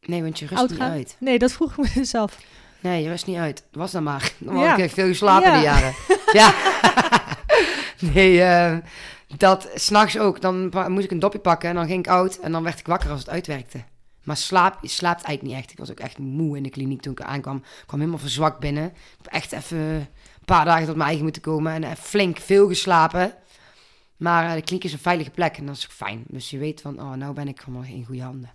Nee, 0.00 0.22
want 0.22 0.38
je 0.38 0.46
rust 0.46 0.60
Oud 0.60 0.70
niet 0.70 0.78
gaan? 0.78 0.90
uit. 0.90 1.16
Nee, 1.20 1.38
dat 1.38 1.52
vroeg 1.52 1.70
ik 1.70 1.76
me 1.76 1.90
dus 1.94 2.14
af. 2.14 2.38
Nee, 2.80 3.02
je 3.02 3.08
rust 3.08 3.26
niet 3.26 3.36
uit. 3.36 3.64
Was 3.72 3.92
dan 3.92 4.02
maar. 4.02 4.32
Dan 4.38 4.58
Ja. 4.58 4.68
had 4.70 4.78
ik 4.78 4.90
veel 4.90 5.06
geslapen 5.06 5.48
Ja. 5.50 5.54
die 5.54 5.62
jaren. 5.64 5.94
ja. 6.40 6.54
nee, 8.14 8.42
eh, 8.42 8.76
dat 9.36 9.68
s'nachts 9.74 10.18
ook. 10.18 10.40
Dan 10.40 10.72
moest 10.88 11.04
ik 11.04 11.10
een 11.10 11.18
dopje 11.18 11.38
pakken 11.38 11.68
en 11.68 11.74
dan 11.74 11.86
ging 11.86 11.98
ik 11.98 12.08
oud. 12.10 12.38
En 12.38 12.52
dan 12.52 12.62
werd 12.62 12.78
ik 12.78 12.86
wakker 12.86 13.10
als 13.10 13.20
het 13.20 13.28
uitwerkte. 13.28 13.82
Maar 14.22 14.36
slaap, 14.36 14.78
je 14.82 14.88
slaapt 14.88 15.22
eigenlijk 15.22 15.42
niet 15.54 15.64
echt. 15.64 15.72
Ik 15.72 15.78
was 15.78 15.90
ook 15.90 16.00
echt 16.00 16.18
moe 16.18 16.56
in 16.56 16.62
de 16.62 16.70
kliniek 16.70 17.00
toen 17.02 17.12
ik 17.12 17.20
aankwam. 17.20 17.56
Ik 17.56 17.84
kwam 17.86 17.98
helemaal 18.00 18.20
verzwakt 18.20 18.58
binnen. 18.60 18.84
Ik 18.84 18.92
heb 19.22 19.32
echt 19.32 19.52
even 19.52 20.08
paar 20.46 20.64
dagen 20.64 20.86
tot 20.86 20.94
mijn 20.94 21.06
eigen 21.06 21.24
moeten 21.24 21.42
komen. 21.42 21.72
En 21.72 21.84
eh, 21.84 21.92
flink 21.92 22.38
veel 22.38 22.68
geslapen. 22.68 23.34
Maar 24.16 24.48
eh, 24.48 24.54
de 24.54 24.62
kliniek 24.62 24.84
is 24.84 24.92
een 24.92 24.98
veilige 24.98 25.30
plek 25.30 25.56
en 25.56 25.66
dat 25.66 25.76
is 25.76 25.84
fijn. 25.84 26.24
Dus 26.28 26.50
je 26.50 26.58
weet 26.58 26.80
van, 26.80 27.00
oh, 27.00 27.12
nou 27.12 27.34
ben 27.34 27.48
ik 27.48 27.60
gewoon 27.60 27.84
in 27.84 28.04
goede 28.04 28.22
handen. 28.22 28.50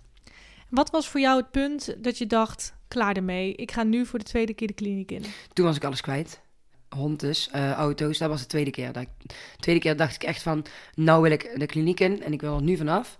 Wat 0.68 0.90
was 0.90 1.08
voor 1.08 1.20
jou 1.20 1.40
het 1.40 1.50
punt 1.50 1.96
dat 1.98 2.18
je 2.18 2.26
dacht, 2.26 2.74
klaar 2.88 3.16
ermee. 3.16 3.54
Ik 3.54 3.72
ga 3.72 3.82
nu 3.82 4.06
voor 4.06 4.18
de 4.18 4.24
tweede 4.24 4.54
keer 4.54 4.66
de 4.66 4.72
kliniek 4.72 5.10
in. 5.10 5.24
Toen 5.52 5.66
was 5.66 5.76
ik 5.76 5.84
alles 5.84 6.00
kwijt. 6.00 6.40
Hond 6.88 7.20
dus, 7.20 7.48
eh, 7.50 7.72
auto's. 7.72 8.18
Dat 8.18 8.28
was 8.28 8.40
de 8.40 8.46
tweede 8.46 8.70
keer. 8.70 8.92
Dat 8.92 9.02
ik, 9.02 9.34
tweede 9.56 9.80
keer 9.80 9.96
dacht 9.96 10.14
ik 10.14 10.22
echt 10.22 10.42
van, 10.42 10.64
nou 10.94 11.22
wil 11.22 11.30
ik 11.30 11.52
de 11.56 11.66
kliniek 11.66 12.00
in 12.00 12.22
en 12.22 12.32
ik 12.32 12.40
wil 12.40 12.56
er 12.56 12.62
nu 12.62 12.76
vanaf. 12.76 13.18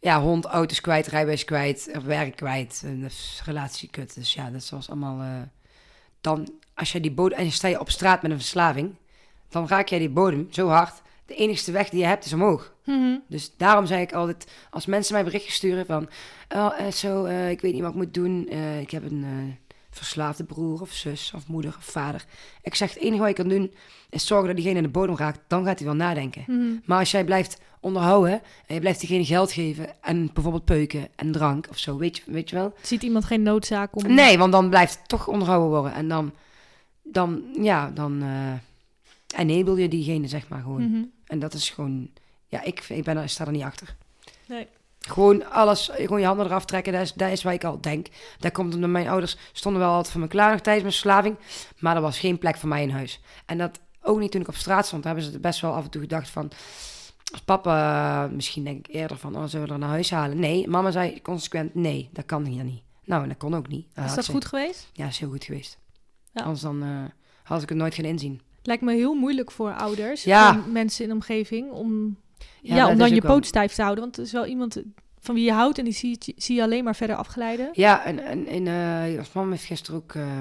ja, 0.00 0.20
hond, 0.20 0.44
auto's 0.44 0.80
kwijt, 0.80 1.06
rijbewijs 1.06 1.44
kwijt, 1.44 1.98
werk 2.04 2.36
kwijt, 2.36 2.82
een 2.84 3.10
relatie 3.44 3.90
kut. 3.90 4.14
Dus 4.14 4.34
ja, 4.34 4.50
dat 4.50 4.68
was 4.68 4.88
allemaal... 4.88 5.48
dan, 6.20 6.52
als 6.80 6.92
je 6.92 7.00
die 7.00 7.10
bodem... 7.10 7.38
En 7.38 7.52
sta 7.52 7.68
je 7.68 7.80
op 7.80 7.90
straat 7.90 8.22
met 8.22 8.30
een 8.30 8.36
verslaving, 8.36 8.94
dan 9.48 9.68
raak 9.68 9.88
jij 9.88 9.98
die 9.98 10.08
bodem 10.08 10.48
zo 10.50 10.68
hard. 10.68 11.02
De 11.26 11.34
enigste 11.34 11.72
weg 11.72 11.88
die 11.88 12.00
je 12.00 12.06
hebt 12.06 12.24
is 12.24 12.32
omhoog. 12.32 12.72
Mhm. 12.84 13.16
Dus 13.26 13.52
daarom 13.56 13.86
zei 13.86 14.02
ik 14.02 14.12
altijd, 14.12 14.46
als 14.70 14.86
mensen 14.86 15.14
mij 15.14 15.24
berichtjes 15.24 15.54
sturen 15.54 15.86
van... 15.86 16.08
Oh, 16.48 16.72
eh, 16.78 16.92
zo, 16.92 17.24
eh, 17.24 17.50
ik 17.50 17.60
weet 17.60 17.72
niet 17.72 17.82
wat 17.82 17.90
ik 17.90 17.96
moet 17.96 18.14
doen. 18.14 18.48
eh, 18.48 18.80
ik 18.80 18.90
heb 18.90 19.04
een 19.04 19.56
verslaafde 19.90 20.44
broer 20.44 20.80
of 20.80 20.92
zus 20.92 21.32
of 21.34 21.46
moeder 21.46 21.74
of 21.78 21.84
vader. 21.84 22.24
Ik 22.62 22.74
zeg, 22.74 22.94
het 22.94 23.02
enige 23.02 23.18
wat 23.20 23.28
je 23.28 23.34
kan 23.34 23.48
doen 23.48 23.72
is 24.10 24.26
zorgen 24.26 24.46
dat 24.46 24.56
diegene 24.56 24.76
in 24.76 24.82
de 24.82 24.88
bodem 24.88 25.16
raakt. 25.16 25.40
Dan 25.46 25.64
gaat 25.64 25.78
hij 25.78 25.86
wel 25.86 25.96
nadenken. 25.96 26.44
Mhm. 26.46 26.70
Maar 26.84 26.98
als 26.98 27.10
jij 27.10 27.24
blijft 27.24 27.60
onderhouden 27.80 28.42
en 28.66 28.74
je 28.74 28.80
blijft 28.80 29.00
diegene 29.00 29.24
geld 29.24 29.52
geven... 29.52 30.02
en 30.02 30.30
bijvoorbeeld 30.32 30.64
peuken 30.64 31.08
en 31.16 31.32
drank 31.32 31.66
of 31.70 31.78
zo, 31.78 31.96
weet 31.96 32.16
je, 32.16 32.22
weet 32.26 32.50
je 32.50 32.56
wel? 32.56 32.72
Ziet 32.82 33.02
iemand 33.02 33.24
geen 33.24 33.42
noodzaak 33.42 33.96
om... 33.96 34.14
Nee, 34.14 34.38
want 34.38 34.52
dan 34.52 34.68
blijft 34.70 34.98
het 34.98 35.08
toch 35.08 35.28
onderhouden 35.28 35.68
worden. 35.68 35.92
En 35.92 36.08
dan, 36.08 36.32
dan 37.12 37.42
ja, 37.60 37.90
dan 37.90 38.22
enable 39.36 39.80
je 39.82 39.88
diegene, 39.88 40.28
zeg 40.28 40.48
maar, 40.48 40.62
gewoon. 40.62 40.90
Mhm. 40.90 41.02
En 41.26 41.38
dat 41.38 41.54
is 41.54 41.70
gewoon... 41.70 42.10
Ja, 42.46 42.62
ik, 42.62 42.84
ik 42.88 43.04
ben 43.04 43.16
er, 43.16 43.28
sta 43.28 43.46
er 43.46 43.52
niet 43.52 43.62
achter. 43.62 43.96
Nee. 44.48 44.66
Gewoon 45.00 45.50
alles, 45.50 45.90
gewoon 45.94 46.20
je 46.20 46.26
handen 46.26 46.46
eraf 46.46 46.64
trekken, 46.64 46.92
dat 46.92 47.02
is, 47.02 47.12
dat 47.12 47.30
is 47.30 47.42
waar 47.42 47.52
ik 47.52 47.64
al 47.64 47.80
denk. 47.80 48.06
Dat 48.38 48.52
komt 48.52 48.74
omdat 48.74 48.90
mijn 48.90 49.08
ouders 49.08 49.36
stonden 49.52 49.80
wel 49.82 49.90
altijd 49.90 50.12
voor 50.12 50.20
me 50.20 50.26
klaar 50.28 50.50
nog 50.50 50.60
tijdens 50.60 50.82
mijn 50.84 50.94
verslaving. 50.96 51.36
Maar 51.78 51.96
er 51.96 52.02
was 52.02 52.18
geen 52.18 52.38
plek 52.38 52.56
voor 52.56 52.68
mij 52.68 52.82
in 52.82 52.90
huis. 52.90 53.20
En 53.46 53.58
dat 53.58 53.80
ook 54.02 54.18
niet 54.18 54.30
toen 54.30 54.40
ik 54.40 54.48
op 54.48 54.54
straat 54.54 54.86
stond. 54.86 55.04
Hebben 55.04 55.24
ze 55.24 55.38
best 55.40 55.60
wel 55.60 55.72
af 55.74 55.84
en 55.84 55.90
toe 55.90 56.00
gedacht 56.00 56.28
van... 56.30 56.50
Als 57.32 57.40
papa, 57.40 58.24
eh, 58.24 58.30
misschien 58.30 58.64
denk 58.64 58.86
ik 58.88 58.94
eerder 58.94 59.16
van, 59.16 59.36
oh, 59.36 59.44
zullen 59.46 59.66
we 59.66 59.72
er 59.72 59.78
naar 59.78 59.88
huis 59.88 60.10
halen? 60.10 60.38
Nee, 60.38 60.68
mama 60.68 60.90
zei 60.90 61.22
consequent, 61.22 61.74
nee, 61.74 62.08
dat 62.12 62.24
kan 62.26 62.44
hier 62.44 62.64
niet. 62.64 62.82
Nou, 63.04 63.22
en 63.22 63.28
dat 63.28 63.36
kon 63.38 63.54
ook 63.54 63.68
niet. 63.68 63.86
Is 64.06 64.14
dat 64.14 64.24
ze- 64.24 64.32
goed 64.32 64.44
geweest? 64.44 64.90
Ja, 64.92 65.06
is 65.06 65.18
heel 65.18 65.30
goed 65.30 65.44
geweest. 65.44 65.78
Ja. 66.32 66.42
Anders 66.42 66.60
dan 66.60 66.82
eh, 66.82 66.88
had 67.42 67.62
ik 67.62 67.68
het 67.68 67.78
nooit 67.78 67.94
gaan 67.94 68.04
inzien. 68.04 68.40
Lijkt 68.62 68.82
me 68.82 68.92
heel 68.94 69.14
moeilijk 69.14 69.50
voor 69.50 69.72
ouders, 69.72 70.24
Ja. 70.24 70.54
voor 70.62 70.72
mensen 70.72 71.02
in 71.02 71.08
de 71.08 71.14
omgeving, 71.14 71.70
om, 71.70 72.16
ja, 72.62 72.88
om 72.88 72.98
dan 72.98 73.14
je 73.14 73.20
wel- 73.20 73.30
poot 73.34 73.46
stijf 73.46 73.72
te 73.74 73.82
houden. 73.82 74.04
Want 74.04 74.16
het 74.16 74.26
is 74.26 74.32
wel 74.32 74.46
iemand 74.46 74.82
van 75.18 75.34
wie 75.34 75.44
je 75.44 75.52
houdt 75.52 75.78
en 75.78 75.84
die 75.84 75.92
zie 75.92 76.16
je, 76.18 76.32
zie 76.36 76.56
je 76.56 76.62
alleen 76.62 76.84
maar 76.84 76.96
verder 76.96 77.16
afglijden. 77.16 77.68
Ja, 77.72 78.04
en, 78.04 78.18
en, 78.24 78.46
en 78.46 78.66
eh, 79.12 79.18
als 79.18 79.32
mama 79.32 79.50
heeft 79.50 79.64
gisteren 79.64 80.00
ook 80.02 80.14
eh, 80.14 80.38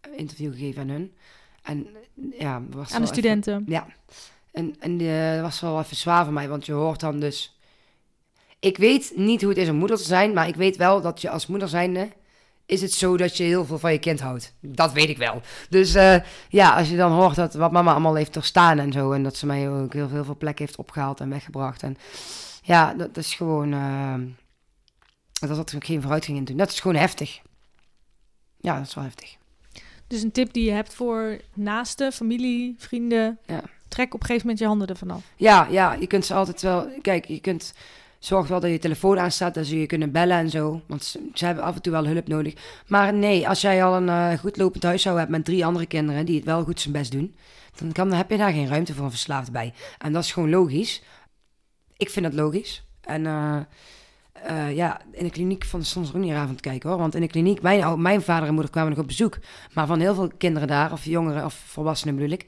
een 0.00 0.16
interview 0.16 0.52
gegeven 0.52 0.82
aan 0.82 0.88
hun. 0.88 1.12
En 1.62 1.86
eh, 2.32 2.40
ja, 2.40 2.62
was 2.70 2.92
Aan 2.92 2.96
de 3.02 3.02
even- 3.02 3.06
studenten. 3.06 3.64
Ja, 3.66 3.86
en, 4.52 4.74
en 4.78 5.00
eh, 5.00 5.32
dat 5.32 5.40
was 5.42 5.60
wel 5.60 5.78
even 5.80 5.96
zwaar 5.96 6.24
voor 6.24 6.34
mij, 6.34 6.48
want 6.48 6.66
je 6.66 6.72
hoort 6.72 7.00
dan 7.00 7.20
dus... 7.20 7.58
Ik 8.60 8.76
weet 8.76 9.12
niet 9.16 9.40
hoe 9.40 9.50
het 9.50 9.58
is 9.58 9.68
om 9.68 9.76
moeder 9.76 9.96
te 9.96 10.02
zijn, 10.04 10.32
maar 10.32 10.48
ik 10.48 10.54
weet 10.56 10.76
wel 10.76 11.00
dat 11.00 11.20
je 11.20 11.30
als 11.30 11.46
moeder 11.46 11.68
zijnde... 11.68 12.08
is 12.66 12.80
het 12.80 12.92
zo 12.92 13.16
dat 13.16 13.36
je 13.36 13.44
heel 13.44 13.64
veel 13.64 13.78
van 13.78 13.92
je 13.92 13.98
kind 13.98 14.20
houdt. 14.20 14.54
Dat 14.60 14.92
weet 14.92 15.08
ik 15.08 15.18
wel. 15.18 15.40
Dus 15.68 15.94
eh, 15.94 16.16
ja, 16.48 16.76
als 16.76 16.88
je 16.88 16.96
dan 16.96 17.12
hoort 17.12 17.34
dat 17.34 17.54
wat 17.54 17.72
mama 17.72 17.90
allemaal 17.90 18.14
heeft 18.14 18.34
doorstaan 18.34 18.78
en 18.78 18.92
zo... 18.92 19.12
en 19.12 19.22
dat 19.22 19.36
ze 19.36 19.46
mij 19.46 19.70
ook 19.70 19.92
heel 19.92 20.08
veel, 20.08 20.24
veel 20.24 20.36
plek 20.36 20.58
heeft 20.58 20.76
opgehaald 20.76 21.20
en 21.20 21.30
weggebracht. 21.30 21.82
En 21.82 21.96
ja, 22.62 22.94
dat 22.94 23.16
is 23.16 23.34
gewoon... 23.34 23.72
eh 23.72 24.14
dat 25.40 25.56
had 25.56 25.70
er 25.70 25.84
geen 25.84 26.00
vooruitgang 26.00 26.38
in 26.38 26.44
toen. 26.44 26.56
Dat 26.56 26.70
is 26.70 26.80
gewoon 26.80 26.96
heftig. 26.96 27.40
Ja, 28.60 28.78
dat 28.78 28.86
is 28.86 28.94
wel 28.94 29.04
heftig. 29.04 29.36
Dus 30.06 30.22
een 30.22 30.32
tip 30.32 30.52
die 30.52 30.64
je 30.64 30.70
hebt 30.70 30.94
voor 30.94 31.40
naasten, 31.54 32.12
familie, 32.12 32.74
vrienden. 32.78 33.38
Ja. 33.46 33.62
Trek 33.88 34.14
op 34.14 34.20
een 34.20 34.26
gegeven 34.26 34.46
moment 34.46 34.58
je 34.58 34.66
handen 34.66 34.88
ervan 34.88 35.10
af. 35.10 35.22
Ja, 35.36 35.66
ja, 35.70 35.92
je 35.92 36.06
kunt 36.06 36.24
ze 36.24 36.34
altijd 36.34 36.62
wel... 36.62 36.88
Kijk, 37.02 37.24
je 37.24 37.40
kunt... 37.40 37.74
Zorg 38.18 38.48
wel 38.48 38.60
dat 38.60 38.70
je 38.70 38.78
telefoon 38.78 39.18
aanstaat, 39.18 39.54
dat 39.54 39.66
ze 39.66 39.80
je 39.80 39.86
kunnen 39.86 40.12
bellen 40.12 40.36
en 40.36 40.50
zo. 40.50 40.80
Want 40.86 41.04
ze, 41.34 41.46
hebben 41.46 41.64
af 41.64 41.74
en 41.74 41.82
toe 41.82 41.92
wel 41.92 42.06
hulp 42.06 42.28
nodig. 42.28 42.54
Maar 42.86 43.14
nee, 43.14 43.48
als 43.48 43.60
jij 43.60 43.84
al 43.84 43.96
een 43.96 44.08
eh, 44.08 44.38
goed 44.38 44.56
lopend 44.56 44.82
huishouden 44.82 45.24
hebt 45.24 45.36
met 45.36 45.44
drie 45.44 45.66
andere 45.66 45.86
kinderen... 45.86 46.26
die 46.26 46.36
het 46.36 46.44
wel 46.44 46.64
goed 46.64 46.80
zijn 46.80 46.94
best 46.94 47.12
doen... 47.12 47.34
dan, 47.78 47.92
kan, 47.92 48.08
dan 48.08 48.18
heb 48.18 48.30
je 48.30 48.36
daar 48.36 48.52
geen 48.52 48.68
ruimte 48.68 48.94
voor 48.94 49.04
een 49.04 49.10
verslaafd 49.10 49.52
bij. 49.52 49.72
En 49.98 50.12
dat 50.12 50.24
is 50.24 50.32
gewoon 50.32 50.50
logisch. 50.50 51.02
Ik 51.96 52.10
vind 52.10 52.24
dat 52.24 52.34
logisch. 52.34 52.84
En 53.00 53.26
eh, 53.26 53.56
eh, 54.32 54.76
ja, 54.76 55.00
in 55.12 55.24
de 55.24 55.30
kliniek 55.30 55.64
van 55.64 55.80
er 55.80 55.98
ook 56.06 56.14
niet 56.14 56.32
raar 56.32 56.54
te 56.54 56.60
kijken 56.60 56.88
hoor. 56.88 56.98
Want 56.98 57.14
in 57.14 57.20
de 57.20 57.26
kliniek, 57.26 57.62
mijn, 57.62 58.02
mijn 58.02 58.22
vader 58.22 58.48
en 58.48 58.54
moeder 58.54 58.72
kwamen 58.72 58.90
nog 58.90 59.00
op 59.00 59.06
bezoek. 59.06 59.38
Maar 59.72 59.86
van 59.86 60.00
heel 60.00 60.14
veel 60.14 60.30
kinderen 60.38 60.68
daar, 60.68 60.92
of 60.92 61.04
jongeren 61.04 61.44
of 61.44 61.54
volwassenen 61.54 62.14
bedoel 62.14 62.32
ik... 62.32 62.46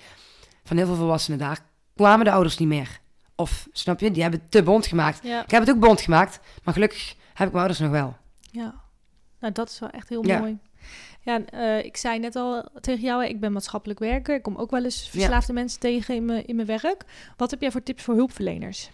van 0.64 0.76
heel 0.76 0.86
veel 0.86 0.94
volwassenen 0.94 1.38
daar, 1.38 1.60
kwamen 1.96 2.24
de 2.24 2.32
ouders 2.32 2.58
niet 2.58 2.68
meer. 2.68 3.00
Of, 3.40 3.68
snap 3.72 4.00
je, 4.00 4.10
die 4.10 4.22
hebben 4.22 4.40
het 4.40 4.50
te 4.50 4.62
bond 4.62 4.86
gemaakt. 4.86 5.20
Ja. 5.22 5.42
Ik 5.44 5.50
heb 5.50 5.60
het 5.60 5.70
ook 5.70 5.80
bond 5.80 6.00
gemaakt, 6.00 6.40
maar 6.64 6.74
gelukkig 6.74 7.14
heb 7.34 7.46
ik 7.46 7.52
mijn 7.52 7.64
ouders 7.64 7.78
nog 7.78 7.90
wel. 7.90 8.16
Ja, 8.50 8.74
nou 9.40 9.52
dat 9.52 9.68
is 9.70 9.78
wel 9.78 9.90
echt 9.90 10.08
heel 10.08 10.26
Ja. 10.26 10.38
mooi. 10.38 10.58
Ja, 11.20 11.44
eh, 11.44 11.84
ik 11.84 11.96
zei 11.96 12.18
net 12.18 12.36
al 12.36 12.68
tegen 12.80 13.02
jou, 13.04 13.24
ik 13.24 13.40
ben 13.40 13.52
maatschappelijk 13.52 13.98
werker. 13.98 14.34
Ik 14.34 14.42
kom 14.42 14.56
ook 14.56 14.70
wel 14.70 14.84
eens 14.84 15.08
verslaafde 15.08 15.52
mensen 15.52 15.80
tegen 15.80 16.14
in 16.14 16.24
mijn, 16.24 16.46
in 16.46 16.56
mijn 16.56 16.68
werk. 16.68 17.04
Wat 17.36 17.50
heb 17.50 17.60
jij 17.60 17.70
voor 17.70 17.82
tips 17.82 18.02
voor 18.02 18.14
hulpverleners? 18.14 18.90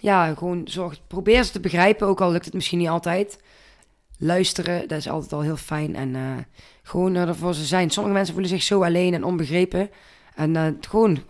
Ja, 0.00 0.34
gewoon 0.34 0.60
zorg, 0.64 1.06
probeer 1.06 1.44
ze 1.44 1.52
te 1.52 1.60
begrijpen, 1.60 2.06
ook 2.06 2.20
al 2.20 2.30
lukt 2.32 2.44
het 2.44 2.54
misschien 2.54 2.78
niet 2.78 2.88
altijd. 2.88 3.38
Luisteren, 4.18 4.88
dat 4.88 4.98
is 4.98 5.08
altijd 5.08 5.32
al 5.32 5.40
heel 5.40 5.56
fijn. 5.56 5.96
En 5.96 6.14
eh, 6.14 6.36
gewoon 6.82 7.14
er 7.14 7.36
voor 7.36 7.54
ze 7.54 7.64
zijn. 7.64 7.90
Sommige 7.90 8.14
mensen 8.14 8.34
voelen 8.34 8.52
zich 8.52 8.62
zo 8.62 8.82
alleen 8.84 9.14
en 9.14 9.24
onbegrepen. 9.24 9.90
En 10.34 10.56
eh, 10.56 10.66
gewoon, 10.80 11.22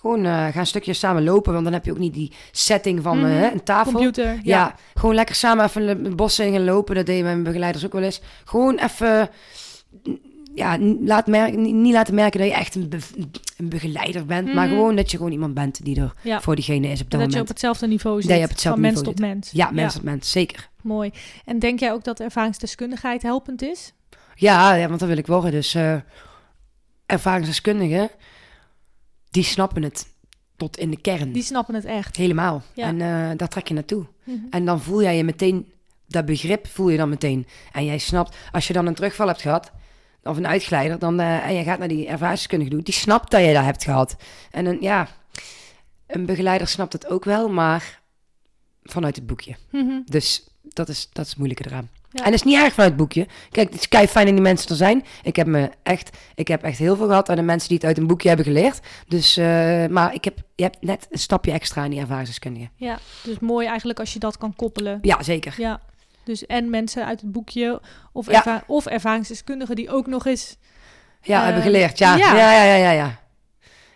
gewoon 0.00 0.24
eh, 0.24 0.46
ga 0.46 0.54
een 0.60 0.66
stukje 0.66 0.92
samen 0.92 1.24
lopen, 1.24 1.52
want 1.52 1.64
dan 1.64 1.72
heb 1.72 1.84
je 1.84 1.90
ook 1.90 1.98
niet 1.98 2.14
die 2.14 2.32
setting 2.52 3.02
van 3.02 3.18
eh, 3.18 3.24
Mhm. 3.24 3.42
een 3.52 3.62
tafel. 3.62 3.92
Computer. 3.92 4.26
Ja. 4.26 4.40
Ja. 4.42 4.74
gewoon 4.94 5.14
lekker 5.14 5.34
samen 5.34 5.64
even 5.64 5.86
het 5.86 6.16
bos 6.16 6.38
in 6.38 6.52
gaan 6.52 6.64
lopen. 6.64 6.94
Dat 6.94 7.06
deden 7.06 7.24
mijn 7.24 7.42
begeleiders 7.42 7.84
ook 7.86 7.92
wel 7.92 8.02
eens. 8.02 8.20
Gewoon 8.44 8.78
even, 8.78 9.30
ja, 10.54 10.78
laat 11.00 11.26
merken, 11.26 11.80
niet- 11.82 11.92
laten 11.94 12.14
merken 12.14 12.40
dat 12.40 12.48
je 12.48 12.54
echt 12.54 12.74
een, 12.74 12.88
be- 12.88 12.98
een 13.56 13.68
begeleider 13.68 14.26
bent. 14.26 14.54
Maar 14.54 14.66
Mhm. 14.66 14.74
gewoon 14.74 14.96
dat 14.96 15.10
je 15.10 15.16
gewoon 15.16 15.32
iemand 15.32 15.54
bent 15.54 15.84
die 15.84 16.00
er 16.00 16.12
Ja. 16.22 16.40
voor 16.40 16.54
diegene 16.54 16.86
is 16.88 17.00
op 17.00 17.10
dat 17.10 17.10
Dat 17.10 17.20
je 17.20 17.24
op 17.26 17.30
moment. 17.30 17.48
hetzelfde 17.48 17.86
niveau 17.86 18.20
zit. 18.20 18.28
Dat 18.30 18.38
je 18.38 18.44
op 18.44 18.50
hetzelfde 18.50 18.80
van 18.82 18.90
mens 18.92 19.04
tot 19.04 19.18
mens. 19.18 19.50
Ja, 19.52 19.70
mens 19.72 19.92
tot 19.94 20.02
mens, 20.02 20.30
zeker. 20.30 20.68
Mooi. 20.82 21.10
En 21.44 21.58
denk 21.58 21.80
jij 21.80 21.92
ook 21.92 22.04
dat 22.04 22.20
ervaringsdeskundigheid 22.20 23.22
helpend 23.22 23.62
is? 23.62 23.92
Ja, 24.34 24.74
ja, 24.74 24.88
want 24.88 25.00
dat 25.00 25.08
wil 25.08 25.18
ik 25.18 25.26
worden. 25.26 25.50
Dus 25.50 25.74
eh 25.74 25.94
ervaringsdeskundigen, 27.06 28.10
die 29.30 29.42
snappen 29.42 29.82
het 29.82 30.06
tot 30.56 30.76
in 30.76 30.90
de 30.90 31.00
kern. 31.00 31.32
Die 31.32 31.42
snappen 31.42 31.74
het 31.74 31.84
echt. 31.84 32.16
Helemaal. 32.16 32.62
Ja. 32.74 32.86
En 32.86 33.00
eh, 33.00 33.36
daar 33.36 33.48
trek 33.48 33.68
je 33.68 33.74
naartoe. 33.74 34.06
Mhm. 34.24 34.36
En 34.50 34.64
dan 34.64 34.80
voel 34.80 35.02
jij 35.02 35.16
je 35.16 35.24
meteen, 35.24 35.72
dat 36.06 36.24
begrip 36.24 36.66
voel 36.66 36.88
je 36.88 36.96
dan 36.96 37.08
meteen. 37.08 37.46
En 37.72 37.84
jij 37.84 37.98
snapt, 37.98 38.36
als 38.52 38.66
je 38.66 38.72
dan 38.72 38.86
een 38.86 38.94
terugval 38.94 39.26
hebt 39.26 39.40
gehad, 39.40 39.72
of 40.22 40.36
een 40.36 40.46
uitglijder, 40.46 40.98
dan, 40.98 41.20
eh, 41.20 41.46
en 41.46 41.54
je 41.54 41.62
gaat 41.62 41.78
naar 41.78 41.88
die 41.88 42.06
ervaringsdeskundige 42.06 42.70
toe, 42.70 42.82
die 42.82 42.94
snapt 42.94 43.30
dat 43.30 43.44
je 43.44 43.52
dat 43.52 43.64
hebt 43.64 43.84
gehad. 43.84 44.16
En 44.50 44.66
een, 44.66 44.80
ja, 44.80 45.08
een 46.06 46.26
begeleider 46.26 46.68
snapt 46.68 46.92
het 46.92 47.08
ook 47.08 47.24
wel, 47.24 47.48
maar 47.48 48.00
vanuit 48.82 49.16
het 49.16 49.26
boekje. 49.26 49.56
Mhm. 49.70 50.00
Dus 50.04 50.48
dat 50.62 50.88
is, 50.88 51.08
dat 51.12 51.24
is 51.24 51.30
het 51.30 51.38
moeilijke 51.38 51.66
eraan. 51.66 51.88
Ja. 52.10 52.18
En 52.24 52.30
dat 52.30 52.34
is 52.34 52.42
niet 52.42 52.54
erg 52.56 52.72
vanuit 52.72 52.90
het 52.90 52.96
boekje. 52.96 53.26
Kijk, 53.50 53.68
het 53.70 53.78
is 53.80 53.88
kei 53.88 54.06
fijn 54.06 54.24
dat 54.26 54.34
die 54.34 54.44
mensen 54.44 54.68
er 54.70 54.76
zijn. 54.76 55.04
Ik 55.22 55.36
heb, 55.36 55.46
me 55.46 55.70
echt, 55.82 56.16
ik 56.34 56.48
heb 56.48 56.62
echt 56.62 56.78
heel 56.78 56.96
veel 56.96 57.06
gehad 57.06 57.28
aan 57.28 57.36
de 57.36 57.42
mensen 57.42 57.68
die 57.68 57.76
het 57.78 57.86
uit 57.86 57.98
een 57.98 58.06
boekje 58.06 58.28
hebben 58.28 58.46
geleerd. 58.46 58.80
Dus, 59.08 59.36
eh, 59.36 59.86
maar 59.86 60.14
ik 60.14 60.24
heb, 60.24 60.38
je 60.54 60.62
hebt 60.62 60.76
net 60.82 61.06
een 61.10 61.18
stapje 61.18 61.52
extra 61.52 61.84
in 61.84 61.90
die 61.90 62.00
ervaringsdeskundige. 62.00 62.68
Ja, 62.76 62.98
dus 63.22 63.38
mooi 63.38 63.66
eigenlijk 63.66 63.98
als 64.00 64.12
je 64.12 64.18
dat 64.18 64.38
kan 64.38 64.54
koppelen. 64.56 64.98
Ja, 65.02 65.22
zeker. 65.22 65.54
Ja, 65.58 65.80
dus 66.24 66.46
en 66.46 66.70
mensen 66.70 67.06
uit 67.06 67.20
het 67.20 67.32
boekje 67.32 67.80
of, 68.12 68.26
Ja. 68.30 68.36
erva- 68.36 68.62
of 68.66 68.86
ervaringsdeskundigen 68.86 69.76
die 69.76 69.90
ook 69.90 70.06
nog 70.06 70.26
eens... 70.26 70.56
Ja, 71.22 71.38
Eh, 71.38 71.44
hebben 71.44 71.62
geleerd. 71.62 71.98
Ja, 71.98 72.16
ja. 72.16 72.36
ja, 72.36 72.64
ja, 72.64 72.74
ja, 72.74 72.90
ja. 72.90 73.18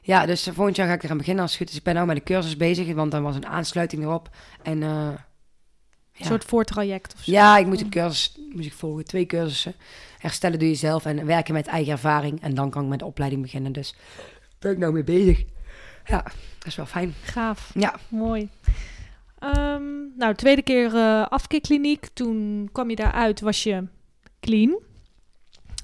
ja. 0.02 0.26
Dus 0.26 0.48
volgend 0.54 0.76
jaar 0.76 0.86
ga 0.88 0.92
ik 0.94 1.02
eraan 1.02 1.16
beginnen 1.16 1.42
als 1.42 1.52
het 1.52 1.60
goed 1.60 1.70
is. 1.70 1.76
Ik 1.76 1.82
ben 1.82 1.94
nou 1.94 2.06
met 2.06 2.16
de 2.16 2.22
cursus 2.22 2.56
bezig, 2.56 2.94
want 2.94 3.10
dan 3.10 3.22
was 3.22 3.36
een 3.36 3.46
aansluiting 3.46 4.02
erop. 4.02 4.28
En 4.62 4.82
eh, 4.82 5.08
Een 6.18 6.26
soort 6.26 6.44
voortraject 6.44 7.14
of 7.14 7.20
zo. 7.22 7.30
ja, 7.32 7.58
ik 7.58 7.66
moet 7.66 7.80
een 7.80 7.90
cursus 7.90 8.36
moet 8.52 8.64
ik 8.64 8.72
volgen, 8.72 9.04
twee 9.04 9.26
cursussen. 9.26 9.74
Herstellen 10.18 10.58
doe 10.58 10.68
je 10.68 10.74
zelf 10.74 11.04
en 11.04 11.26
werken 11.26 11.54
met 11.54 11.66
eigen 11.66 11.92
ervaring. 11.92 12.42
En 12.42 12.54
dan 12.54 12.70
kan 12.70 12.82
ik 12.82 12.88
met 12.88 12.98
de 12.98 13.04
opleiding 13.04 13.42
beginnen. 13.42 13.72
Dus 13.72 13.94
daar 14.18 14.56
ben 14.58 14.72
ik 14.72 14.78
nou 14.78 14.92
mee 14.92 15.04
bezig. 15.04 15.44
Ja, 16.04 16.22
dat 16.58 16.66
is 16.66 16.76
wel 16.76 16.86
fijn. 16.86 17.14
Gaaf, 17.22 17.70
Ja, 17.74 17.94
mooi. 18.08 18.48
Ehm, 19.38 19.82
nou, 20.16 20.34
tweede 20.34 20.62
keer 20.62 20.94
eh 20.96 21.26
afkeerkliniek. 21.28 22.06
Toen 22.12 22.68
kwam 22.72 22.90
je 22.90 22.96
daaruit, 22.96 23.40
was 23.40 23.62
je 23.62 23.86
clean. 24.40 24.78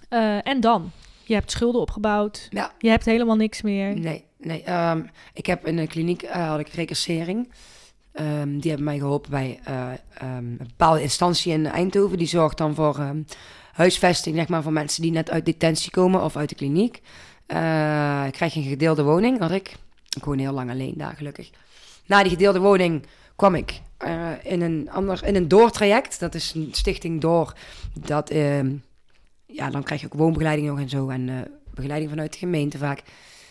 Eh, 0.09 0.47
en 0.47 0.61
dan? 0.61 0.91
Je 1.25 1.35
hebt 1.35 1.51
schulden 1.51 1.81
opgebouwd. 1.81 2.47
Ja. 2.51 2.73
Je 2.79 2.89
hebt 2.89 3.05
helemaal 3.05 3.37
niks 3.37 3.63
meer. 3.63 3.99
nee, 3.99 4.25
nee. 4.39 4.63
ehm, 4.63 5.03
ik 5.33 5.47
heb 5.47 5.67
in 5.67 5.77
de 5.77 5.87
kliniek 5.87 6.23
eh, 6.23 6.49
had 6.49 6.61
ik 6.61 6.69
recassering. 6.69 7.53
Ehm, 8.19 8.59
die 8.59 8.71
hebben 8.71 8.85
mij 8.85 8.99
geholpen 8.99 9.31
bij 9.31 9.61
eh, 9.65 9.91
ehm, 10.15 10.37
een 10.37 10.57
bepaalde 10.57 11.03
instantie 11.03 11.53
in 11.53 11.67
Eindhoven. 11.67 12.19
Die 12.19 12.27
zorgt 12.27 12.59
dan 12.59 12.75
voor 12.75 12.99
ehm, 12.99 13.23
huisvesting, 13.73 14.37
zeg 14.37 14.49
maar, 14.49 14.63
voor 14.63 14.73
mensen 14.73 15.03
die 15.03 15.11
net 15.11 15.31
uit 15.31 15.45
detentie 15.45 15.91
komen 15.91 16.23
of 16.23 16.37
uit 16.37 16.49
de 16.49 16.55
kliniek. 16.55 17.03
Eh 17.47 17.57
krijg 18.31 18.55
je 18.55 18.61
een 18.61 18.69
gedeelde 18.69 19.03
woning, 19.03 19.39
had 19.39 19.51
ik. 19.51 19.77
Ik 20.17 20.25
woon 20.25 20.39
heel 20.39 20.53
lang 20.53 20.71
alleen 20.71 20.95
daar, 20.97 21.15
gelukkig. 21.17 21.51
na 22.07 22.23
die 22.23 22.31
gedeelde 22.31 22.59
woning 22.59 23.07
kwam 23.37 23.55
ik 23.55 23.81
eh, 23.97 24.31
in 24.43 24.61
een 24.61 24.91
ander, 24.91 25.25
in 25.25 25.37
een 25.37 25.49
doortraject. 25.49 26.21
Dat 26.21 26.35
is 26.35 26.53
een 26.55 26.69
stichting 26.73 27.21
door. 27.21 27.53
Dat, 27.95 28.31
ja, 29.47 29.71
dan 29.71 29.83
krijg 29.83 30.01
je 30.01 30.07
ook 30.07 30.19
woonbegeleiding 30.19 30.69
nog 30.69 30.79
en 30.79 30.89
zo. 30.89 31.09
En 31.09 31.51
begeleiding 31.75 32.11
vanuit 32.11 32.33
de 32.33 32.39
gemeente 32.39 32.79
vaak. 32.79 33.03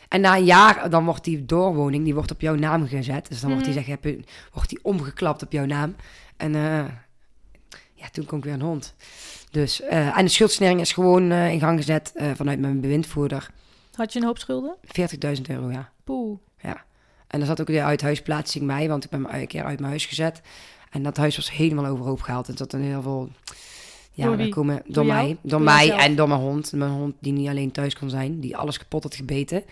En 0.08 0.22
na 0.22 0.36
een 0.38 0.44
jaar, 0.46 0.90
dan 0.90 1.06
wordt 1.06 1.24
die 1.24 1.46
doorwoning, 1.46 2.04
die 2.04 2.14
wordt 2.14 2.32
op 2.32 2.42
jouw 2.42 2.56
naam 2.56 2.88
gezet. 2.88 3.28
Dus 3.30 3.40
dan 3.40 3.50
wordt 3.50 3.66
die, 3.66 3.74
Mhm. 3.74 3.84
zeg, 3.84 3.92
heb 3.92 4.04
je- 4.04 4.24
wordt 4.54 4.70
die 4.70 4.80
omgeklapt 4.82 5.44
op 5.44 5.52
jouw 5.52 5.66
naam. 5.66 5.96
En 6.38 6.56
eh, 6.56 6.86
ja, 7.94 8.10
toen 8.12 8.26
kon 8.26 8.38
ik 8.38 8.44
weer 8.44 8.54
een 8.54 8.62
hond. 8.62 8.96
Dus, 9.52 9.82
eh, 9.82 10.18
en 10.18 10.26
de 10.26 10.32
schuldsanering 10.32 10.82
is 10.82 10.92
gewoon 10.94 11.32
eh, 11.32 11.52
in 11.52 11.60
gang 11.60 11.78
gezet 11.78 12.14
vanuit 12.36 12.60
mijn 12.60 12.82
bewindvoerder. 12.82 13.50
Had 13.94 14.14
je 14.14 14.20
een 14.20 14.26
hoop 14.26 14.38
schulden? 14.38 14.76
40.000 14.84 15.50
euro, 15.50 15.72
ja. 15.72 15.90
Poeh. 16.04 16.38
En 17.28 17.40
er 17.40 17.46
zat 17.46 17.62
ook 17.62 17.68
de 17.68 17.84
uithuisplaatsing 17.84 18.68
bij, 18.68 18.88
want 18.88 19.04
ik 19.04 19.10
ben 19.10 19.36
een 19.36 19.48
keer 19.48 19.64
uit 19.64 19.78
mijn 19.80 19.90
huis 19.90 20.06
gezet. 20.06 20.42
En 20.92 21.04
dat 21.04 21.18
huis 21.18 21.36
was 21.36 21.52
helemaal 21.52 21.86
overhoop 21.86 22.22
gehaald. 22.22 22.48
En 22.50 22.58
zat 22.58 22.74
een 22.74 22.82
heel 22.82 23.02
veel... 23.02 23.30
Ja, 24.18 24.26
Door 24.26 24.38
daar 24.38 24.50
komen, 24.50 24.82
door, 24.86 25.06
mij. 25.06 25.26
Door, 25.28 25.38
Door 25.42 25.62
mij 25.62 25.86
jezelf? 25.86 26.02
en 26.02 26.16
door 26.16 26.28
mijn 26.28 26.40
hond. 26.40 26.72
Mijn 26.72 26.92
hond 26.92 27.16
die 27.20 27.34
niet 27.34 27.48
alleen 27.50 27.72
thuis 27.72 27.96
kon 27.96 28.10
zijn, 28.10 28.40
die 28.40 28.58
alles 28.58 28.78
kapot 28.78 29.04
had 29.04 29.16
gebeten. 29.16 29.64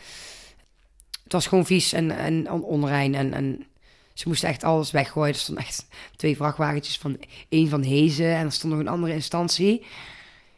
Het 1.24 1.32
was 1.34 1.48
gewoon 1.48 1.66
vies 1.66 1.94
en, 1.94 2.12
en 2.12 2.52
on- 2.52 2.64
onrein. 2.64 3.16
En, 3.16 3.34
en 3.34 3.66
ze 4.14 4.28
moesten 4.28 4.50
echt 4.50 4.64
alles 4.64 4.92
weggooien. 4.92 5.34
Er 5.34 5.40
stonden 5.40 5.64
echt 5.64 5.88
twee 6.16 6.36
vrachtwagentjes 6.36 6.98
van 6.98 7.18
één 7.50 7.70
van 7.70 7.84
Hezen. 7.84 8.36
En 8.36 8.46
er 8.46 8.52
stond 8.52 8.74
nog 8.74 8.82
een 8.82 8.88
andere 8.88 9.14
instantie. 9.14 9.86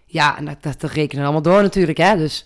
Ja, 0.05 0.37
en 0.37 0.45
dat, 0.45 0.63
dat, 0.63 0.81
dat 0.81 0.91
rekenen 0.91 1.23
allemaal 1.23 1.41
door 1.41 1.61
natuurlijk, 1.61 1.97
hè. 1.97 2.17
Dus 2.17 2.45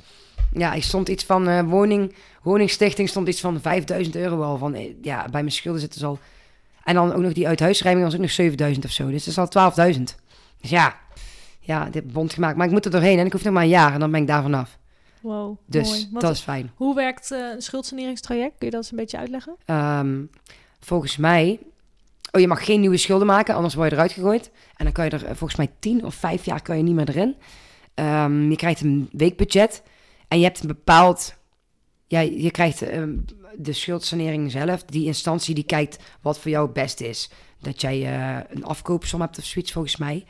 ja, 0.54 0.74
ik 0.74 0.84
stond 0.84 1.10
iets 1.10 1.24
van 1.24 1.48
eh, 1.48 1.62
woning, 1.64 2.16
woningstichting 2.44 3.10
stond 3.10 3.28
iets 3.28 3.42
van 3.42 3.62
5000 3.62 4.16
euro 4.16 4.42
al. 4.42 4.58
Van, 4.58 4.74
eh, 4.74 4.94
ja, 5.02 5.22
bij 5.22 5.42
mijn 5.42 5.52
schulden 5.52 5.82
zitten 5.82 6.00
ze 6.00 6.06
al. 6.06 6.20
En 6.84 6.94
dan 6.94 7.14
ook 7.14 7.22
nog 7.22 7.34
die 7.34 7.48
uithuisruiming 7.48 8.06
was 8.06 8.16
ook 8.16 8.22
nog 8.22 8.32
7000 8.32 8.86
of 8.86 8.92
zo. 8.92 9.10
Dus 9.10 9.24
dat 9.24 9.48
is 9.48 9.56
al 9.56 9.94
12.000. 9.96 10.02
Dus 10.62 10.70
ja, 10.70 11.00
ja, 11.62 11.90
dit 11.90 12.12
bond 12.12 12.34
gemaakt. 12.34 12.58
Maar 12.58 12.66
ik 12.66 12.72
moet 12.72 12.86
er 12.86 12.92
doorheen 12.92 13.20
en 13.20 13.26
ik 13.26 13.32
hoef 13.32 13.44
nog 13.44 13.54
maar 13.54 13.64
een 13.64 13.70
jaar 13.70 13.94
en 13.94 14.00
dan 14.00 14.12
ben 14.12 14.22
ik 14.22 14.28
daar 14.28 14.42
vanaf. 14.42 14.80
Wow, 15.22 15.58
Dus 15.66 15.90
mooi. 15.90 16.08
Dat 16.12 16.32
is 16.32 16.40
fijn. 16.40 16.72
Hoe 16.76 16.96
werkt 16.96 17.32
eh, 17.32 17.40
een 17.40 17.62
schuldsaneringstraject? 17.62 18.58
Kun 18.58 18.68
je 18.68 18.72
dat 18.72 18.82
eens 18.82 18.92
een 18.92 18.98
beetje 18.98 19.18
uitleggen? 19.18 19.56
Ehm, 19.66 20.22
volgens 20.80 21.18
mij. 21.18 21.60
Oh, 22.32 22.42
je 22.42 22.48
mag 22.48 22.66
geen 22.66 22.80
nieuwe 22.80 22.98
schulden 22.98 23.28
maken, 23.28 23.56
anders 23.56 23.74
word 23.74 23.90
je 23.90 23.96
eruit 23.96 24.12
gegooid. 24.12 24.52
En 24.76 24.84
dan 24.86 24.94
kan 24.94 25.06
je 25.06 25.12
er 25.12 25.26
eh, 25.26 25.36
volgens 25.36 25.56
mij 25.56 25.70
10 25.80 26.06
of 26.06 26.16
5 26.16 26.46
jaar 26.46 26.62
kan 26.62 26.78
je 26.78 26.84
niet 26.84 26.96
meer 26.96 27.10
erin. 27.10 27.36
Ehm, 27.94 28.50
je 28.50 28.56
krijgt 28.56 28.82
een 28.82 29.10
weekbudget 29.12 29.84
en 30.28 30.38
je 30.38 30.44
hebt 30.44 30.62
een 30.62 30.68
bepaald. 30.68 31.34
Ja, 32.08 32.20
je 32.20 32.52
krijgt 32.52 32.82
ehm, 32.82 33.18
de 33.58 33.74
schuldsanering 33.74 34.52
zelf. 34.52 34.84
Die 34.84 35.06
instantie 35.06 35.56
die 35.56 35.64
kijkt 35.64 35.98
wat 36.22 36.40
voor 36.40 36.52
jou 36.52 36.66
het 36.66 36.74
beste 36.74 37.08
is. 37.08 37.30
Dat 37.60 37.82
jij 37.82 38.06
eh, 38.06 38.40
een 38.50 38.66
afkoopsom 38.66 39.22
hebt 39.22 39.38
of 39.38 39.44
zoiets 39.44 39.72
volgens 39.72 39.98
mij. 39.98 40.26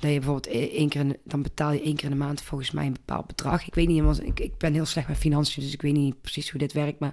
Dat 0.00 0.10
je 0.10 0.16
bijvoorbeeld 0.18 0.46
e- 0.54 0.76
één 0.76 0.88
keer 0.88 1.00
in, 1.00 1.08
de- 1.08 1.18
dan 1.24 1.42
betaal 1.42 1.72
je 1.72 1.82
één 1.82 1.94
keer 1.96 2.04
in 2.04 2.10
de 2.18 2.24
maand 2.24 2.42
volgens 2.42 2.70
mij 2.70 2.86
een 2.86 2.92
bepaald 2.92 3.26
bedrag. 3.26 3.66
Ik 3.66 3.74
weet 3.74 3.86
niet 3.86 3.96
helemaal, 4.00 4.22
ik, 4.26 4.40
ik 4.40 4.58
ben 4.58 4.72
heel 4.72 4.86
slecht 4.86 5.08
met 5.08 5.16
financiën, 5.16 5.62
dus 5.62 5.72
ik 5.72 5.82
weet 5.82 5.92
niet 5.92 6.20
precies 6.20 6.50
hoe 6.50 6.60
dit 6.60 6.72
werkt. 6.72 6.98
Maar 7.00 7.12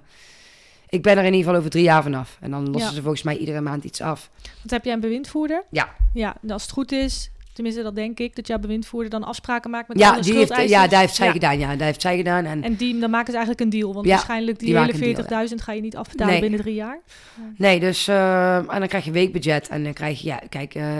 ik 0.88 1.02
ben 1.02 1.12
er 1.12 1.18
in 1.24 1.24
ieder 1.24 1.40
geval 1.40 1.56
over 1.58 1.70
drie 1.70 1.82
jaar 1.84 2.02
vanaf. 2.02 2.36
En 2.40 2.50
dan 2.50 2.64
lossen 2.70 2.90
Ja. 2.90 2.96
ze 2.96 3.00
volgens 3.02 3.22
mij 3.22 3.36
iedere 3.36 3.60
maand 3.60 3.84
iets 3.84 4.00
af. 4.00 4.30
Want 4.42 4.70
heb 4.70 4.84
jij 4.84 4.92
een 4.94 5.00
bewindvoerder? 5.00 5.64
Ja. 5.70 5.94
Ja, 6.14 6.36
en 6.42 6.50
als 6.50 6.62
het 6.62 6.70
goed 6.70 6.92
is, 6.92 7.30
tenminste 7.52 7.82
dat 7.82 7.94
denk 7.94 8.18
ik, 8.18 8.36
dat 8.36 8.46
jouw 8.46 8.58
bewindvoerder 8.58 9.10
dan 9.10 9.24
afspraken 9.24 9.70
maakt 9.70 9.88
met 9.88 9.98
Ja, 9.98 10.10
alle 10.12 10.22
die 10.22 10.34
heeft, 10.34 10.68
ja, 10.68 10.86
daar 10.86 11.00
heeft 11.00 11.14
zij 11.14 11.26
Ja. 11.26 11.32
gedaan. 11.32 11.58
Ja, 11.58 11.76
daar 11.76 11.86
heeft 11.86 12.00
zij 12.00 12.16
gedaan. 12.16 12.44
En, 12.44 12.62
En 12.62 12.74
die, 12.74 12.98
dan 12.98 13.10
maken 13.10 13.32
ze 13.32 13.36
eigenlijk 13.38 13.60
een 13.60 13.78
deal. 13.80 13.94
Want 13.94 14.06
Ja, 14.06 14.12
waarschijnlijk 14.12 14.58
die, 14.58 14.68
die 14.68 14.78
hele 14.78 15.14
deal, 15.26 15.46
40.000 15.48 15.54
ga 15.62 15.72
je 15.72 15.80
niet 15.80 15.96
afbetalen 15.96 16.32
Nee. 16.32 16.40
binnen 16.42 16.60
drie 16.60 16.74
jaar. 16.74 17.00
nee, 17.56 17.80
dus 17.80 18.08
eh, 18.08 18.56
en 18.56 18.78
dan 18.78 18.88
krijg 18.88 19.04
je 19.04 19.10
weekbudget. 19.10 19.68
En 19.68 19.84
dan 19.84 19.92
krijg 19.92 20.20
je, 20.20 20.26
ja, 20.26 20.40
kijk, 20.48 20.74
eh, 20.74 20.98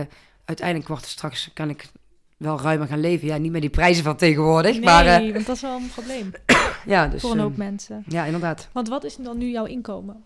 uiteindelijk 0.48 0.88
wordt 0.88 1.06
straks, 1.06 1.50
kan 1.54 1.70
ik 1.70 1.90
wel 2.36 2.60
ruimer 2.60 2.88
gaan 2.88 3.00
leven. 3.00 3.28
Ja, 3.28 3.36
niet 3.36 3.52
meer 3.52 3.60
die 3.60 3.70
prijzen 3.70 4.04
van 4.04 4.16
tegenwoordig. 4.16 4.72
Nee, 4.72 4.84
Maar 4.84 5.06
eh, 5.06 5.32
want 5.32 5.46
dat 5.46 5.56
is 5.56 5.62
wel 5.62 5.76
een 5.76 5.90
probleem 5.90 6.32
ja, 6.86 7.06
dus, 7.06 7.20
voor 7.20 7.32
een 7.32 7.38
hoop 7.38 7.52
eh, 7.52 7.58
mensen. 7.58 8.04
ja, 8.06 8.24
inderdaad. 8.24 8.68
Want 8.72 8.88
wat 8.88 9.04
is 9.04 9.16
dan 9.16 9.38
nu 9.38 9.50
jouw 9.50 9.64
inkomen? 9.64 10.24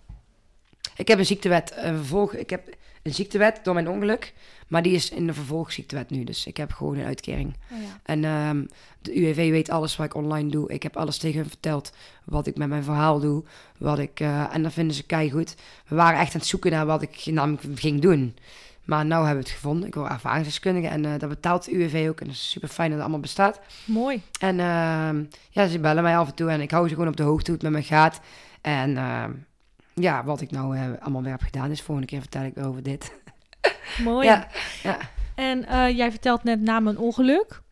Ik 0.96 1.08
heb 1.08 1.18
een 1.18 1.26
ziektewet. 1.26 1.72
Een 1.76 1.96
vervolg, 1.96 2.34
ik 2.34 2.50
heb 2.50 2.68
een 3.02 3.14
ziektewet 3.14 3.60
door 3.62 3.74
mijn 3.74 3.88
ongeluk. 3.88 4.34
Maar 4.68 4.82
die 4.82 4.92
is 4.92 5.10
in 5.10 5.26
de 5.26 5.34
vervolgziektewet 5.34 6.10
nu. 6.10 6.24
Dus 6.24 6.46
ik 6.46 6.56
heb 6.56 6.72
gewoon 6.72 6.96
een 6.96 7.04
uitkering. 7.04 7.56
Oh 7.72 7.78
ja. 7.82 8.00
En 8.02 8.24
ehm, 8.24 8.64
de 9.00 9.20
UWV 9.20 9.50
weet 9.50 9.70
alles 9.70 9.96
wat 9.96 10.06
ik 10.06 10.14
online 10.14 10.50
doe. 10.50 10.70
Ik 10.72 10.82
heb 10.82 10.96
alles 10.96 11.18
tegen 11.18 11.40
hun 11.40 11.48
verteld. 11.48 11.92
Wat 12.24 12.46
ik 12.46 12.56
met 12.56 12.68
mijn 12.68 12.84
verhaal 12.84 13.20
doe. 13.20 13.44
Wat 13.78 13.98
ik, 13.98 14.20
eh, 14.20 14.54
en 14.54 14.62
dat 14.62 14.72
vinden 14.72 14.96
ze 14.96 15.02
keigoed. 15.02 15.54
We 15.88 15.94
waren 15.94 16.20
echt 16.20 16.34
aan 16.34 16.40
het 16.40 16.48
zoeken 16.48 16.70
naar 16.70 16.86
wat 16.86 17.02
ik 17.02 17.26
namelijk 17.26 17.62
ging 17.74 18.00
doen. 18.00 18.36
Maar 18.84 19.04
nu 19.04 19.12
hebben 19.12 19.32
we 19.32 19.38
het 19.38 19.48
gevonden. 19.50 19.88
Ik 19.88 19.94
word 19.94 20.10
ervaringsdeskundige. 20.10 20.86
En 20.86 21.04
eh 21.04 21.18
dat 21.18 21.28
betaalt 21.28 21.64
de 21.64 21.72
UWV 21.72 22.06
ook. 22.08 22.20
En 22.20 22.26
dat 22.26 22.34
is 22.34 22.50
super 22.50 22.68
fijn 22.68 22.88
dat 22.88 22.96
het 22.96 23.00
allemaal 23.00 23.22
bestaat. 23.22 23.60
Mooi. 23.84 24.22
En 24.40 24.60
ehm, 24.60 25.24
ja, 25.50 25.66
ze 25.66 25.78
bellen 25.78 26.02
mij 26.02 26.16
af 26.16 26.28
en 26.28 26.34
toe. 26.34 26.50
En 26.50 26.60
ik 26.60 26.70
hou 26.70 26.88
ze 26.88 26.94
gewoon 26.94 27.08
op 27.08 27.16
de 27.16 27.22
hoogte 27.22 27.50
hoe 27.50 27.60
het 27.60 27.70
met 27.70 27.80
me 27.80 27.86
gaat. 27.86 28.20
En 28.60 28.96
ehm, 28.96 29.30
ja, 29.94 30.24
wat 30.24 30.40
ik 30.40 30.50
nou 30.50 30.76
eh, 30.76 30.82
allemaal 31.00 31.22
weer 31.22 31.30
heb 31.30 31.42
gedaan. 31.42 31.68
Dus 31.68 31.82
volgende 31.82 32.10
keer 32.10 32.20
vertel 32.20 32.42
ik 32.42 32.54
weer 32.54 32.66
over 32.66 32.82
dit. 32.82 33.12
Mooi. 34.04 34.26
Ja, 34.28 34.46
ja. 34.82 34.98
En 35.34 35.66
eh, 35.66 35.96
jij 35.96 36.10
vertelt 36.10 36.44
net 36.44 36.60
na 36.60 36.80
mijn 36.80 36.98
ongeluk. 36.98 37.62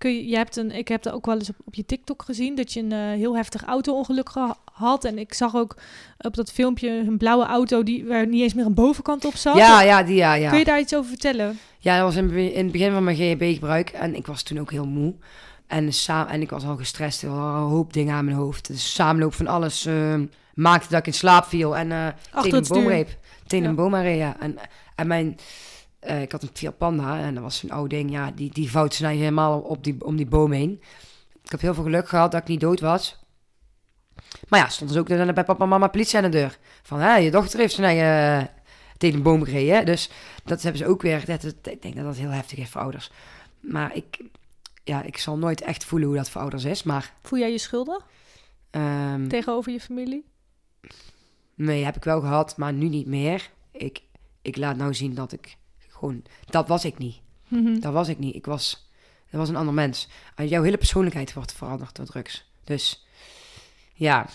Kun 0.00 0.14
je, 0.14 0.28
je 0.28 0.36
hebt 0.36 0.56
een, 0.56 0.70
ik 0.70 0.88
heb 0.88 1.02
dat 1.02 1.12
ook 1.12 1.26
wel 1.26 1.34
eens 1.38 1.48
op, 1.48 1.56
op 1.64 1.74
je 1.74 1.84
TikTok 1.86 2.22
gezien, 2.22 2.54
dat 2.54 2.72
je 2.72 2.80
een 2.80 2.92
eh, 2.92 2.98
heel 2.98 3.36
heftig 3.36 3.64
auto-ongeluk 3.64 4.28
gehad. 4.28 5.04
En 5.04 5.18
ik 5.18 5.34
zag 5.34 5.56
ook 5.56 5.76
op 6.18 6.34
dat 6.34 6.52
filmpje 6.52 6.88
een 6.90 7.18
blauwe 7.18 7.44
auto 7.44 7.82
die, 7.82 8.04
waar 8.06 8.26
niet 8.26 8.42
eens 8.42 8.54
meer 8.54 8.66
een 8.66 8.74
bovenkant 8.74 9.24
op 9.24 9.34
zat. 9.36 9.56
Ja, 9.56 9.82
ja, 9.82 10.02
die, 10.02 10.16
ja, 10.16 10.34
ja. 10.34 10.48
Kun 10.50 10.58
je 10.58 10.64
daar 10.64 10.80
iets 10.80 10.94
over 10.94 11.08
vertellen? 11.08 11.58
Ja, 11.78 11.96
dat 11.96 12.04
was 12.04 12.16
in, 12.16 12.30
in 12.30 12.62
het 12.62 12.72
begin 12.72 12.92
van 12.92 13.04
mijn 13.04 13.16
GHB-gebruik. 13.16 13.90
En 13.90 14.14
ik 14.14 14.26
was 14.26 14.42
toen 14.42 14.60
ook 14.60 14.70
heel 14.70 14.86
moe. 14.86 15.14
En, 15.66 15.92
sa- 15.92 16.28
en 16.28 16.40
ik 16.40 16.50
was 16.50 16.64
al 16.64 16.76
gestrest. 16.76 17.22
Er 17.22 17.30
waren 17.30 17.60
een 17.62 17.68
hoop 17.68 17.92
dingen 17.92 18.14
aan 18.14 18.24
mijn 18.24 18.36
hoofd. 18.36 18.66
De 18.66 18.76
samenloop 18.76 19.34
van 19.34 19.46
alles 19.46 19.86
eh, 19.86 20.14
maakte 20.54 20.88
dat 20.90 20.98
ik 20.98 21.06
in 21.06 21.14
slaap 21.14 21.44
viel. 21.44 21.76
En 21.76 21.92
Achter 21.92 22.42
tegen 22.42 22.58
een 22.58 22.64
boom 22.68 22.78
stuur. 22.78 22.90
reep. 22.90 23.08
Tegen 23.46 23.64
Ja. 23.64 23.70
een 23.70 23.76
boom 23.76 23.96
ja. 23.96 24.36
En, 24.40 24.56
en 24.94 25.06
mijn... 25.06 25.36
eh, 26.00 26.22
ik 26.22 26.32
had 26.32 26.42
een 26.42 26.50
Fiat 26.52 26.78
Panda 26.78 27.18
en 27.20 27.34
dat 27.34 27.42
was 27.42 27.56
zo'n 27.58 27.70
oud 27.70 27.90
ding. 27.90 28.10
Ja, 28.10 28.30
die, 28.30 28.50
die 28.52 28.70
vouwt 28.70 28.94
snij 28.94 29.16
helemaal 29.16 29.60
op 29.60 29.84
die, 29.84 30.04
om 30.04 30.16
die 30.16 30.26
boom 30.26 30.52
heen. 30.52 30.82
Ik 31.42 31.50
heb 31.50 31.60
heel 31.60 31.74
veel 31.74 31.82
geluk 31.84 32.08
gehad 32.08 32.32
dat 32.32 32.40
ik 32.40 32.48
niet 32.48 32.60
dood 32.60 32.80
was. 32.80 33.18
Maar 34.48 34.60
ja, 34.60 34.68
stond 34.68 34.90
dus 34.90 34.98
ook 34.98 35.08
bij 35.08 35.32
papa 35.44 35.62
en 35.62 35.68
mama 35.68 35.88
politie 35.88 36.16
aan 36.16 36.22
de 36.24 36.28
deur. 36.28 36.58
Van, 36.82 36.98
hè, 36.98 37.16
je 37.16 37.30
dochter 37.30 37.58
heeft 37.58 37.74
zijn 37.74 37.86
eigen 37.98 38.40
eh, 38.48 38.54
tegen 38.96 39.16
een 39.16 39.22
boom 39.22 39.44
gereden. 39.44 39.74
hè. 39.76 39.84
Dus 39.84 40.10
dat 40.44 40.62
hebben 40.62 40.80
ze 40.80 40.86
ook 40.86 41.02
weer. 41.02 41.24
Dat, 41.26 41.42
dat- 41.42 41.54
ik 41.72 41.82
denk 41.82 41.96
dat 41.96 42.04
dat 42.04 42.16
heel 42.16 42.30
heftig 42.30 42.58
is 42.58 42.68
voor 42.68 42.80
ouders. 42.80 43.10
Maar 43.60 43.96
ik, 43.96 44.20
ja, 44.84 45.02
ik 45.02 45.16
zal 45.18 45.38
nooit 45.38 45.60
echt 45.60 45.84
voelen 45.84 46.08
hoe 46.08 46.16
dat 46.16 46.30
voor 46.30 46.40
ouders 46.40 46.64
is. 46.64 46.82
Maar 46.82 47.14
Voel 47.22 47.38
jij 47.38 47.50
je 47.52 47.58
schuldig 47.58 48.06
ehm, 48.70 49.28
tegenover 49.28 49.72
je 49.72 49.80
familie? 49.80 50.24
nee, 51.54 51.84
heb 51.84 51.96
ik 51.96 52.04
wel 52.04 52.20
gehad, 52.20 52.56
maar 52.56 52.72
nu 52.72 52.88
niet 52.88 53.06
meer. 53.06 53.50
Ik, 53.72 54.02
ik 54.42 54.56
laat 54.56 54.76
nou 54.76 54.94
zien 54.94 55.14
dat 55.14 55.32
ik 55.32 55.56
gewoon... 56.00 56.22
Dat 56.44 56.68
was 56.68 56.84
ik 56.84 56.98
niet. 56.98 57.20
Mhm. 57.48 57.80
Dat 57.80 57.92
was 57.92 58.08
ik 58.08 58.18
niet. 58.18 58.34
Ik 58.34 58.46
was, 58.46 58.90
dat 59.30 59.40
was 59.40 59.48
een 59.48 59.56
ander 59.56 59.74
mens. 59.74 60.08
En 60.34 60.48
jouw 60.48 60.62
hele 60.62 60.76
persoonlijkheid 60.76 61.32
wordt 61.32 61.52
veranderd 61.52 61.96
door 61.96 62.06
drugs. 62.06 62.50
Dus 62.64 63.06
ja, 63.94 64.26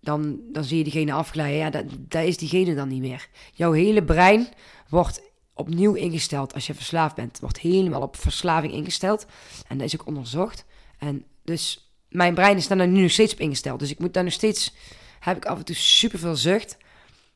dan, 0.00 0.40
dan 0.52 0.64
zie 0.64 0.78
je 0.78 0.82
diegene 0.82 1.12
afglijden. 1.12 1.58
Ja, 1.58 1.70
dat, 1.70 1.84
dat 1.98 2.24
is 2.24 2.36
diegene 2.36 2.74
dan 2.74 2.88
niet 2.88 3.00
meer. 3.00 3.28
Jouw 3.52 3.72
hele 3.72 4.04
brein 4.04 4.48
wordt 4.88 5.22
opnieuw 5.54 5.94
ingesteld 5.94 6.54
als 6.54 6.66
je 6.66 6.74
verslaafd 6.74 7.14
bent. 7.14 7.38
Wordt 7.40 7.58
helemaal 7.58 8.02
op 8.02 8.16
verslaving 8.16 8.72
ingesteld. 8.72 9.26
En 9.68 9.78
dat 9.78 9.86
is 9.86 10.00
ook 10.00 10.06
onderzocht. 10.06 10.64
En 10.98 11.24
dus 11.44 11.92
mijn 12.08 12.34
brein 12.34 12.56
is 12.56 12.68
daar 12.68 12.88
nu 12.88 13.00
nog 13.00 13.10
steeds 13.10 13.32
op 13.32 13.40
ingesteld. 13.40 13.78
Dus 13.78 13.90
ik 13.90 13.98
moet 13.98 14.14
daar 14.14 14.24
nog 14.24 14.32
steeds... 14.32 14.74
Heb 15.18 15.36
ik 15.36 15.44
af 15.44 15.58
en 15.58 15.64
toe 15.64 15.74
superveel 15.74 16.36
zucht. 16.36 16.76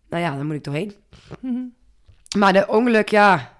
Nou 0.08 0.22
ja, 0.22 0.36
dan 0.36 0.46
moet 0.46 0.54
ik 0.54 0.64
doorheen. 0.64 0.94
Mhm. 1.40 1.62
Maar 2.38 2.52
de 2.52 2.68
ongeluk, 2.68 3.08
ja, 3.08 3.52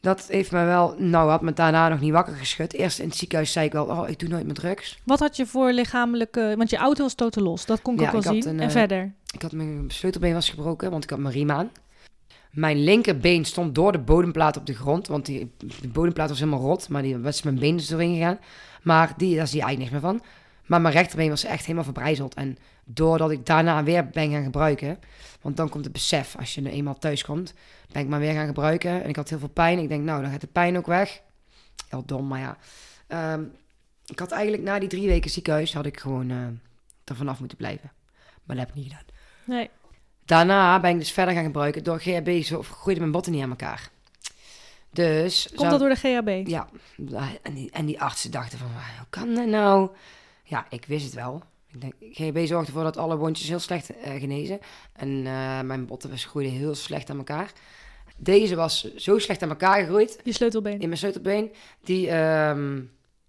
dat 0.00 0.26
heeft 0.28 0.50
me 0.52 0.64
wel, 0.64 0.94
nou 0.98 1.30
had 1.30 1.42
me 1.42 1.52
daarna 1.52 1.88
nog 1.88 2.00
niet 2.00 2.12
wakker 2.12 2.34
geschud. 2.34 2.72
Eerst 2.72 2.98
in 2.98 3.08
het 3.08 3.16
ziekenhuis 3.16 3.52
zei 3.52 3.66
ik 3.66 3.72
wel, 3.72 3.84
oh, 3.84 4.08
ik 4.08 4.18
doe 4.18 4.28
nooit 4.28 4.44
meer 4.44 4.54
drugs. 4.54 4.98
Wat 5.04 5.18
had 5.18 5.36
je 5.36 5.46
voor 5.46 5.72
lichamelijke... 5.72 6.54
Want 6.56 6.70
je 6.70 6.76
auto 6.76 7.02
was 7.02 7.14
totaal 7.14 7.44
los, 7.44 7.66
dat 7.66 7.82
kon 7.82 7.94
ik 7.94 8.00
Ja, 8.00 8.06
ook 8.06 8.12
wel 8.12 8.32
zien. 8.32 8.48
een, 8.48 8.60
en 8.60 8.66
eh, 8.66 8.70
verder? 8.70 9.12
Ik 9.32 9.42
had 9.42 9.52
mijn 9.52 9.84
sleutelbeen 9.88 10.34
was 10.34 10.50
gebroken, 10.50 10.90
want 10.90 11.04
ik 11.04 11.10
had 11.10 11.18
mijn 11.18 11.34
riem 11.34 11.50
aan. 11.50 11.70
Mijn 12.50 12.84
linkerbeen 12.84 13.44
stond 13.44 13.74
door 13.74 13.92
de 13.92 13.98
bodemplaat 13.98 14.56
op 14.56 14.66
de 14.66 14.74
grond, 14.74 15.06
want 15.06 15.26
die, 15.26 15.52
de 15.80 15.88
bodemplaat 15.88 16.28
was 16.28 16.38
helemaal 16.38 16.60
rot, 16.60 16.88
maar 16.88 17.02
die 17.02 17.18
was 17.18 17.42
mijn 17.42 17.58
been 17.58 17.76
dus 17.76 17.86
doorheen 17.88 18.14
gegaan. 18.14 18.38
Maar 18.82 19.12
die, 19.16 19.36
daar 19.36 19.46
zie 19.46 19.58
je 19.58 19.64
eigenlijk 19.64 19.92
niks 19.92 20.02
meer 20.02 20.12
van. 20.12 20.22
Maar 20.68 20.80
mijn 20.80 20.94
rechterbeen 20.94 21.28
was 21.28 21.44
echt 21.44 21.62
helemaal 21.62 21.84
verbrijzeld. 21.84 22.34
En 22.34 22.58
doordat 22.84 23.30
ik 23.30 23.46
daarna 23.46 23.84
weer 23.84 24.08
ben 24.08 24.30
gaan 24.30 24.42
gebruiken, 24.42 24.98
want 25.40 25.56
dan 25.56 25.68
komt 25.68 25.84
het 25.84 25.92
besef, 25.92 26.36
als 26.38 26.54
je 26.54 26.62
er 26.62 26.70
eenmaal 26.70 26.98
thuis 26.98 27.24
komt, 27.24 27.54
ben 27.92 28.02
ik 28.02 28.08
maar 28.08 28.20
weer 28.20 28.32
gaan 28.32 28.46
gebruiken. 28.46 29.02
En 29.02 29.08
ik 29.08 29.16
had 29.16 29.28
heel 29.28 29.38
veel 29.38 29.48
pijn. 29.48 29.78
Ik 29.78 29.88
denk, 29.88 30.04
nou, 30.04 30.22
dan 30.22 30.30
gaat 30.30 30.40
de 30.40 30.46
pijn 30.46 30.76
ook 30.76 30.86
weg. 30.86 31.20
Heel 31.88 32.04
dom, 32.06 32.26
maar 32.26 32.40
ja. 32.40 32.56
Ehm, 33.06 33.42
ik 34.06 34.18
had 34.18 34.30
eigenlijk 34.30 34.62
na 34.62 34.78
die 34.78 34.88
drie 34.88 35.06
weken 35.06 35.30
ziekenhuis, 35.30 35.74
had 35.74 35.86
ik 35.86 36.00
gewoon 36.00 36.30
eh 36.30 36.36
er 37.08 37.16
vanaf 37.16 37.38
moeten 37.38 37.58
blijven. 37.58 37.92
Maar 38.44 38.56
dat 38.56 38.66
heb 38.66 38.68
ik 38.68 38.82
niet 38.82 38.92
gedaan. 38.92 39.04
Nee. 39.44 39.70
Daarna 40.24 40.80
ben 40.80 40.90
ik 40.90 40.98
dus 40.98 41.12
verder 41.12 41.34
gaan 41.34 41.44
gebruiken. 41.44 41.84
Door 41.84 42.00
GHB 42.00 42.42
zo 42.42 42.62
groeiden 42.62 42.98
mijn 42.98 43.12
botten 43.12 43.32
niet 43.32 43.42
aan 43.42 43.50
elkaar. 43.50 43.90
Dus... 44.90 45.48
Komt 45.54 45.70
dat 45.70 45.80
door 45.80 45.88
de 45.88 45.94
GHB? 45.94 46.48
Ja, 46.48 46.68
en 47.42 47.54
die, 47.54 47.70
en 47.70 47.86
die 47.86 48.00
artsen 48.00 48.30
dachten 48.30 48.58
van, 48.58 48.66
hoe 48.66 49.06
kan 49.10 49.34
dat 49.34 49.46
nou? 49.46 49.90
Ja, 50.48 50.66
ik 50.70 50.84
wist 50.86 51.04
het 51.04 51.14
wel. 51.14 51.42
Ik 51.72 51.80
denk, 51.80 51.94
GHB 52.00 52.46
zorgde 52.46 52.66
ervoor 52.66 52.82
dat 52.82 52.96
alle 52.96 53.16
wondjes 53.16 53.48
heel 53.48 53.58
slecht 53.58 53.96
eh, 53.96 54.20
genezen. 54.20 54.60
En 54.92 55.26
eh, 55.26 55.60
mijn 55.60 55.86
botten 55.86 56.18
groeiden 56.18 56.54
heel 56.54 56.74
slecht 56.74 57.10
aan 57.10 57.18
elkaar. 57.18 57.52
Deze 58.16 58.54
was 58.54 58.94
zo 58.94 59.18
slecht 59.18 59.42
aan 59.42 59.48
elkaar 59.48 59.80
gegroeid 59.80 60.20
Je 60.24 60.32
sleutelbeen. 60.32 60.80
in 60.80 60.86
mijn 60.86 60.98
sleutelbeen. 60.98 61.52
Die, 61.84 62.08
ehm, 62.08 62.76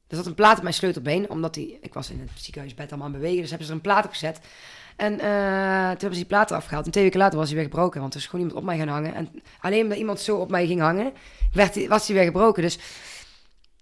er 0.08 0.16
zat 0.16 0.26
een 0.26 0.34
plaat 0.34 0.58
op 0.58 0.64
mijn 0.64 0.74
sleutelbeen, 0.74 1.30
omdat 1.30 1.54
die, 1.54 1.78
ik 1.82 1.94
was 1.94 2.10
in 2.10 2.20
het 2.20 2.30
ziekenhuisbed 2.36 2.90
allemaal 2.90 3.08
aan 3.08 3.14
het 3.14 3.22
bewegen, 3.22 3.42
dus 3.42 3.50
hebben 3.50 3.68
ze 3.68 3.74
er 3.74 3.80
een 3.80 3.86
plaat 3.86 4.06
op 4.06 4.12
gezet. 4.12 4.40
En 4.96 5.14
eh, 5.14 5.20
toen 5.90 6.00
hebben 6.00 6.14
ze 6.14 6.24
die 6.24 6.26
plaat 6.26 6.52
eraf 6.52 6.66
gehaald. 6.66 6.86
En 6.86 6.92
twee 6.92 7.04
weken 7.04 7.20
later 7.20 7.38
was 7.38 7.48
hij 7.48 7.56
weer 7.56 7.66
gebroken, 7.66 8.02
want 8.02 8.14
er 8.14 8.20
is 8.20 8.26
gewoon 8.26 8.46
iemand 8.46 8.62
op 8.62 8.66
mij 8.66 8.78
gaan 8.78 8.88
hangen. 8.88 9.14
En 9.14 9.42
alleen 9.60 9.84
omdat 9.84 9.98
iemand 9.98 10.20
zo 10.20 10.38
op 10.38 10.50
mij 10.50 10.68
ging 10.68 10.82
hangen, 10.82 11.14
werd 11.54 11.74
die, 11.74 11.90
was 11.90 12.08
hij 12.08 12.16
weer 12.16 12.26
gebroken. 12.26 12.64
Dus 12.64 12.78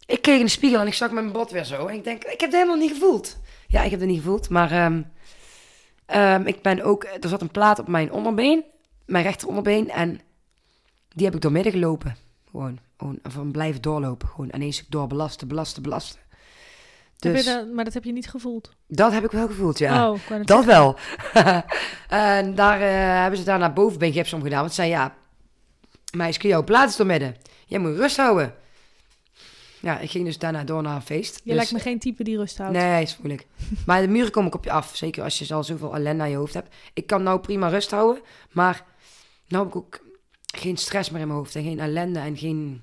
ik 0.07 0.21
keek 0.21 0.39
in 0.39 0.45
de 0.45 0.51
spiegel 0.51 0.79
en 0.79 0.87
ik 0.87 0.93
zag 0.93 1.11
mijn 1.11 1.31
bot 1.31 1.51
weer 1.51 1.63
zo. 1.63 1.85
En 1.85 1.95
ik 1.95 2.03
denk, 2.03 2.23
ik 2.23 2.29
heb 2.29 2.39
het 2.39 2.53
helemaal 2.59 2.75
niet 2.75 2.91
gevoeld. 2.91 3.37
Ja, 3.67 3.81
ik 3.83 3.91
heb 3.91 3.99
het 3.99 4.09
niet 4.09 4.17
gevoeld, 4.21 4.49
maar 4.49 4.71
ehm, 4.71 5.01
ehm, 6.05 6.41
ik 6.45 6.61
ben 6.61 6.81
ook, 6.81 7.03
er 7.03 7.29
zat 7.29 7.41
een 7.41 7.51
plaat 7.51 7.79
op 7.79 7.87
mijn 7.87 8.11
onderbeen, 8.11 8.63
mijn 9.05 9.23
rechteronderbeen, 9.23 9.89
en 9.89 10.19
die 11.09 11.25
heb 11.25 11.35
ik 11.35 11.41
doormidden 11.41 11.71
gelopen. 11.71 12.15
Gewoon, 12.51 12.79
gewoon 12.97 13.19
van 13.23 13.51
blijven 13.51 13.81
doorlopen. 13.81 14.27
Gewoon 14.27 14.49
ineens 14.53 14.85
door 14.89 15.07
belasten, 15.07 15.47
belasten, 15.47 15.83
belasten. 15.83 16.19
Dus 17.17 17.45
dat- 17.45 17.71
maar 17.73 17.83
dat 17.85 17.93
heb 17.93 18.03
je 18.03 18.11
niet 18.11 18.29
gevoeld? 18.29 18.71
dat 18.87 19.11
heb 19.11 19.23
ik 19.23 19.31
wel 19.31 19.47
gevoeld, 19.47 19.77
ja. 19.77 20.09
Oh, 20.11 20.19
dat 20.29 20.47
zeggen. 20.47 20.65
wel. 20.65 20.95
en 22.07 22.55
daar 22.55 22.81
eh, 22.81 23.21
hebben 23.21 23.39
ze 23.39 23.45
daar 23.45 23.59
naar 23.59 23.73
bovenbeengips 23.73 24.33
om 24.33 24.41
gedaan. 24.41 24.59
Want 24.59 24.73
ze 24.73 24.81
zei, 24.81 24.89
ja, 24.89 25.15
meisje, 26.15 26.47
jouw 26.47 26.63
plaat 26.63 26.89
is 26.89 26.95
doormidden. 26.95 27.35
Jij 27.65 27.79
moet 27.79 27.95
rust 27.97 28.17
houden. 28.17 28.53
Ja, 29.81 29.99
ik 29.99 30.09
ging 30.09 30.25
dus 30.25 30.37
daarna 30.37 30.63
door 30.63 30.81
naar 30.81 30.95
een 30.95 31.01
feest. 31.01 31.35
Je 31.35 31.41
Dus- 31.43 31.53
lijkt 31.55 31.71
me 31.71 31.79
geen 31.79 31.99
type 31.99 32.23
die 32.23 32.37
rust 32.37 32.57
houdt. 32.57 32.73
Nee, 32.73 33.01
is 33.01 33.17
moeilijk. 33.17 33.47
Maar 33.85 34.01
de 34.01 34.07
muren 34.07 34.31
komen 34.31 34.49
ook 34.49 34.57
op 34.57 34.63
je 34.63 34.71
af. 34.71 34.95
Zeker 34.95 35.23
als 35.23 35.39
je 35.39 35.53
al 35.53 35.63
zoveel 35.63 35.95
ellende 35.95 36.23
aan 36.23 36.29
je 36.29 36.35
hoofd 36.35 36.53
hebt. 36.53 36.75
Ik 36.93 37.07
kan 37.07 37.23
nou 37.23 37.39
prima 37.39 37.67
rust 37.67 37.91
houden. 37.91 38.23
Maar 38.51 38.85
nou 39.47 39.63
heb 39.63 39.73
ik 39.73 39.79
ook 39.79 40.05
geen 40.55 40.77
stress 40.77 41.09
meer 41.09 41.21
in 41.21 41.27
mijn 41.27 41.39
hoofd. 41.39 41.55
En 41.55 41.63
geen 41.63 41.79
ellende 41.79 42.19
en 42.19 42.37
geen 42.37 42.81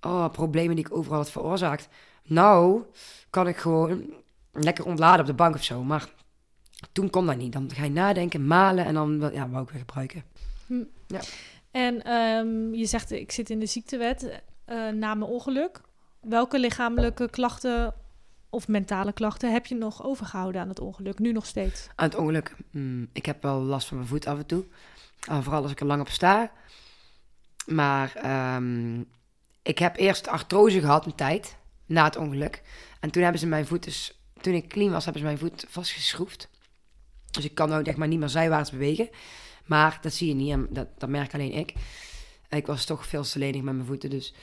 oh, 0.00 0.28
problemen 0.28 0.76
die 0.76 0.84
ik 0.84 0.96
overal 0.96 1.18
had 1.18 1.30
veroorzaakt. 1.30 1.88
Nou 2.24 2.82
kan 3.30 3.48
ik 3.48 3.56
gewoon 3.56 4.14
lekker 4.52 4.84
ontladen 4.84 5.20
op 5.20 5.26
de 5.26 5.34
bank 5.34 5.54
of 5.54 5.64
zo. 5.64 5.82
Maar 5.82 6.08
toen 6.92 7.10
kon 7.10 7.26
dat 7.26 7.36
niet. 7.36 7.52
Dan 7.52 7.70
ga 7.74 7.84
je 7.84 7.90
nadenken, 7.90 8.46
malen 8.46 8.84
en 8.84 8.94
dan 8.94 9.30
ja, 9.32 9.48
wou 9.48 9.62
ik 9.62 9.70
weer 9.70 9.78
gebruiken. 9.78 10.24
En 11.70 12.02
ehm, 12.02 12.74
je 12.74 12.86
zegt, 12.86 13.10
ik 13.10 13.32
zit 13.32 13.50
in 13.50 13.58
de 13.58 13.66
ziektewet 13.66 14.42
eh, 14.64 14.76
na 14.76 15.14
mijn 15.14 15.30
ongeluk. 15.30 15.80
Welke 16.24 16.58
lichamelijke 16.58 17.30
klachten 17.30 17.94
of 18.50 18.68
mentale 18.68 19.12
klachten 19.12 19.52
heb 19.52 19.66
je 19.66 19.74
nog 19.74 20.04
overgehouden 20.04 20.60
aan 20.60 20.68
het 20.68 20.80
ongeluk? 20.80 21.18
Nu 21.18 21.32
nog 21.32 21.46
steeds? 21.46 21.88
Aan 21.94 22.08
het 22.08 22.16
ongeluk. 22.16 22.56
mm, 22.70 23.08
ik 23.12 23.26
heb 23.26 23.42
wel 23.42 23.60
last 23.60 23.88
van 23.88 23.96
mijn 23.96 24.08
voet 24.08 24.26
af 24.26 24.38
en 24.38 24.46
toe. 24.46 24.64
En 25.28 25.42
vooral 25.42 25.62
als 25.62 25.70
ik 25.70 25.80
er 25.80 25.86
lang 25.86 26.00
op 26.00 26.08
sta. 26.08 26.50
Maar 27.66 28.14
ehm, 28.14 29.00
ik 29.62 29.78
heb 29.78 29.96
eerst 29.96 30.28
artrose 30.28 30.80
gehad 30.80 31.06
een 31.06 31.14
tijd. 31.14 31.56
Na 31.86 32.04
het 32.04 32.16
ongeluk. 32.16 32.62
En 33.00 33.10
toen 33.10 33.22
hebben 33.22 33.40
ze 33.40 33.46
mijn 33.46 33.66
voet 33.66 33.84
dus... 33.84 34.18
Toen 34.40 34.54
ik 34.54 34.68
clean 34.68 34.90
was, 34.90 35.04
hebben 35.04 35.22
ze 35.22 35.28
mijn 35.28 35.38
voet 35.38 35.66
vastgeschroefd. 35.68 36.48
Dus 37.30 37.44
ik 37.44 37.54
kan 37.54 37.68
nou 37.68 37.84
zeg 37.84 37.96
maar 37.96 38.08
niet 38.08 38.18
meer 38.18 38.28
zijwaarts 38.28 38.70
bewegen. 38.70 39.08
Maar 39.64 39.98
dat 40.00 40.12
zie 40.12 40.28
je 40.28 40.34
niet. 40.34 40.74
Dat, 40.74 40.88
dat 40.98 41.08
merk 41.08 41.34
alleen 41.34 41.52
ik. 41.52 41.74
Ik 42.48 42.66
was 42.66 42.84
toch 42.84 43.06
veel 43.06 43.22
te 43.22 43.38
lenig 43.38 43.62
met 43.62 43.74
mijn 43.74 43.86
voeten. 43.86 44.10
Dus 44.10 44.34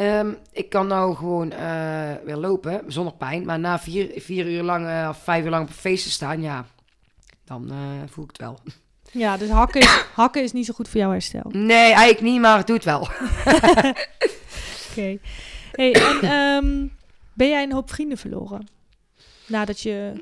ehm, 0.00 0.32
ik 0.52 0.68
kan 0.68 0.86
nou 0.86 1.14
gewoon 1.14 1.52
eh, 1.52 2.12
weer 2.24 2.36
lopen 2.36 2.82
zonder 2.86 3.14
pijn. 3.14 3.44
Maar 3.44 3.58
na 3.58 3.78
vier, 3.78 4.12
vier 4.16 4.46
uur 4.46 4.62
lang 4.62 4.86
eh, 4.86 5.06
of 5.10 5.22
vijf 5.22 5.44
uur 5.44 5.50
lang 5.50 5.62
op 5.62 5.68
een 5.68 5.74
feest 5.74 6.04
te 6.04 6.10
staan, 6.10 6.42
ja, 6.42 6.66
dan 7.44 7.70
eh, 7.70 7.76
voel 8.06 8.24
ik 8.24 8.30
het 8.30 8.40
wel. 8.40 8.58
Ja, 9.12 9.36
dus 9.36 9.48
hakken 9.48 9.80
is, 9.80 10.04
hakken 10.14 10.42
is 10.42 10.52
niet 10.52 10.66
zo 10.66 10.72
goed 10.72 10.88
voor 10.88 11.00
jouw 11.00 11.10
herstel. 11.10 11.40
Oké. 11.40 11.56
Nee, 11.56 11.92
eigenlijk 11.92 12.20
niet, 12.20 12.40
maar 12.40 12.56
het 12.56 12.66
doet 12.66 12.84
wel. 12.84 13.08
Hey, 14.94 15.20
en 15.72 16.20
ehm, 16.22 16.86
ben 17.32 17.48
jij 17.48 17.62
een 17.62 17.72
hoop 17.72 17.90
vrienden 17.90 18.18
verloren? 18.18 18.68
Nadat 19.46 19.80
je 19.80 20.12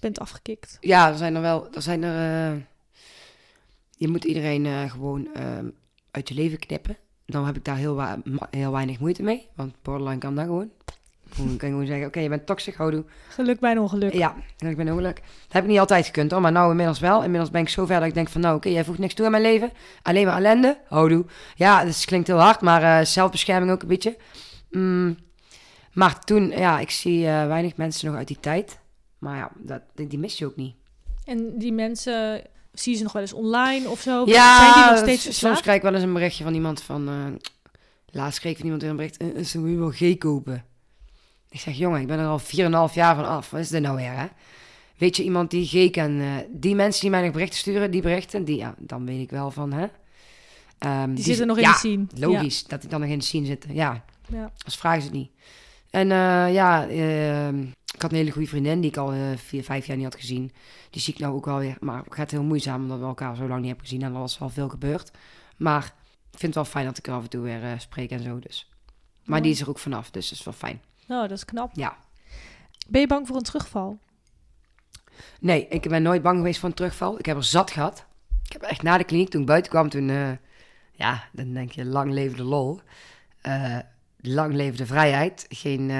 bent 0.00 0.18
afgekikt. 0.18 0.76
Ja, 0.80 1.08
er 1.08 1.16
zijn 1.16 1.34
er 1.34 1.40
wel. 1.40 1.68
Er 1.74 1.82
zijn 1.82 2.02
er. 2.02 2.66
je 3.96 4.08
moet 4.08 4.24
iedereen 4.24 4.90
gewoon 4.90 5.34
ehm, 5.34 5.68
uit 6.10 6.28
je 6.28 6.34
leven 6.34 6.58
knippen. 6.58 6.96
Dan 7.26 7.46
heb 7.46 7.56
ik 7.56 7.64
daar 7.64 7.76
heel, 7.76 7.94
wa- 7.94 8.18
ma- 8.24 8.48
heel 8.50 8.72
weinig 8.72 8.98
moeite 8.98 9.22
mee. 9.22 9.48
Want 9.54 9.74
borderline 9.82 10.18
kan 10.18 10.34
dat 10.34 10.44
gewoon. 10.44 10.70
Gewoon 11.30 11.56
kan 11.56 11.68
je 11.68 11.74
gewoon 11.74 11.86
zeggen: 11.86 12.06
Oké, 12.06 12.20
je 12.20 12.28
bent 12.28 12.46
toxic, 12.46 12.74
houdoe. 12.74 13.04
Geluk 13.28 13.60
bij 13.60 13.70
een 13.70 13.78
ongeluk. 13.78 14.12
Ja, 14.12 14.34
en 14.58 14.68
ik 14.68 14.76
ben 14.76 14.88
ongeluk. 14.90 15.14
Dat 15.16 15.52
heb 15.52 15.62
ik 15.62 15.68
niet 15.68 15.78
altijd 15.78 16.06
gekund 16.06 16.30
hoor, 16.30 16.40
maar 16.40 16.52
nou 16.52 16.70
inmiddels 16.70 17.00
wel. 17.00 17.22
Inmiddels 17.22 17.50
ben 17.50 17.60
ik 17.60 17.68
zo 17.68 17.86
ver 17.86 17.98
dat 17.98 18.08
ik 18.08 18.14
denk 18.14 18.28
van 18.28 18.40
nou 18.40 18.56
oké, 18.56 18.68
jij 18.68 18.84
voegt 18.84 18.98
niks 18.98 19.14
toe 19.14 19.24
aan 19.24 19.30
mijn 19.30 19.42
leven. 19.42 19.72
Alleen 20.02 20.26
maar 20.26 20.36
ellende. 20.36 20.78
Houdoe. 20.88 21.24
Ja, 21.54 21.84
dat 21.84 22.04
klinkt 22.04 22.26
heel 22.26 22.38
hard, 22.40 22.60
maar 22.60 22.82
eh, 23.00 23.04
zelfbescherming 23.06 23.72
ook 23.72 23.82
een 23.82 23.88
beetje. 23.88 24.16
Mm, 24.70 25.16
maar 25.92 26.18
toen, 26.24 26.48
ja, 26.50 26.78
ik 26.78 26.90
zie 26.90 27.26
eh, 27.26 27.46
weinig 27.46 27.76
mensen 27.76 28.06
nog 28.08 28.16
uit 28.16 28.28
die 28.28 28.40
tijd. 28.40 28.78
Maar 29.18 29.36
ja, 29.36 29.50
dat, 29.58 29.82
die, 29.94 30.06
die 30.06 30.18
mis 30.18 30.38
je 30.38 30.46
ook 30.46 30.56
niet. 30.56 30.74
En 31.24 31.58
die 31.58 31.72
mensen, 31.72 32.42
zie 32.72 32.90
je 32.92 32.96
ze 32.98 33.02
nog 33.04 33.12
wel 33.12 33.22
eens 33.22 33.32
online 33.32 33.88
of 33.88 34.00
zo? 34.00 34.22
Ja, 34.26 34.56
Zijn 34.58 34.72
die 34.82 34.90
nog 34.92 34.98
steeds 35.02 35.22
verslaafd? 35.24 35.36
soms 35.54 35.60
krijg 35.60 35.76
ik 35.76 35.82
wel 35.82 35.94
eens 35.94 36.02
een 36.02 36.12
berichtje 36.12 36.44
van 36.44 36.54
iemand 36.54 36.82
van... 36.82 37.08
eh, 37.08 37.14
laatst 38.10 38.38
kreeg 38.40 38.50
ik 38.52 38.56
van 38.56 38.64
iemand 38.64 38.82
weer 38.82 38.90
een 38.90 38.96
bericht, 38.96 39.16
eh, 39.16 39.44
ze 39.44 39.58
moet 39.58 39.70
je 39.70 39.76
wel 39.76 39.90
G 39.90 40.18
kopen. 40.18 40.64
Ik 41.50 41.60
zeg, 41.60 41.74
jongen, 41.76 42.00
ik 42.00 42.06
ben 42.06 42.18
er 42.18 42.26
al 42.26 42.40
4,5 42.40 42.94
jaar 42.94 43.14
van 43.14 43.26
af. 43.28 43.50
Wat 43.50 43.60
is 43.60 43.68
dit 43.68 43.82
nou 43.82 43.96
weer, 43.96 44.12
hè? 44.18 44.26
Weet 44.96 45.16
je, 45.16 45.22
iemand 45.22 45.50
die 45.50 45.66
G 45.66 45.90
kan... 45.90 46.22
die 46.50 46.74
mensen 46.74 47.00
die 47.00 47.10
mij 47.10 47.22
nog 47.22 47.32
berichten 47.32 47.58
sturen, 47.58 47.90
die 47.90 48.02
berichten, 48.02 48.44
die, 48.44 48.56
ja, 48.56 48.74
dan 48.78 49.06
weet 49.06 49.20
ik 49.20 49.30
wel 49.30 49.50
van, 49.50 49.72
hè? 49.72 49.86
Ehm, 50.78 51.14
Die 51.14 51.24
zitten 51.24 51.46
nog 51.46 51.56
in 51.56 51.62
ja, 51.62 51.72
de 51.72 51.78
scene. 51.78 52.06
logisch 52.14 52.64
dat 52.64 52.80
die 52.80 52.90
dan 52.90 53.00
nog 53.00 53.08
in 53.08 53.18
de 53.18 53.24
scene 53.24 53.46
zitten. 53.46 53.74
Ja, 53.74 54.04
Ja. 54.28 54.50
als 54.64 54.76
vragen 54.76 55.00
ze 55.02 55.06
het 55.08 55.16
niet. 55.16 55.30
En 55.90 56.08
ja, 56.52 56.88
ehm, 56.88 57.64
ik 57.92 58.02
had 58.02 58.10
een 58.10 58.16
hele 58.16 58.30
goede 58.30 58.48
vriendin 58.48 58.80
die 58.80 58.90
ik 58.90 58.96
al 58.96 59.12
eh, 59.12 59.36
vier, 59.36 59.64
vijf 59.64 59.86
jaar 59.86 59.96
niet 59.96 60.04
had 60.04 60.14
gezien. 60.14 60.52
Die 60.90 61.00
zie 61.00 61.14
ik 61.14 61.20
nou 61.20 61.34
ook 61.34 61.46
alweer. 61.46 61.76
Maar 61.80 62.04
het 62.04 62.14
gaat 62.14 62.30
heel 62.30 62.42
moeizaam 62.42 62.82
omdat 62.82 62.98
we 62.98 63.04
elkaar 63.04 63.36
zo 63.36 63.46
lang 63.46 63.58
niet 63.58 63.68
hebben 63.68 63.86
gezien. 63.86 64.02
En 64.02 64.12
er 64.12 64.18
was 64.18 64.38
wel 64.38 64.48
veel 64.48 64.68
gebeurd. 64.68 65.10
Maar 65.56 65.84
ik 66.30 66.38
vind 66.38 66.42
het 66.42 66.54
wel 66.54 66.64
fijn 66.64 66.84
dat 66.86 66.98
ik 66.98 67.06
er 67.06 67.12
af 67.12 67.22
en 67.22 67.28
toe 67.28 67.42
weer 67.42 67.62
eh, 67.62 67.78
spreek 67.78 68.10
en 68.10 68.22
zo. 68.22 68.38
Dus. 68.38 68.70
Maar 69.24 69.42
die 69.42 69.52
is 69.52 69.60
er 69.60 69.68
ook 69.68 69.78
vanaf, 69.78 70.10
dus 70.10 70.28
dat 70.28 70.38
is 70.38 70.44
wel 70.44 70.54
fijn. 70.54 70.82
Nou, 71.06 71.28
dat 71.28 71.36
is 71.36 71.44
knap. 71.44 71.70
Ja. 71.74 71.96
Ben 72.88 73.00
je 73.00 73.06
bang 73.06 73.26
voor 73.26 73.36
een 73.36 73.42
terugval? 73.42 73.98
Nee, 75.40 75.68
ik 75.68 75.88
ben 75.88 76.02
nooit 76.02 76.22
bang 76.22 76.36
geweest 76.36 76.60
voor 76.60 76.68
een 76.68 76.74
terugval. 76.74 77.18
Ik 77.18 77.26
heb 77.26 77.36
er 77.36 77.44
zat 77.44 77.70
gehad. 77.70 78.06
Ik 78.44 78.52
heb 78.52 78.62
echt 78.62 78.82
na 78.82 78.98
de 78.98 79.04
kliniek, 79.04 79.28
toen 79.28 79.40
ik 79.40 79.46
buiten 79.46 79.70
kwam, 79.70 79.88
toen... 79.88 80.08
eh, 80.08 80.30
ja, 80.92 81.24
dan 81.32 81.52
denk 81.52 81.72
je, 81.72 81.84
lang 81.84 82.12
leven 82.12 82.36
de 82.36 82.42
lol. 82.44 82.80
Lang 84.16 84.54
leven 84.54 84.76
de 84.76 84.86
vrijheid. 84.86 85.46
Geen, 85.48 85.90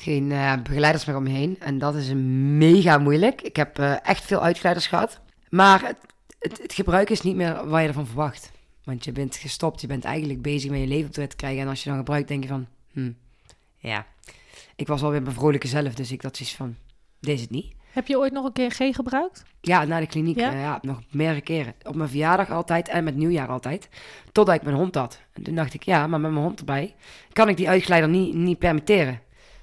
geen 0.00 0.32
eh, 0.32 0.52
begeleiders 0.62 1.04
meer 1.04 1.16
om 1.16 1.22
me 1.22 1.30
heen. 1.30 1.56
En 1.60 1.78
dat 1.78 1.94
is 1.94 2.12
mega 2.14 2.98
moeilijk. 2.98 3.42
Ik 3.42 3.56
heb 3.56 3.78
eh, 3.78 4.06
echt 4.06 4.24
veel 4.24 4.42
uitgeleiders 4.42 4.86
gehad. 4.86 5.20
Maar 5.48 5.82
het, 5.84 5.96
het, 6.38 6.62
het 6.62 6.72
gebruik 6.72 7.10
is 7.10 7.20
niet 7.20 7.36
meer 7.36 7.68
wat 7.68 7.80
je 7.80 7.86
ervan 7.86 8.06
verwacht. 8.06 8.52
Want 8.84 9.04
je 9.04 9.12
bent 9.12 9.36
gestopt, 9.36 9.80
je 9.80 9.86
bent 9.86 10.04
eigenlijk 10.04 10.42
bezig 10.42 10.70
met 10.70 10.80
je 10.80 10.86
leven 10.86 11.06
op 11.06 11.14
de 11.14 11.20
rit 11.20 11.30
te 11.30 11.36
krijgen. 11.36 11.62
En 11.62 11.68
als 11.68 11.82
je 11.82 11.88
dan 11.88 11.98
gebruikt, 11.98 12.28
denk 12.28 12.42
je 12.42 12.48
van... 12.48 12.66
Hm, 12.92 13.10
ja, 13.76 14.06
ik 14.76 14.86
was 14.86 15.02
alweer 15.02 15.22
mijn 15.22 15.34
vrolijke 15.34 15.66
zelf, 15.66 15.94
dus 15.94 16.12
ik 16.12 16.22
had 16.22 16.36
zoiets 16.36 16.56
van... 16.56 16.76
Deze 17.20 17.42
het 17.42 17.50
niet. 17.50 17.74
Heb 17.92 18.06
je 18.06 18.18
ooit 18.18 18.32
nog 18.32 18.44
een 18.44 18.52
keer 18.52 18.70
G 18.70 18.94
gebruikt? 18.94 19.44
Ja, 19.60 19.84
naar 19.84 20.00
de 20.00 20.06
kliniek. 20.06 20.38
Ja? 20.38 20.52
Ja? 20.52 20.58
ja, 20.60 20.78
nog 20.82 21.00
meerdere 21.10 21.40
keren. 21.40 21.74
Op 21.82 21.94
mijn 21.94 22.08
verjaardag 22.08 22.50
altijd 22.50 22.88
en 22.88 23.04
met 23.04 23.16
nieuwjaar 23.16 23.48
altijd. 23.48 23.88
Totdat 24.32 24.54
ik 24.54 24.62
mijn 24.62 24.76
hond 24.76 24.94
had. 24.94 25.20
En 25.32 25.42
toen 25.42 25.54
dacht 25.54 25.74
ik, 25.74 25.82
ja, 25.82 26.06
maar 26.06 26.20
met 26.20 26.30
mijn 26.30 26.44
hond 26.44 26.58
erbij 26.58 26.94
kan 27.32 27.48
ik 27.48 27.56
die 27.56 27.68
uitgeleider 27.68 28.10
niet, 28.10 28.34
niet 28.34 28.58
permitteren. 28.58 29.20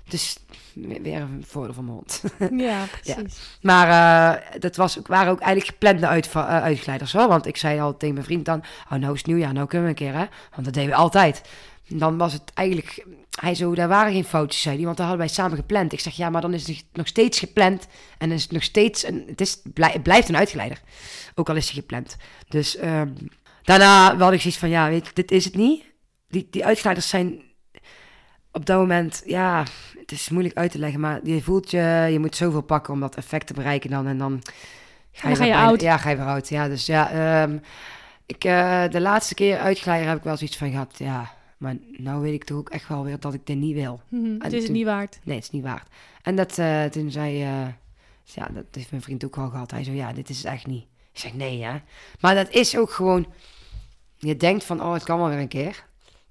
Dus 0.10 0.38
weer 0.74 1.02
weer 1.02 1.22
een 1.22 1.44
voordeel 1.48 1.74
van 1.74 1.86
mijn 1.86 1.98
hond. 1.98 2.24
Ja, 2.68 2.86
precies. 3.02 3.58
maar 3.62 3.88
eh, 4.34 4.60
dat 4.60 4.76
was, 4.76 5.00
ook- 5.00 5.08
waren 5.08 5.32
ook 5.32 5.40
eigenlijk 5.40 5.72
geplande 5.72 6.08
uitva- 6.08 6.48
eh, 6.58 6.64
uitgeleiders 6.64 7.14
hoor. 7.14 7.28
Want 7.28 7.46
ik 7.46 7.58
zei 7.58 7.80
al 7.80 7.98
tegen 7.98 8.14
mijn 8.14 8.26
vriend 8.26 8.46
dan, 8.46 8.64
oh 8.92 8.98
nou 8.98 9.12
is 9.14 9.18
het 9.18 9.28
nieuwjaar, 9.28 9.54
nou 9.54 9.68
kunnen 9.68 9.88
we 9.88 9.94
een 9.94 10.00
keer 10.08 10.20
hè. 10.20 10.26
Want 10.52 10.66
dat 10.66 10.74
deden 10.74 10.90
we 10.90 10.96
altijd. 10.96 11.42
En 11.90 11.98
dan 11.98 12.18
was 12.18 12.34
het 12.34 12.52
eigenlijk, 12.54 13.06
hij 13.40 13.56
zo, 13.56 13.76
daar 13.76 13.88
waren 13.88 14.14
geen 14.14 14.24
foutjes, 14.26 14.62
zei 14.62 14.76
hij, 14.76 14.86
want 14.86 14.98
daar 14.98 15.08
hadden 15.08 15.26
wij 15.26 15.34
samen 15.36 15.58
gepland. 15.58 15.94
Ik 15.94 16.00
zeg, 16.00 16.16
ja, 16.16 16.30
maar 16.30 16.42
dan 16.42 16.54
is 16.54 16.68
het 16.68 16.86
nog 16.94 17.08
steeds 17.08 17.40
gepland 17.40 17.88
en 18.18 18.32
is 18.32 18.44
het 18.44 18.52
nog 18.52 18.64
steeds, 18.64 19.08
een, 19.08 19.24
het, 19.28 19.42
is, 19.42 19.60
het 19.64 20.04
blijft 20.04 20.30
een 20.30 20.38
uitgeleider. 20.38 20.82
Ook 21.36 21.50
al 21.50 21.56
is 21.56 21.66
hij 21.66 21.76
gepland. 21.76 22.16
Dus 22.48 22.76
ehm, 22.78 23.10
daarna 23.64 24.18
had 24.18 24.34
ik 24.34 24.42
zoiets 24.42 24.60
van, 24.60 24.70
ja, 24.70 24.90
weet 24.90 25.06
je, 25.06 25.12
dit 25.14 25.32
is 25.32 25.46
het 25.46 25.56
niet. 25.56 25.84
Die, 26.30 26.48
die 26.52 26.66
uitgeleiders 26.66 27.10
zijn 27.10 27.42
op 28.54 28.66
dat 28.66 28.78
moment, 28.78 29.22
ja, 29.26 29.66
het 30.00 30.12
is 30.12 30.30
moeilijk 30.30 30.58
uit 30.58 30.72
te 30.72 30.80
leggen, 30.80 31.00
maar 31.00 31.20
je 31.24 31.42
voelt 31.42 31.72
je, 31.72 32.08
je 32.12 32.20
moet 32.20 32.36
zoveel 32.36 32.62
pakken 32.62 32.94
om 32.94 33.00
dat 33.00 33.16
effect 33.16 33.48
te 33.48 33.54
bereiken 33.54 33.90
dan. 33.90 34.08
En 34.08 34.18
dan, 34.18 34.42
ga 35.12 35.28
dan 35.28 35.38
ga 35.38 35.46
je 35.46 35.56
oud. 35.56 35.82
Ja, 35.82 35.98
ga 35.98 36.10
je 36.10 36.16
weer 36.16 36.26
oud. 36.26 36.50
Ja, 36.50 36.68
dus 36.68 36.86
ja, 36.86 37.12
ehm, 37.12 37.58
ik, 38.26 38.44
eh, 38.44 38.84
de 38.90 39.02
laatste 39.02 39.34
keer 39.34 39.58
uitglijden 39.58 40.08
heb 40.08 40.18
ik 40.18 40.24
wel 40.24 40.38
zoiets 40.38 40.58
van 40.58 40.72
gehad. 40.72 40.94
Ja, 40.98 41.32
maar 41.58 41.76
nou 41.92 42.22
weet 42.22 42.34
ik 42.34 42.44
toch 42.44 42.58
ook 42.58 42.70
echt 42.70 42.88
wel 42.88 43.04
weer 43.04 43.20
dat 43.20 43.34
ik 43.34 43.46
dit 43.46 43.58
niet 43.58 43.76
wil. 43.76 44.02
Mhm, 44.10 44.42
het 44.42 44.54
is 44.54 44.64
het 44.64 44.72
niet 44.72 44.86
waard. 44.86 45.20
Nee, 45.24 45.36
het 45.36 45.44
is 45.44 45.52
niet 45.52 45.64
waard. 45.64 45.88
En 46.22 46.36
dat, 46.36 46.58
eh, 46.58 46.84
toen 46.84 47.12
zei, 47.12 47.42
eh, 47.42 47.68
ja, 48.24 48.48
dat 48.54 48.66
heeft 48.72 48.92
mijn 48.92 49.04
vriend 49.04 49.26
ook 49.26 49.36
wel 49.36 49.50
gehad. 49.50 49.72
Hij 49.72 49.84
zei, 49.84 49.96
ja, 49.96 50.14
dit 50.14 50.30
is 50.30 50.44
echt 50.44 50.68
niet. 50.68 50.86
Ik 51.14 51.20
zeg, 51.20 51.34
nee 51.34 51.64
hè. 51.64 51.78
Maar 52.20 52.36
dat 52.36 52.50
is 52.50 52.78
ook 52.78 52.92
gewoon, 52.92 53.26
je 54.18 54.38
denkt 54.38 54.64
van, 54.64 54.82
oh, 54.82 54.94
het 54.94 55.04
kan 55.04 55.18
wel 55.20 55.30
weer 55.30 55.40
een 55.40 55.48
keer. 55.48 55.86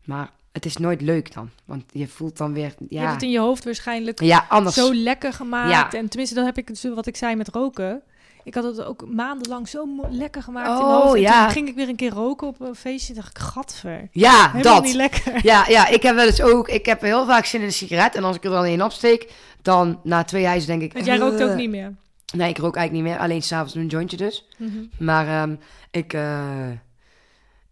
Maar 0.04 0.30
het 0.52 0.64
is 0.64 0.76
nooit 0.76 1.00
leuk 1.00 1.34
dan. 1.34 1.50
Want 1.64 1.84
je 1.92 2.08
voelt 2.08 2.36
dan 2.36 2.52
weer, 2.52 2.62
Je 2.64 2.70
hebt 2.78 2.90
ja, 2.90 3.12
het 3.12 3.22
in 3.22 3.30
je 3.30 3.38
hoofd 3.38 3.64
waarschijnlijk 3.64 4.20
ja 4.22 4.46
anders. 4.48 4.74
zo 4.74 4.94
lekker 4.94 5.32
gemaakt. 5.32 5.70
Ja. 5.70 5.98
En 5.98 6.08
tenminste, 6.08 6.34
dat 6.36 6.44
heb 6.44 6.58
ik 6.58 6.66
dus 6.66 6.84
wat 6.94 7.06
ik 7.06 7.16
zei 7.16 7.36
met 7.36 7.48
roken. 7.48 8.02
Ik 8.44 8.54
had 8.54 8.64
het 8.64 8.84
ook 8.84 9.06
maandenlang 9.08 9.68
zo 9.68 9.86
lekker 10.10 10.42
gemaakt 10.42 10.66
in 10.68 10.72
Oh, 10.74 10.86
mijn 10.88 11.00
hoofd. 11.00 11.14
En 11.14 11.20
ja. 11.20 11.42
toen 11.44 11.52
ging 11.52 11.68
ik 11.68 11.74
weer 11.74 11.88
een 11.88 11.96
keer 11.96 12.10
roken 12.10 12.46
op 12.46 12.60
een 12.60 12.74
feestje. 12.74 13.14
dacht 13.14 13.28
ik, 13.28 13.38
gadver. 13.38 14.08
Ja, 14.12 14.50
Helemaal 14.50 14.74
dat. 14.74 14.84
niet 14.84 14.94
lekker. 14.94 15.38
Ja, 15.42 15.64
ja, 15.68 15.86
ik 15.88 16.02
heb 16.02 16.14
wel 16.14 16.26
eens 16.26 16.42
ook, 16.42 16.68
ik 16.68 16.86
heb 16.86 17.00
heel 17.00 17.26
vaak 17.26 17.44
zin 17.44 17.60
in 17.60 17.66
een 17.66 17.72
sigaret. 17.72 18.14
En 18.14 18.24
als 18.24 18.36
ik 18.36 18.44
er 18.44 18.50
dan 18.50 18.64
één 18.64 18.82
opsteek, 18.82 19.32
dan 19.62 20.00
na 20.02 20.24
twee 20.24 20.46
huizen 20.46 20.68
denk 20.68 20.82
ik... 20.82 20.92
Want 20.92 21.04
jij 21.06 21.18
rookt 21.18 21.42
ook 21.42 21.54
niet 21.54 21.70
meer. 21.70 21.94
Nee, 22.34 22.48
ik 22.48 22.58
rook 22.58 22.76
eigenlijk 22.76 23.06
niet 23.06 23.14
meer. 23.14 23.22
Alleen 23.24 23.42
s'avonds 23.42 23.74
een 23.74 23.86
jointje 23.86 24.16
dus. 24.16 24.48
Mhm. 24.58 24.70
Maar 24.98 25.26
ehm, 25.26 25.54
ik, 25.90 26.12
eh, 26.12 26.40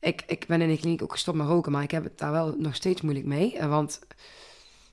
ik, 0.00 0.22
ik 0.26 0.44
ben 0.46 0.60
in 0.60 0.68
de 0.68 0.78
kliniek 0.78 1.02
ook 1.02 1.12
gestopt 1.12 1.36
met 1.38 1.46
roken, 1.46 1.72
maar 1.72 1.82
ik 1.82 1.90
heb 1.90 2.04
het 2.04 2.18
daar 2.18 2.32
wel 2.32 2.54
nog 2.58 2.74
steeds 2.74 3.00
moeilijk 3.00 3.26
mee. 3.26 3.56
eh, 3.56 3.68
Want 3.68 4.00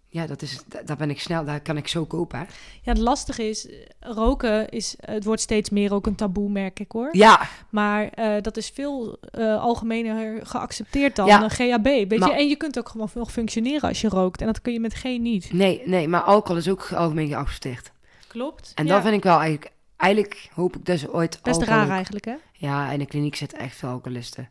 ja, 0.10 0.28
dat 0.28 0.41
is, 0.41 0.60
da- 0.68 0.82
daar 0.86 0.97
ben 0.97 1.10
ik 1.10 1.20
snel, 1.20 1.45
daar 1.45 1.62
kan 1.62 1.78
ik 1.78 1.88
zo 1.88 2.05
kopen. 2.05 2.39
Hè. 2.39 2.45
Ja, 2.82 2.91
het 2.91 2.97
lastige 2.97 3.49
is, 3.49 3.68
eh, 3.70 3.76
roken 3.99 4.70
is, 4.70 4.95
het 4.99 5.24
wordt 5.24 5.41
steeds 5.41 5.70
meer 5.70 5.93
ook 5.93 6.05
een 6.08 6.16
taboe, 6.16 6.49
merk 6.49 6.80
ik 6.80 6.91
hoor. 6.91 7.10
Ja, 7.12 7.47
Maar 7.70 8.08
eh, 8.10 8.41
dat 8.41 8.58
is 8.58 8.70
veel 8.70 9.18
algemener 9.60 10.45
geaccepteerd 10.45 11.16
dan 11.16 11.26
Ja. 11.28 11.43
een 11.43 11.49
GHB. 11.49 11.84
Weet 11.84 12.20
Maar- 12.20 12.30
je? 12.30 12.36
En 12.36 12.47
je 12.47 12.55
kunt 12.55 12.78
ook 12.80 12.89
gewoon 12.89 13.10
nog 13.14 13.32
functioneren 13.32 13.89
als 13.89 14.01
je 14.01 14.10
rookt. 14.10 14.41
En 14.41 14.47
dat 14.47 14.62
kun 14.62 14.74
je 14.74 14.80
met 14.80 14.93
G 14.93 15.03
niet. 15.03 15.53
nee, 15.53 15.82
nee, 15.86 16.08
maar 16.08 16.22
alcohol 16.22 16.58
is 16.58 16.70
ook 16.70 16.91
algemeen 16.91 17.28
geaccepteerd. 17.28 17.91
Klopt. 18.28 18.72
En 18.76 18.86
ja. 18.86 18.93
dat 18.93 19.01
vind 19.03 19.16
ik 19.16 19.24
wel 19.24 19.39
eigenlijk, 19.39 19.72
eigenlijk 19.97 20.49
hoop 20.53 20.76
ik 20.76 20.86
dus 20.86 21.08
ooit 21.08 21.39
Best 21.43 21.62
raar 21.62 21.86
ook- 21.86 21.91
eigenlijk, 21.91 22.26
hè? 22.26 22.36
Ja, 22.53 22.91
in 22.91 22.99
de 22.99 23.05
kliniek 23.05 23.36
zitten 23.36 23.60
echt 23.60 23.76
veel 23.76 23.89
alcoholisten. 23.89 24.49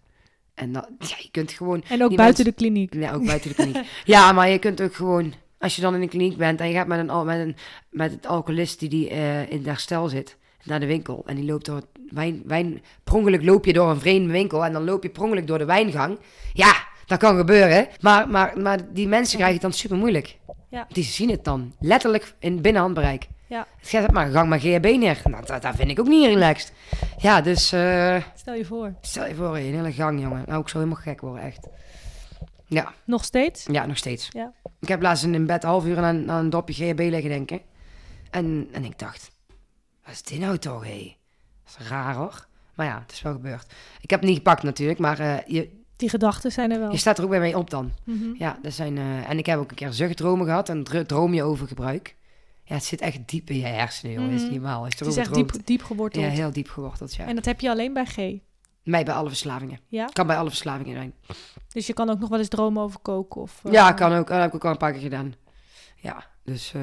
En 0.56 0.72
dat, 0.72 0.88
ja, 0.98 1.16
je 1.18 1.28
kunt 1.30 1.52
gewoon, 1.52 1.82
En 1.88 2.02
ook 2.04 2.16
buiten 2.16 2.44
de 2.44 2.52
kliniek. 2.52 2.94
ja, 2.94 3.12
ook 3.12 3.26
buiten 3.26 3.48
de 3.48 3.54
kliniek. 3.62 3.84
ja, 4.04 4.32
maar 4.32 4.48
je 4.48 4.58
kunt 4.58 4.82
ook 4.82 4.94
gewoon, 4.94 5.32
als 5.58 5.76
je 5.76 5.82
dan 5.82 5.94
in 5.94 6.00
de 6.00 6.08
kliniek 6.08 6.36
bent 6.36 6.60
en 6.60 6.68
je 6.68 6.74
gaat 6.74 6.86
met 6.86 6.98
een, 7.08 7.24
met 7.24 7.38
een, 7.38 7.56
met 7.90 8.12
een 8.12 8.28
alcoholist 8.30 8.78
die, 8.80 8.88
die 8.88 9.08
eh, 9.10 9.50
in 9.50 9.56
het 9.56 9.66
herstel 9.66 10.08
zit, 10.08 10.36
naar 10.64 10.80
de 10.80 10.86
winkel. 10.86 11.22
En 11.26 11.36
die 11.36 11.44
loopt 11.44 11.64
door 11.66 11.76
het 11.76 11.86
wijn, 12.10 12.42
wijn, 12.46 12.82
per 13.04 13.14
ongeluk 13.14 13.42
loop 13.44 13.64
je 13.64 13.72
door 13.72 13.90
een 13.90 14.00
vreemde 14.00 14.32
winkel 14.32 14.64
en 14.64 14.72
dan 14.72 14.84
loop 14.84 15.02
je 15.02 15.08
per 15.08 15.22
ongeluk 15.22 15.46
door 15.46 15.58
de 15.58 15.64
wijngang. 15.64 16.18
Ja, 16.52 16.72
dat 17.06 17.18
kan 17.18 17.36
gebeuren. 17.36 17.88
Maar, 18.00 18.28
maar, 18.28 18.60
maar 18.60 18.92
die 18.92 19.08
mensen 19.08 19.36
krijgen 19.36 19.58
het 19.60 19.62
dan 19.70 19.72
super 19.72 19.96
moeilijk. 19.96 20.36
Ja. 20.70 20.86
Die 20.88 21.04
zien 21.04 21.30
het 21.30 21.44
dan 21.44 21.74
letterlijk 21.80 22.34
in 22.38 22.60
binnenhandbereik. 22.60 23.26
Ja. 23.48 23.66
Het 23.78 23.88
gaat 23.88 24.10
maar 24.10 24.30
gang 24.30 24.48
maar 24.48 24.60
GHB 24.60 24.84
neer. 24.84 25.20
Nou, 25.24 25.46
dat, 25.46 25.62
dat 25.62 25.74
vind 25.76 25.90
ik 25.90 26.00
ook 26.00 26.06
niet 26.08 26.26
relaxed. 26.26 26.72
Ja, 27.18 27.40
dus 27.40 27.72
eh, 27.72 28.22
Stel 28.34 28.54
je 28.54 28.64
voor. 28.64 28.94
stel 29.00 29.26
je 29.26 29.34
voor, 29.34 29.56
een 29.56 29.74
hele 29.74 29.92
gang, 29.92 30.20
jongen. 30.20 30.42
Nou, 30.46 30.60
ik 30.60 30.68
zou 30.68 30.84
helemaal 30.84 31.04
gek 31.04 31.20
worden, 31.20 31.42
echt. 31.44 31.66
Ja, 32.66 32.92
Nog 33.04 33.24
steeds? 33.24 33.66
ja, 33.70 33.86
nog 33.86 33.96
steeds. 33.96 34.28
Ja. 34.32 34.52
Ik 34.80 34.88
heb 34.88 35.02
laatst 35.02 35.24
in 35.24 35.46
bed 35.46 35.62
half 35.62 35.84
uur 35.84 35.98
aan, 35.98 36.30
aan 36.30 36.44
een 36.44 36.50
dopje 36.50 36.74
GHB 36.74 36.98
liggen 36.98 37.30
denken. 37.30 37.60
En, 38.30 38.68
en 38.72 38.84
ik 38.84 38.98
dacht, 38.98 39.30
wat 40.04 40.12
is 40.14 40.22
dit 40.22 40.38
nou 40.38 40.58
toch, 40.58 40.84
hé? 40.84 41.16
Dat 41.64 41.76
is 41.80 41.88
raar, 41.88 42.14
hoor. 42.14 42.46
Maar 42.74 42.86
ja, 42.86 43.00
het 43.02 43.12
is 43.12 43.22
wel 43.22 43.32
gebeurd. 43.32 43.72
Ik 44.00 44.10
heb 44.10 44.20
het 44.20 44.28
niet 44.28 44.38
gepakt 44.38 44.62
natuurlijk, 44.62 44.98
maar 44.98 45.18
eh, 45.18 45.34
je, 45.46 45.70
Die 45.96 46.08
gedachten 46.08 46.52
zijn 46.52 46.70
er 46.72 46.78
wel. 46.80 46.90
je 46.90 46.96
staat 46.96 47.18
er 47.18 47.24
ook 47.24 47.30
bij 47.30 47.38
mij 47.38 47.54
op 47.54 47.70
dan. 47.70 47.92
Mhm. 48.04 48.24
Ja, 48.38 48.58
dat 48.62 48.72
zijn, 48.72 48.98
eh, 48.98 49.30
en 49.30 49.38
ik 49.38 49.46
heb 49.46 49.58
ook 49.58 49.70
een 49.70 49.76
keer 49.76 49.92
zuchtdromen 49.92 50.46
gehad 50.46 50.68
en 50.68 50.84
dro- 50.84 51.04
droom 51.04 51.34
je 51.34 51.42
over 51.42 51.66
gebruik. 51.66 52.16
Ja, 52.68 52.74
het 52.74 52.84
zit 52.84 53.00
echt 53.00 53.28
diep 53.28 53.50
in 53.50 53.56
je 53.56 53.64
hersenen. 53.66 54.14
Dat 54.22 54.30
is 54.30 54.40
Mhm. 54.42 54.42
niet 54.42 54.60
normaal. 54.60 54.84
Het 54.84 55.00
is 55.00 55.16
echt 55.16 55.34
diep, 55.34 55.52
diep 55.64 55.82
geworteld. 55.82 56.24
Ja, 56.24 56.30
heel 56.30 56.52
diep 56.52 56.68
geworteld, 56.68 57.14
ja. 57.14 57.26
En 57.26 57.34
dat 57.34 57.44
heb 57.44 57.60
je 57.60 57.70
alleen 57.70 57.92
bij 57.92 58.04
G. 58.04 58.16
Mij 58.82 59.04
bij 59.04 59.14
alle 59.14 59.28
verslavingen. 59.28 59.80
Ja? 59.88 60.06
Kan 60.06 60.26
bij 60.26 60.36
alle 60.38 60.48
verslavingen 60.48 60.94
zijn. 60.94 61.14
Dus 61.68 61.86
je 61.86 61.92
kan 61.92 62.10
ook 62.10 62.18
nog 62.18 62.28
wel 62.28 62.38
eens 62.38 62.48
dromen 62.48 62.82
over 62.82 63.00
koken 63.00 63.40
of... 63.40 63.60
eh, 63.64 63.72
Ja, 63.72 63.92
kan 63.92 64.12
ook. 64.12 64.26
Dat 64.28 64.38
heb 64.40 64.48
ik 64.48 64.54
ook 64.54 64.64
al 64.64 64.70
een 64.70 64.76
paar 64.76 64.92
keer 64.92 65.00
gedaan. 65.00 65.34
Ja, 65.96 66.24
dus 66.44 66.72
eh, 66.74 66.82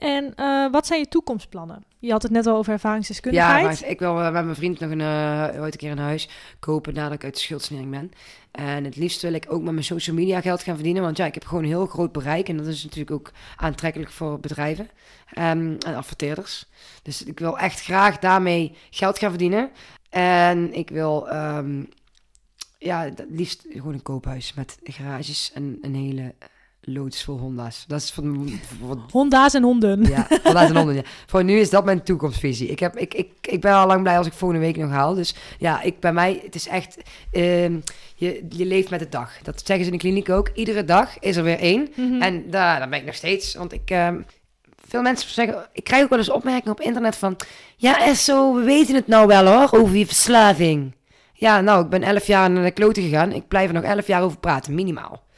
En 0.00 0.34
eh, 0.34 0.70
wat 0.70 0.86
zijn 0.86 1.00
je 1.00 1.08
toekomstplannen? 1.08 1.84
Je 1.98 2.10
had 2.10 2.22
het 2.22 2.32
net 2.32 2.46
al 2.46 2.56
over 2.56 2.68
ja, 2.68 2.72
ervaringsdeskundigheid. 2.72 3.64
maar 3.64 3.90
ik 3.90 3.98
wil 3.98 4.14
met 4.14 4.32
mijn 4.32 4.54
vriend 4.54 4.80
nog 4.80 4.90
een, 4.90 5.00
eh, 5.00 5.60
ooit 5.60 5.72
een 5.72 5.78
keer 5.78 5.90
een 5.90 5.98
huis 5.98 6.28
kopen 6.58 6.94
nadat 6.94 7.12
ik 7.12 7.24
uit 7.24 7.34
de 7.34 7.40
schuldsnering 7.40 7.90
ben. 7.90 8.12
En 8.50 8.84
het 8.84 8.96
liefst 8.96 9.22
wil 9.22 9.32
ik 9.32 9.44
ook 9.48 9.62
met 9.62 9.72
mijn 9.72 9.84
social 9.84 10.16
media 10.16 10.40
geld 10.40 10.62
gaan 10.62 10.74
verdienen. 10.74 11.02
Want 11.02 11.16
ja, 11.16 11.26
ik 11.26 11.34
heb 11.34 11.44
gewoon 11.44 11.62
een 11.62 11.68
heel 11.68 11.86
groot 11.86 12.12
bereik. 12.12 12.48
En 12.48 12.56
dat 12.56 12.66
is 12.66 12.82
natuurlijk 12.82 13.10
ook 13.10 13.32
aantrekkelijk 13.56 14.10
voor 14.10 14.40
bedrijven 14.40 14.88
ehm, 15.30 15.74
en 15.78 15.94
adverteerders. 15.94 16.66
Dus 17.02 17.24
ik 17.24 17.38
wil 17.38 17.58
echt 17.58 17.82
graag 17.82 18.18
daarmee 18.18 18.76
geld 18.90 19.18
gaan 19.18 19.30
verdienen. 19.30 19.70
En 20.10 20.74
ik 20.74 20.90
wil 20.90 21.28
ehm, 21.28 21.82
ja, 22.78 23.02
het 23.02 23.24
liefst 23.28 23.66
gewoon 23.68 23.94
een 23.94 24.02
koophuis 24.02 24.54
met 24.54 24.78
garages 24.82 25.50
en 25.54 25.78
een 25.80 25.94
hele 25.94 26.34
loods 26.80 27.24
vol 27.24 27.38
Honda's. 27.38 27.84
Dat 27.86 28.00
is 28.00 28.12
voor 28.12 28.24
Honda's 29.10 29.54
en 29.54 29.62
honden. 29.62 30.02
ja, 30.04 30.26
vanuit 30.42 30.68
een 30.68 30.74
Londen. 30.74 30.94
Ja. 30.94 31.02
Voor 31.26 31.44
nu 31.44 31.58
is 31.58 31.70
dat 31.70 31.84
mijn 31.84 32.02
toekomstvisie. 32.02 32.68
Ik, 32.68 32.78
heb, 32.78 32.96
ik, 32.96 33.14
ik, 33.14 33.32
ik 33.40 33.60
ben 33.60 33.72
al 33.72 33.86
lang 33.86 34.02
blij 34.02 34.18
als 34.18 34.26
ik 34.26 34.32
volgende 34.32 34.64
week 34.64 34.76
nog 34.76 34.90
haal. 34.90 35.14
Dus 35.14 35.34
ja, 35.58 35.82
ik, 35.82 36.00
bij 36.00 36.12
mij, 36.12 36.40
het 36.44 36.54
is 36.54 36.68
echt, 36.68 36.96
ehm, 37.32 37.78
je, 38.14 38.46
je 38.48 38.66
leeft 38.66 38.90
met 38.90 38.98
de 38.98 39.08
dag. 39.08 39.38
Dat 39.42 39.62
zeggen 39.64 39.84
ze 39.84 39.90
in 39.90 39.96
de 39.96 40.02
kliniek 40.04 40.30
ook. 40.30 40.50
Iedere 40.54 40.84
dag 40.84 41.18
is 41.18 41.36
er 41.36 41.42
weer 41.42 41.58
één. 41.58 41.88
Mhm. 41.96 42.22
En 42.22 42.50
daar, 42.50 42.78
daar 42.78 42.88
ben 42.88 42.98
ik 42.98 43.04
nog 43.04 43.14
steeds. 43.14 43.54
Want 43.54 43.72
ik, 43.72 43.90
ehm, 43.90 44.20
veel 44.88 45.02
mensen 45.02 45.30
zeggen, 45.30 45.68
ik 45.72 45.84
krijg 45.84 46.02
ook 46.02 46.10
wel 46.10 46.18
eens 46.18 46.30
opmerkingen 46.30 46.72
op 46.72 46.80
internet 46.80 47.16
van, 47.16 47.36
ja 47.76 48.06
Esso, 48.06 48.54
we 48.54 48.62
weten 48.62 48.94
het 48.94 49.06
nou 49.06 49.26
wel 49.26 49.46
hoor, 49.46 49.80
over 49.80 49.96
je 49.96 50.06
verslaving. 50.06 50.94
Ja, 51.32 51.60
nou, 51.60 51.84
ik 51.84 51.90
ben 51.90 52.02
elf 52.02 52.26
jaar 52.26 52.50
naar 52.50 52.64
de 52.64 52.70
kloten 52.70 53.02
gegaan. 53.02 53.32
Ik 53.32 53.48
blijf 53.48 53.68
er 53.68 53.74
nog 53.74 53.82
elf 53.82 54.06
jaar 54.06 54.22
over 54.22 54.38
praten, 54.38 54.74
minimaal. 54.74 55.28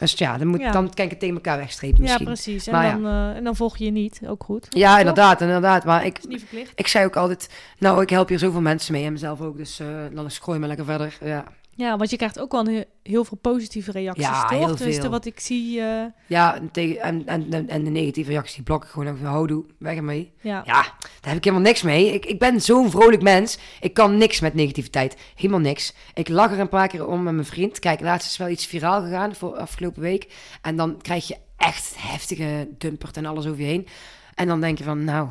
Dus 0.00 0.12
ja, 0.12 0.38
dan, 0.38 0.46
moet, 0.46 0.60
Ja. 0.60 0.72
dan 0.72 0.90
kan 0.94 1.04
ik 1.04 1.10
het 1.10 1.20
tegen 1.20 1.34
elkaar 1.34 1.58
wegstrepen 1.58 1.96
ja, 1.96 2.02
misschien. 2.02 2.24
precies. 2.24 2.66
En, 2.66 2.72
Maar 2.72 2.84
ja. 2.84 2.92
dan, 2.92 3.06
eh, 3.06 3.36
en 3.36 3.44
dan 3.44 3.56
volg 3.56 3.76
je 3.76 3.84
je 3.84 3.90
niet. 3.90 4.20
Ook 4.26 4.44
goed. 4.44 4.66
Ja, 4.70 4.98
inderdaad, 4.98 5.40
inderdaad. 5.40 5.84
Maar 5.84 6.04
ik, 6.04 6.18
is 6.18 6.24
niet 6.24 6.38
verplicht. 6.40 6.72
ik 6.74 6.86
zei 6.86 7.04
ook 7.04 7.16
altijd, 7.16 7.48
nou, 7.78 8.02
ik 8.02 8.10
help 8.10 8.28
hier 8.28 8.38
zoveel 8.38 8.60
mensen 8.60 8.92
mee 8.92 9.04
en 9.04 9.12
mezelf 9.12 9.40
ook. 9.40 9.56
Dus 9.56 9.80
eh, 9.80 9.86
dan 10.12 10.30
je 10.54 10.58
maar 10.58 10.68
lekker 10.68 10.86
verder. 10.86 11.18
Ja, 11.24 11.44
Ja, 11.80 11.96
want 11.96 12.10
je 12.10 12.16
krijgt 12.16 12.38
ook 12.40 12.52
wel 12.52 12.66
een 12.68 12.84
heel 13.02 13.24
veel 13.24 13.36
positieve 13.36 13.90
reacties, 13.90 14.24
Ja, 14.26 14.40
toch? 14.40 14.50
heel 14.58 14.74
Tenminste, 14.74 15.00
veel. 15.02 15.10
wat 15.10 15.24
ik 15.24 15.40
zie, 15.40 15.80
eh, 15.80 16.04
ja 16.26 16.54
en, 16.54 16.70
tegen, 16.70 17.00
en, 17.02 17.26
en, 17.26 17.68
en, 17.68 17.84
de 17.84 17.90
negatieve 17.90 18.30
reacties, 18.30 18.54
die 18.54 18.64
blok 18.64 18.84
ik 18.84 18.90
gewoon 18.90 19.14
even. 19.14 19.26
Houdoe, 19.26 19.64
weg 19.78 19.96
ermee. 19.96 20.32
ja. 20.40 20.62
Ja, 20.66 20.82
daar 20.82 20.94
heb 21.20 21.36
ik 21.36 21.44
helemaal 21.44 21.66
niks 21.66 21.82
mee. 21.82 22.14
Ik, 22.14 22.26
ik 22.26 22.38
ben 22.38 22.60
zo'n 22.60 22.90
vrolijk 22.90 23.22
mens. 23.22 23.58
Ik 23.80 23.94
kan 23.94 24.16
niks 24.16 24.40
met 24.40 24.54
negativiteit. 24.54 25.16
Helemaal 25.34 25.60
niks. 25.60 25.94
Ik 26.14 26.28
lach 26.28 26.52
er 26.52 26.58
een 26.58 26.68
paar 26.68 26.88
keer 26.88 27.06
om 27.06 27.22
met 27.22 27.34
mijn 27.34 27.46
vriend. 27.46 27.78
Kijk, 27.78 28.00
laatst 28.00 28.30
is 28.30 28.36
wel 28.36 28.48
iets 28.48 28.66
viraal 28.66 29.02
gegaan 29.02 29.34
voor 29.34 29.56
afgelopen 29.56 30.02
week. 30.02 30.32
En 30.62 30.76
dan 30.76 31.00
krijg 31.02 31.28
je 31.28 31.36
echt 31.56 31.94
heftige 31.98 32.68
dumpert 32.78 33.16
en 33.16 33.26
alles 33.26 33.46
over 33.46 33.60
je 33.60 33.66
heen. 33.66 33.86
En 34.34 34.46
dan 34.46 34.60
denk 34.60 34.78
je 34.78 34.84
van, 34.84 35.04
nou, 35.04 35.28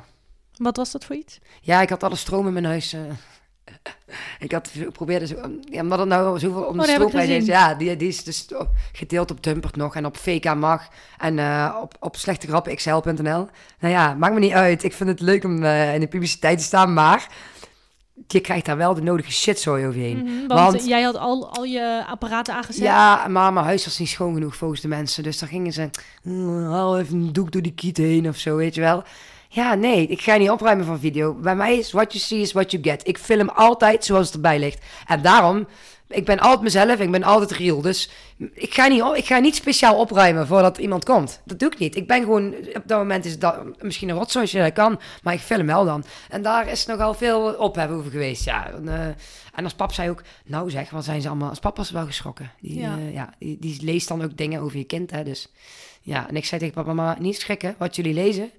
Wat 0.57 0.77
was 0.77 0.91
dat 0.91 1.05
voor 1.05 1.15
iets? 1.15 1.39
Ja, 1.61 1.81
ik 1.81 1.89
had 1.89 2.03
alle 2.03 2.15
stroom 2.15 2.47
in 2.47 2.53
mijn 2.53 2.65
huis. 2.65 2.93
eh. 2.93 3.01
ik 4.39 4.51
had 4.51 4.69
ik 4.73 4.91
probeerde 4.91 5.27
zo, 5.27 5.35
ja, 5.71 5.81
omdat 5.81 5.99
het 5.99 6.07
nou 6.07 6.39
zoveel 6.39 6.63
om 6.63 6.77
de 6.77 6.83
Oh, 6.83 6.87
heb 6.87 7.01
ik 7.01 7.07
stroomprijs 7.07 7.29
is. 7.29 7.45
Ja, 7.45 7.73
die, 7.75 7.95
die 7.97 8.07
is 8.07 8.23
dus 8.23 8.47
op- 8.55 8.69
gedeeld 8.91 9.31
op 9.31 9.43
Dumpert 9.43 9.75
nog 9.75 9.95
en 9.95 10.05
op 10.05 10.17
VK 10.17 10.55
mag 10.55 10.87
en 11.17 11.39
eh, 11.39 11.75
op, 11.81 11.93
op 11.99 12.15
slechtegrappen.xl.nl. 12.15 13.47
Nou 13.79 13.93
ja, 13.93 14.13
maakt 14.13 14.33
me 14.33 14.39
niet 14.39 14.51
uit. 14.53 14.83
Ik 14.83 14.93
vind 14.93 15.09
het 15.09 15.19
leuk 15.21 15.43
om 15.43 15.63
eh, 15.63 15.93
in 15.93 15.99
de 15.99 16.07
publiciteit 16.07 16.57
te 16.57 16.63
staan, 16.63 16.93
maar 16.93 17.27
je 18.27 18.39
krijgt 18.39 18.65
daar 18.65 18.77
wel 18.77 18.93
de 18.93 19.01
nodige 19.01 19.31
shitzooi 19.31 19.85
over 19.85 19.99
je 19.99 20.05
heen. 20.05 20.17
Mhm, 20.23 20.47
want, 20.47 20.71
want- 20.71 20.87
jij 20.87 21.01
had 21.01 21.15
al, 21.15 21.49
al 21.53 21.63
je 21.63 22.03
apparaten 22.07 22.53
aangezet. 22.53 22.83
Ja, 22.83 23.27
maar 23.27 23.53
mijn 23.53 23.65
huis 23.65 23.85
was 23.85 23.99
niet 23.99 24.09
schoon 24.09 24.33
genoeg 24.33 24.55
volgens 24.55 24.81
de 24.81 24.87
mensen. 24.87 25.23
Dus 25.23 25.39
dan 25.39 25.49
gingen 25.49 25.71
ze, 25.73 25.89
"Mm, 26.23 26.69
haal 26.71 26.99
even 26.99 27.15
een 27.19 27.33
doek 27.33 27.51
door 27.51 27.61
die 27.61 27.73
kiet 27.73 27.97
heen 27.97 28.27
of 28.27 28.35
zo, 28.37 28.55
weet 28.55 28.75
je 28.75 28.81
wel. 28.81 29.03
Ja, 29.51 29.75
nee, 29.75 30.07
ik 30.07 30.21
ga 30.21 30.35
niet 30.35 30.49
opruimen 30.49 30.85
van 30.85 30.99
video. 30.99 31.33
Bij 31.33 31.55
mij 31.55 31.77
is 31.77 31.91
what 31.91 32.13
you 32.13 32.23
see 32.23 32.39
is 32.39 32.51
what 32.51 32.71
you 32.71 32.83
get. 32.83 33.07
Ik 33.07 33.17
film 33.17 33.49
altijd 33.49 34.05
zoals 34.05 34.25
het 34.25 34.35
erbij 34.35 34.59
ligt. 34.59 34.85
En 35.05 35.21
daarom, 35.21 35.67
ik 36.07 36.25
ben 36.25 36.39
altijd 36.39 36.61
mezelf, 36.61 36.99
ik 36.99 37.11
ben 37.11 37.23
altijd 37.23 37.51
real. 37.51 37.81
Dus 37.81 38.09
ik 38.53 38.73
ga 38.73 38.87
niet, 38.87 39.03
ik 39.15 39.25
ga 39.25 39.39
niet 39.39 39.55
speciaal 39.55 39.95
opruimen 39.95 40.47
voordat 40.47 40.77
iemand 40.77 41.05
komt. 41.05 41.41
Dat 41.45 41.59
doe 41.59 41.71
ik 41.71 41.77
niet. 41.79 41.95
Ik 41.95 42.07
ben 42.07 42.19
gewoon, 42.23 42.55
op 42.73 42.81
dat 42.85 42.97
moment 42.97 43.25
is 43.25 43.39
dat 43.39 43.81
misschien 43.81 44.09
een 44.09 44.15
rotzootje, 44.15 44.61
dat 44.61 44.73
kan. 44.73 44.99
Maar 45.23 45.33
ik 45.33 45.39
film 45.39 45.65
wel 45.65 45.85
dan. 45.85 46.03
En 46.29 46.41
daar 46.41 46.67
is 46.67 46.85
nogal 46.85 47.13
veel 47.13 47.53
ophef 47.53 47.89
over 47.89 48.11
geweest, 48.11 48.45
ja. 48.45 48.71
En, 48.71 48.87
eh, 48.87 49.05
en 49.53 49.63
als 49.63 49.73
pap 49.73 49.93
zei 49.93 50.09
ook, 50.09 50.23
nou 50.45 50.69
zeg, 50.69 50.89
wat 50.89 51.03
zijn 51.03 51.21
ze 51.21 51.27
allemaal... 51.27 51.49
Als 51.49 51.59
pap 51.59 51.77
was 51.77 51.91
wel 51.91 52.05
geschrokken. 52.05 52.51
Die, 52.61 52.79
Ja. 52.79 52.95
ja. 52.97 53.09
ja, 53.11 53.33
die, 53.39 53.57
die 53.59 53.83
leest 53.83 54.07
dan 54.07 54.23
ook 54.23 54.37
dingen 54.37 54.61
over 54.61 54.77
je 54.77 54.83
kind, 54.83 55.11
hè. 55.11 55.23
Dus 55.23 55.51
ja, 56.01 56.29
en 56.29 56.35
ik 56.35 56.45
zei 56.45 56.61
tegen 56.61 56.75
papa, 56.75 56.93
mama, 56.93 57.17
niet 57.19 57.39
schrikken. 57.39 57.75
Wat 57.77 57.95
jullie 57.95 58.13
lezen 58.13 58.51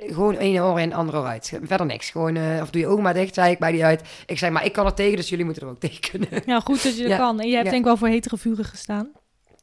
Gewoon 0.00 0.36
één 0.36 0.62
oor 0.62 0.80
in, 0.80 0.94
andere 0.94 1.18
oor 1.18 1.26
uit. 1.26 1.52
Verder 1.62 1.86
niks. 1.86 2.10
Gewoon, 2.10 2.36
eh, 2.36 2.62
of 2.62 2.70
doe 2.70 2.80
je 2.80 2.86
ogen 2.86 3.02
maar 3.02 3.14
dicht, 3.14 3.34
zei 3.34 3.50
ik 3.52 3.58
bij 3.58 3.72
die 3.72 3.84
uit. 3.84 4.02
Ik 4.26 4.38
zei, 4.38 4.50
maar 4.50 4.64
ik 4.64 4.72
kan 4.72 4.86
er 4.86 4.94
tegen, 4.94 5.16
dus 5.16 5.28
jullie 5.28 5.44
moeten 5.44 5.62
er 5.62 5.68
ook 5.68 5.80
tegen 5.80 6.00
kunnen. 6.10 6.28
Ja, 6.46 6.60
goed 6.60 6.82
dat 6.82 6.96
je 6.96 7.02
dat 7.02 7.10
Ja. 7.10 7.16
kan. 7.16 7.40
En 7.40 7.46
je 7.48 7.52
hebt 7.54 7.64
Ja. 7.64 7.70
denk 7.70 7.82
ik 7.82 7.88
wel 7.88 7.96
voor 7.96 8.08
hetere 8.08 8.36
vuren 8.36 8.64
gestaan. 8.64 9.08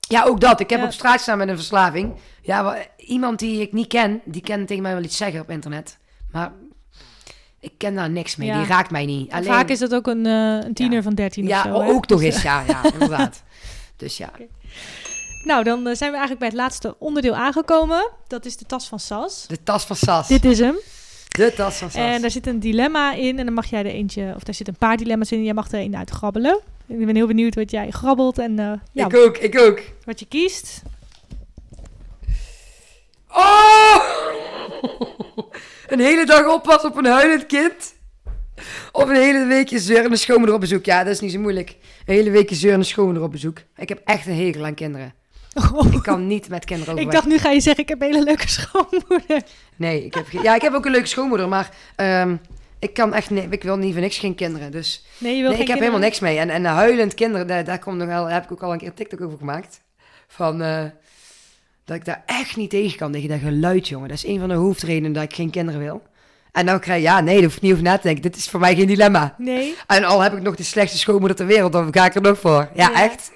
Ja, 0.08 0.24
ook 0.24 0.40
dat. 0.42 0.60
Ik 0.60 0.70
heb 0.70 0.80
Ja. 0.80 0.86
op 0.86 0.92
straat 0.92 1.22
staan 1.22 1.38
met 1.38 1.48
een 1.48 1.56
verslaving. 1.56 2.14
Ja, 2.42 2.78
iemand 2.98 3.40
die 3.40 3.62
ik 3.62 3.74
niet 3.74 3.88
ken, 3.88 4.22
die 4.26 4.42
kan 4.42 4.66
tegen 4.66 4.84
mij 4.84 4.94
wel 4.94 5.04
iets 5.04 5.18
zeggen 5.18 5.42
op 5.42 5.50
internet. 5.50 5.98
Maar 6.32 6.52
ik 7.60 7.72
ken 7.78 7.96
daar 7.96 8.10
niks 8.10 8.36
mee. 8.36 8.52
Die 8.52 8.66
raakt 8.66 8.92
mij 8.92 9.06
niet. 9.06 9.32
Alleen, 9.32 9.46
Vaak 9.46 9.70
is 9.70 9.80
dat 9.80 9.94
ook 9.96 10.08
een, 10.08 10.26
eh, 10.26 10.34
een 10.66 10.74
tiener 10.74 11.04
van 11.04 11.16
13 11.16 11.48
ja, 11.48 11.58
of 11.64 11.64
zo. 11.76 11.82
hè? 11.82 11.88
ook 11.90 12.06
toch 12.06 12.20
Dus, 12.22 12.34
eens. 12.34 12.44
Ja, 12.44 12.64
ja, 12.68 12.84
inderdaad. 12.94 13.44
Dus 13.98 14.18
ja. 14.18 14.32
Nou, 15.44 15.64
dan 15.64 15.88
eh, 15.88 15.96
zijn 15.96 16.12
we 16.12 16.18
eigenlijk 16.18 16.40
bij 16.40 16.48
het 16.48 16.58
laatste 16.58 16.96
onderdeel 17.00 17.36
aangekomen. 17.36 18.10
Dat 18.28 18.46
is 18.46 18.58
de 18.58 18.66
tas 18.66 18.88
van 18.88 19.00
Sas. 19.00 19.46
De 19.48 19.64
tas 19.64 19.86
van 19.86 19.96
Sas. 19.96 20.28
Dit 20.28 20.46
is 20.46 20.60
hem. 20.60 20.76
De 21.30 21.54
tas 21.56 21.76
van 21.78 21.92
Sas. 21.92 22.02
En 22.02 22.22
daar 22.22 22.32
zit 22.32 22.48
een 22.48 22.60
dilemma 22.60 23.14
in. 23.14 23.40
En 23.40 23.46
dan 23.46 23.54
mag 23.54 23.66
jij 23.70 23.80
er 23.80 23.86
eentje, 23.92 24.34
of 24.36 24.44
daar 24.44 24.56
zit 24.56 24.68
een 24.68 24.76
paar 24.78 24.98
dilemma's 24.98 25.32
in. 25.32 25.38
En 25.38 25.44
jij 25.44 25.54
mag 25.54 25.72
er 25.72 25.80
een 25.80 25.96
uit 25.96 26.10
grabbelen. 26.10 26.60
Ik 26.88 27.06
ben 27.06 27.16
heel 27.16 27.28
benieuwd 27.28 27.56
wat 27.56 27.72
jij 27.72 27.90
grabbelt 27.92 28.38
en 28.38 28.60
eh, 28.60 28.72
ja, 28.92 29.06
Ik 29.06 29.16
ook, 29.16 29.38
ik 29.38 29.60
ook. 29.60 29.82
wat 30.06 30.20
je 30.20 30.26
kiest. 30.26 30.82
Oh! 33.32 33.98
een 35.88 36.00
hele 36.00 36.26
dag 36.26 36.48
oppassen 36.54 36.90
op 36.90 36.98
een 36.98 37.06
huilend 37.06 37.46
kind. 37.46 37.94
Of 38.92 39.10
een 39.10 39.16
hele 39.16 39.46
weekje 39.46 39.80
zeurende 39.80 40.18
schoonmoeder 40.18 40.56
op 40.56 40.62
bezoek. 40.62 40.86
Ja, 40.86 41.04
dat 41.04 41.14
is 41.14 41.20
niet 41.20 41.32
zo 41.32 41.40
moeilijk. 41.40 41.70
Een 42.06 42.14
hele 42.16 42.30
weekje 42.30 42.56
zeurende 42.56 42.86
schoonmoeder 42.86 43.24
op 43.24 43.32
bezoek. 43.32 43.58
Ik 43.78 43.90
heb 43.90 44.02
echt 44.06 44.28
een 44.28 44.36
hekel 44.46 44.66
aan 44.66 44.74
kinderen. 44.74 45.14
Ik 45.92 46.02
kan 46.04 46.28
niet 46.28 46.50
met 46.50 46.66
kinderen 46.66 46.94
ik 46.94 47.00
overweg. 47.02 47.22
dacht, 47.22 47.34
nu 47.34 47.38
ga 47.42 47.52
je 47.52 47.60
zeggen, 47.60 47.84
ik 47.84 47.90
heb 47.90 48.02
een 48.02 48.08
hele 48.08 48.24
leuke 48.24 48.50
schoonmoeder. 48.50 49.42
Nee, 49.76 50.06
ik 50.06 50.14
heb, 50.14 50.30
ja, 50.30 50.56
ik 50.56 50.62
heb 50.62 50.74
ook 50.74 50.86
een 50.86 50.92
leuke 50.92 51.08
schoonmoeder, 51.08 51.48
maar 51.48 51.70
ehm, 51.96 52.36
ik 52.80 52.94
kan 52.94 53.14
echt 53.14 53.30
nee, 53.30 53.48
ik 53.50 53.64
wil 53.64 53.78
niet 53.78 53.92
voor 53.94 54.02
niks 54.02 54.18
geen 54.18 54.36
kinderen. 54.36 54.72
Dus 54.72 55.06
Nee, 55.18 55.36
je 55.36 55.42
wil 55.42 55.52
nee, 55.52 55.60
ik 55.60 55.68
heb 55.68 55.80
helemaal 55.80 56.00
niks 56.00 56.20
mee. 56.20 56.38
En, 56.38 56.50
en 56.50 56.66
huilend 56.66 57.14
kinderen, 57.14 57.48
daar, 57.48 57.64
daar 57.64 57.80
komt 57.80 57.98
nog 57.98 58.08
wel, 58.08 58.24
daar 58.24 58.34
heb 58.34 58.44
ik 58.44 58.52
ook 58.52 58.64
al 58.64 58.72
een 58.72 58.78
keer 58.78 58.88
een 58.88 58.94
TikTok 58.94 59.22
over 59.22 59.38
gemaakt. 59.38 59.82
Van 60.28 60.62
eh, 60.62 60.84
dat 61.86 61.96
ik 61.98 62.06
daar 62.06 62.24
echt 62.26 62.56
niet 62.56 62.70
tegen 62.70 62.98
kan 62.98 63.12
tegen 63.12 63.30
dat 63.30 63.40
geluid, 63.40 63.88
jongen. 63.88 64.08
Dat 64.08 64.18
is 64.18 64.26
een 64.28 64.40
van 64.40 64.50
de 64.50 64.56
hoofdredenen 64.56 65.14
dat 65.14 65.24
ik 65.24 65.34
geen 65.34 65.50
kinderen 65.50 65.80
wil. 65.82 66.02
En 66.52 66.66
dan 66.66 66.80
krijg 66.80 66.98
je, 67.02 67.04
ja, 67.08 67.20
nee, 67.20 67.36
daar 67.36 67.44
hoef 67.44 67.56
ik 67.56 67.62
niet 67.62 67.72
over 67.72 67.84
na 67.84 67.96
te 67.96 68.02
denken. 68.02 68.22
Dit 68.22 68.36
is 68.36 68.50
voor 68.50 68.60
mij 68.60 68.76
geen 68.76 68.88
dilemma. 68.88 69.36
Nee. 69.38 69.76
En 69.88 70.04
al 70.04 70.22
heb 70.22 70.34
ik 70.34 70.42
nog 70.42 70.56
de 70.56 70.64
slechtste 70.64 70.98
schoonmoeder 70.98 71.36
ter 71.38 71.46
wereld, 71.46 71.72
dan 71.72 71.88
ga 71.94 72.06
ik 72.06 72.16
er 72.16 72.22
nog 72.22 72.40
voor. 72.40 72.70
Ja, 72.74 72.90
Ja. 72.90 73.04
echt. 73.04 73.32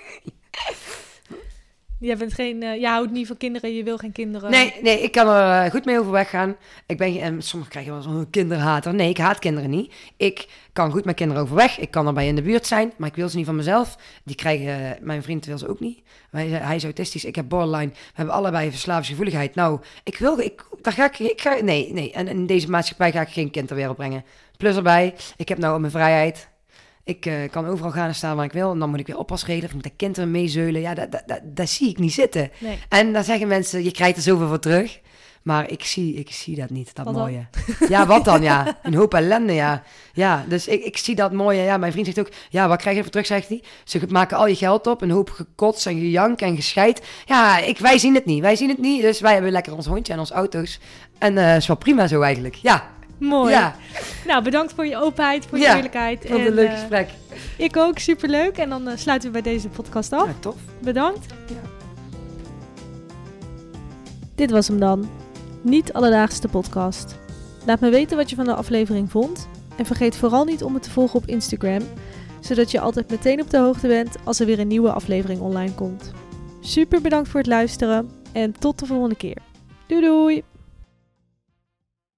Je, 2.04 2.16
bent 2.16 2.34
geen, 2.34 2.64
eh, 2.64 2.80
je 2.80 2.88
houdt 2.88 3.12
niet 3.12 3.28
van 3.28 3.38
kinderen, 3.38 3.76
je 3.76 3.84
wil 3.84 3.98
geen 3.98 4.12
kinderen. 4.12 4.52
Nee, 4.52 4.74
nee, 4.82 5.02
ik 5.02 5.12
kan 5.12 5.28
er 5.28 5.66
eh, 5.66 5.72
goed 5.72 5.86
mee 5.86 6.00
overweg 6.00 6.30
gaan. 6.30 6.56
Ik 6.86 6.98
ben, 6.98 7.20
en 7.20 7.42
sommigen 7.42 7.72
krijgen 7.72 7.94
wel 7.94 8.02
zo'n 8.02 8.30
kinderhater. 8.30 8.94
Nee, 8.94 9.10
ik 9.10 9.18
haat 9.18 9.40
kinderen 9.40 9.70
niet. 9.70 9.94
Ik 10.18 10.48
kan 10.74 10.92
goed 10.92 11.06
met 11.06 11.16
kinderen 11.16 11.44
overweg. 11.44 11.80
Ik 11.80 11.92
kan 11.92 12.08
erbij 12.08 12.28
in 12.28 12.36
de 12.36 12.42
buurt 12.42 12.68
zijn, 12.68 12.94
maar 12.98 13.10
ik 13.10 13.16
wil 13.16 13.30
ze 13.30 13.38
niet 13.38 13.46
van 13.46 13.56
mezelf. 13.56 13.98
Die 14.24 14.36
krijgen, 14.36 14.68
eh, 14.68 15.02
mijn 15.02 15.24
vriend 15.24 15.46
wil 15.46 15.58
ze 15.58 15.68
ook 15.68 15.80
niet. 15.80 16.02
Wij, 16.30 16.48
hij 16.48 16.76
is 16.76 16.84
autistisch, 16.84 17.26
ik 17.26 17.36
heb 17.36 17.50
borderline. 17.50 17.92
We 17.92 17.98
hebben 18.14 18.36
allebei 18.36 18.72
verslavingsgevoeligheid. 18.72 19.56
Nou, 19.56 19.80
ik 20.04 20.18
wil, 20.18 20.40
ik, 20.40 20.66
daar 20.82 20.94
ga 20.94 21.06
ik, 21.06 21.20
ik 21.20 21.42
ga, 21.42 21.56
nee, 21.62 21.94
nee. 21.94 22.12
En 22.12 22.28
in 22.28 22.46
deze 22.46 22.70
maatschappij 22.70 23.12
ga 23.12 23.22
ik 23.22 23.30
geen 23.30 23.52
kind 23.52 23.68
ter 23.68 23.76
wereld 23.76 23.98
brengen. 23.98 24.24
Plus 24.58 24.76
erbij, 24.76 25.14
ik 25.38 25.50
heb 25.50 25.58
nou 25.58 25.80
mijn 25.80 25.92
vrijheid. 25.92 26.52
Ik 27.06 27.26
eh, 27.26 27.34
kan 27.52 27.66
overal 27.66 27.92
gaan 27.92 28.08
en 28.08 28.16
staan 28.16 28.36
waar 28.36 28.46
ik 28.46 28.52
wil. 28.52 28.72
En 28.72 28.80
dan 28.80 28.90
moet 28.90 29.00
ik 29.00 29.08
weer 29.08 29.18
oppas 29.18 29.46
regelen. 29.46 29.70
Of 29.70 29.76
moet 29.76 29.86
ik 29.86 29.94
kinderen 29.98 30.32
meezeulen. 30.32 30.82
Ja, 30.82 30.94
dat, 30.94 31.12
dat, 31.12 31.24
dat, 31.26 31.40
dat 31.44 31.70
zie 31.70 31.90
ik 31.90 32.00
niet 32.00 32.14
zitten. 32.14 32.52
Nee. 32.58 32.80
En 32.90 33.14
dan 33.14 33.24
zeggen 33.24 33.48
mensen, 33.48 33.84
je 33.84 33.92
krijgt 33.92 34.18
er 34.18 34.24
zoveel 34.24 34.48
voor 34.48 34.60
terug. 34.60 35.00
Maar 35.44 35.70
ik 35.72 35.84
zie, 35.84 36.14
ik 36.14 36.32
zie 36.32 36.56
dat 36.56 36.70
niet, 36.70 36.96
dat 36.96 37.06
Wat 37.06 37.14
dan? 37.14 37.24
mooie. 37.24 37.48
Ja, 37.90 38.06
wat 38.06 38.26
dan, 38.26 38.42
ja. 38.42 38.80
Een 38.84 38.94
hoop 38.94 39.14
ellende, 39.14 39.54
ja. 39.54 39.84
Ja, 40.14 40.46
dus 40.48 40.68
ik, 40.68 40.84
ik 40.84 40.98
zie 40.98 41.16
dat 41.16 41.32
mooie. 41.32 41.62
Ja, 41.62 41.78
mijn 41.78 41.92
vriend 41.92 42.06
zegt 42.06 42.20
ook, 42.20 42.30
ja, 42.50 42.68
wat 42.68 42.78
krijg 42.82 42.96
je 42.96 43.02
voor 43.02 43.12
terug, 43.12 43.26
zegt 43.26 43.48
hij. 43.48 43.64
Ze 43.84 44.02
maken 44.08 44.38
al 44.38 44.48
je 44.48 44.56
geld 44.56 44.88
op, 44.88 45.02
een 45.02 45.10
hoop 45.10 45.30
gekots 45.30 45.86
en 45.86 46.00
gejank 46.00 46.42
en 46.42 46.56
gescheid. 46.56 47.02
Ja, 47.26 47.58
ik, 47.58 47.78
wij 47.78 47.98
zien 47.98 48.16
het 48.16 48.26
niet, 48.26 48.42
wij 48.42 48.56
zien 48.56 48.70
het 48.70 48.78
niet. 48.78 49.02
Dus 49.02 49.20
wij 49.20 49.34
hebben 49.34 49.52
lekker 49.52 49.76
ons 49.76 49.86
hondje 49.86 50.14
en 50.14 50.20
onze 50.20 50.34
auto's. 50.34 50.80
En 51.18 51.38
eh 51.38 51.56
is 51.56 51.68
wel 51.68 51.78
prima 51.78 52.08
zo 52.08 52.22
eigenlijk. 52.22 52.56
Ja, 52.56 52.92
Mooi. 53.18 53.52
ja. 53.52 53.76
Nou, 54.28 54.44
bedankt 54.44 54.74
voor 54.74 54.86
je 54.86 54.98
openheid, 54.98 55.46
voor 55.46 55.58
je 55.58 55.64
Ja, 55.64 55.76
eerlijkheid. 55.76 56.20
Vond 56.28 56.30
het 56.32 56.40
een 56.42 56.48
En, 56.48 56.54
leuk 56.54 56.68
eh, 56.68 56.74
gesprek. 56.80 57.10
ik 57.58 57.78
ook, 57.78 57.98
superleuk. 58.00 58.58
En 58.58 58.70
dan 58.70 58.88
eh, 58.88 58.98
sluiten 58.98 59.32
we 59.32 59.42
bij 59.42 59.52
deze 59.54 59.70
podcast 59.70 60.14
af. 60.14 60.26
Ja, 60.26 60.34
tof. 60.40 60.56
Bedankt. 60.82 61.26
Ja. 61.48 61.56
Dit 64.36 64.52
was 64.52 64.68
hem 64.68 64.80
dan. 64.80 65.10
Niet 65.62 65.94
alledaagse 65.94 66.48
podcast. 66.48 67.16
Laat 67.66 67.80
me 67.80 67.90
weten 67.90 68.18
wat 68.18 68.30
je 68.30 68.36
van 68.36 68.46
de 68.46 68.56
aflevering 68.56 69.12
vond. 69.12 69.48
En 69.76 69.86
vergeet 69.86 70.16
vooral 70.16 70.44
niet 70.46 70.64
om 70.64 70.74
me 70.74 70.80
te 70.80 70.90
volgen 70.92 71.20
op 71.20 71.28
Instagram, 71.28 71.82
zodat 72.40 72.72
je 72.72 72.80
altijd 72.80 73.10
meteen 73.10 73.42
op 73.42 73.50
de 73.50 73.58
hoogte 73.58 73.88
bent 73.88 74.16
als 74.24 74.40
er 74.40 74.46
weer 74.46 74.60
een 74.60 74.68
nieuwe 74.68 74.92
aflevering 74.92 75.40
online 75.42 75.74
komt. 75.74 76.12
Super 76.62 77.02
bedankt 77.02 77.30
voor 77.30 77.40
het 77.40 77.50
luisteren 77.50 78.10
en 78.32 78.52
tot 78.60 78.80
de 78.80 78.86
volgende 78.86 79.16
keer. 79.16 79.38
Doei 79.88 80.02
doei! 80.02 80.44